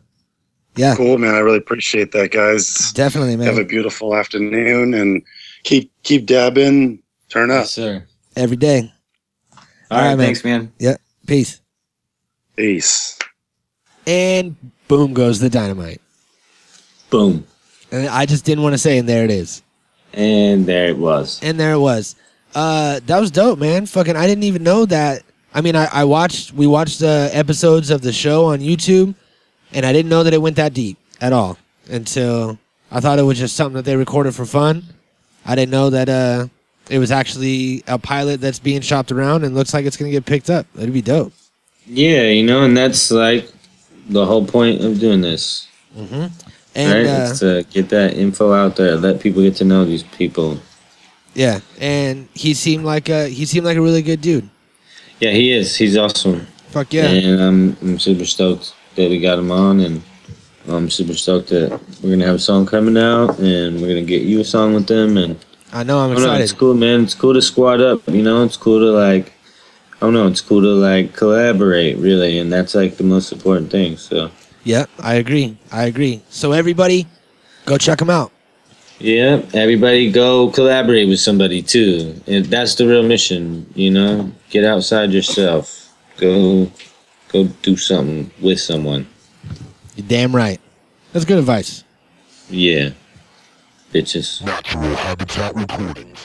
Yeah, 0.76 0.96
cool 0.96 1.18
man 1.18 1.34
i 1.34 1.40
really 1.40 1.58
appreciate 1.58 2.12
that 2.12 2.32
guys 2.32 2.92
definitely, 2.92 3.36
man. 3.36 3.48
have 3.48 3.58
a 3.58 3.66
beautiful 3.66 4.16
afternoon 4.16 4.94
and 4.94 5.24
keep 5.64 5.92
keep 6.04 6.28
dabbing 6.28 7.02
turn 7.30 7.50
up 7.50 7.62
Yes, 7.62 7.72
sir. 7.72 8.06
Every 8.38 8.58
day. 8.58 8.94
All 9.52 9.60
All 9.92 9.98
right, 9.98 10.10
right, 10.10 10.16
man. 10.16 10.26
thanks, 10.28 10.44
man. 10.44 10.72
Peace. 11.26 11.60
peace 12.56 13.18
And 14.06 14.56
boom 14.88 15.14
goes 15.14 15.40
the 15.40 15.50
dynamite. 15.50 16.00
Boom, 17.10 17.46
And 17.92 18.08
I 18.08 18.26
just 18.26 18.44
didn't 18.46 18.64
want 18.64 18.74
to 18.74 18.78
say, 18.78 18.98
and 18.98 19.08
there 19.08 19.24
it 19.26 19.32
is. 19.32 19.62
and 20.14 20.66
there 20.66 20.88
it 20.90 20.98
was. 20.98 21.40
And 21.42 21.58
there 21.60 21.72
it 21.74 21.80
was. 21.80 22.16
Uh, 22.54 23.00
that 23.06 23.20
was 23.20 23.32
dope, 23.32 23.60
man. 23.60 23.86
Fucking, 23.86 24.16
I 24.16 24.28
didn't 24.28 24.44
even 24.44 24.64
know 24.64 24.86
that. 24.86 25.24
I 25.54 25.62
mean, 25.62 25.76
I, 25.76 25.86
I 25.92 26.04
watched, 26.04 26.54
we 26.54 26.68
watched 26.68 27.00
the 27.00 27.30
episodes 27.34 27.90
of 27.90 28.02
the 28.02 28.12
show 28.12 28.46
on 28.48 28.60
YouTube, 28.60 29.16
and 29.74 29.86
I 29.86 29.94
didn't 29.94 30.10
know 30.10 30.24
that 30.24 30.34
it 30.34 30.42
went 30.42 30.58
that 30.58 30.74
deep 30.74 30.98
at 31.22 31.32
all 31.34 31.58
until 31.90 32.60
I 32.92 33.00
thought 33.00 33.20
it 33.20 33.24
was 33.24 33.40
just 33.40 33.56
something 33.56 33.76
that 33.76 33.86
they 33.86 33.96
recorded 33.96 34.36
for 34.36 34.46
fun. 34.46 34.84
I 35.46 35.56
didn't 35.56 35.72
know 35.72 35.90
that 35.90 36.10
uh, 36.10 36.48
it 36.90 37.00
was 37.00 37.12
actually 37.12 37.84
a 37.88 37.98
pilot 37.98 38.40
that's 38.42 38.60
being 38.60 38.82
shopped 38.82 39.12
around 39.12 39.44
and 39.44 39.54
looks 39.56 39.74
like 39.74 39.86
it's 39.86 39.98
going 39.98 40.12
to 40.12 40.16
get 40.16 40.26
picked 40.26 40.50
up. 40.50 40.66
It'd 40.78 40.94
be 40.94 41.02
dope. 41.02 41.34
Yeah, 41.86 42.24
you 42.24 42.44
know, 42.44 42.64
and 42.64 42.76
that's 42.76 43.12
like 43.12 43.50
the 44.10 44.26
whole 44.26 44.46
point 44.46 44.84
of 44.84 45.00
doing 45.00 45.22
this. 45.22 45.68
And 45.96 46.32
right? 46.76 47.06
uh, 47.08 47.28
It's 47.30 47.40
to 47.40 47.66
get 47.72 47.90
that 47.90 48.14
info 48.16 48.54
out 48.54 48.76
there, 48.76 48.96
let 48.96 49.20
people 49.20 49.42
get 49.42 49.56
to 49.58 49.66
know 49.66 49.84
these 49.86 50.04
people. 50.04 50.60
yeah, 51.34 51.60
and 51.80 52.28
he 52.34 52.54
seemed 52.54 52.86
like 52.86 53.10
a 53.10 53.28
he 53.30 53.46
seemed 53.46 53.66
like 53.66 53.78
a 53.78 53.82
really 53.82 54.02
good 54.02 54.22
dude. 54.22 54.48
Yeah, 55.20 55.32
he 55.32 55.52
is. 55.52 55.76
He's 55.76 55.98
awesome. 55.98 56.46
Fuck 56.70 56.94
yeah. 56.94 57.06
And 57.08 57.42
I'm, 57.42 57.78
I'm 57.82 58.00
super 58.00 58.26
stoked 58.26 58.76
that 58.96 59.10
we 59.10 59.20
got 59.20 59.40
him 59.40 59.52
on, 59.52 59.80
and 59.80 60.02
I'm 60.68 60.90
super 60.90 61.14
stoked 61.16 61.50
that 61.50 61.72
we're 62.04 62.12
gonna 62.12 62.26
have 62.26 62.36
a 62.36 62.40
song 62.40 62.66
coming 62.68 62.98
out, 62.98 63.40
and 63.40 63.82
we're 63.82 63.88
gonna 63.88 64.04
get 64.04 64.22
you 64.24 64.42
a 64.42 64.44
song 64.46 64.74
with 64.76 64.86
them. 64.86 65.18
And 65.18 65.40
I 65.74 65.84
know 65.84 66.00
I'm 66.00 66.14
don't 66.14 66.24
know, 66.24 66.34
it's 66.36 66.54
cool, 66.54 66.74
man. 66.74 67.04
It's 67.04 67.14
cool 67.14 67.34
to 67.34 67.42
squad 67.42 67.82
up. 67.82 68.08
You 68.08 68.24
know, 68.24 68.44
it's 68.44 68.58
cool 68.58 68.80
to 68.80 68.92
like. 68.92 69.34
I 69.96 70.02
don't 70.02 70.14
know. 70.14 70.28
It's 70.28 70.42
cool 70.42 70.62
to 70.62 70.68
like 70.68 71.14
collaborate, 71.16 71.98
really, 71.98 72.38
and 72.38 72.54
that's 72.54 72.76
like 72.76 72.98
the 72.98 73.04
most 73.04 73.32
important 73.32 73.72
thing. 73.72 73.98
So 73.98 74.30
Yeah, 74.64 74.86
I 75.00 75.16
agree. 75.16 75.58
I 75.72 75.86
agree. 75.86 76.22
So 76.30 76.52
everybody, 76.52 77.08
go 77.66 77.78
check 77.78 77.98
them 77.98 78.10
out. 78.10 78.32
Yeah, 79.00 79.42
everybody 79.54 80.12
go 80.12 80.50
collaborate 80.50 81.08
with 81.08 81.20
somebody 81.20 81.62
too. 81.62 82.20
And 82.26 82.46
that's 82.46 82.76
the 82.76 82.88
real 82.88 83.04
mission, 83.04 83.72
you 83.76 83.92
know? 83.92 84.32
Get 84.50 84.66
outside 84.66 85.12
yourself. 85.12 85.94
Go 86.18 86.72
go 87.30 87.46
do 87.62 87.78
something 87.78 88.32
with 88.42 88.60
someone. 88.60 89.08
You're 89.96 90.08
damn 90.08 90.36
right. 90.36 90.60
That's 91.14 91.26
good 91.26 91.38
advice. 91.38 91.84
Yeah. 92.50 92.92
Bitches. 93.98 94.44
Natural 94.44 94.96
Habitat 94.96 95.56
Recordings. 95.56 96.18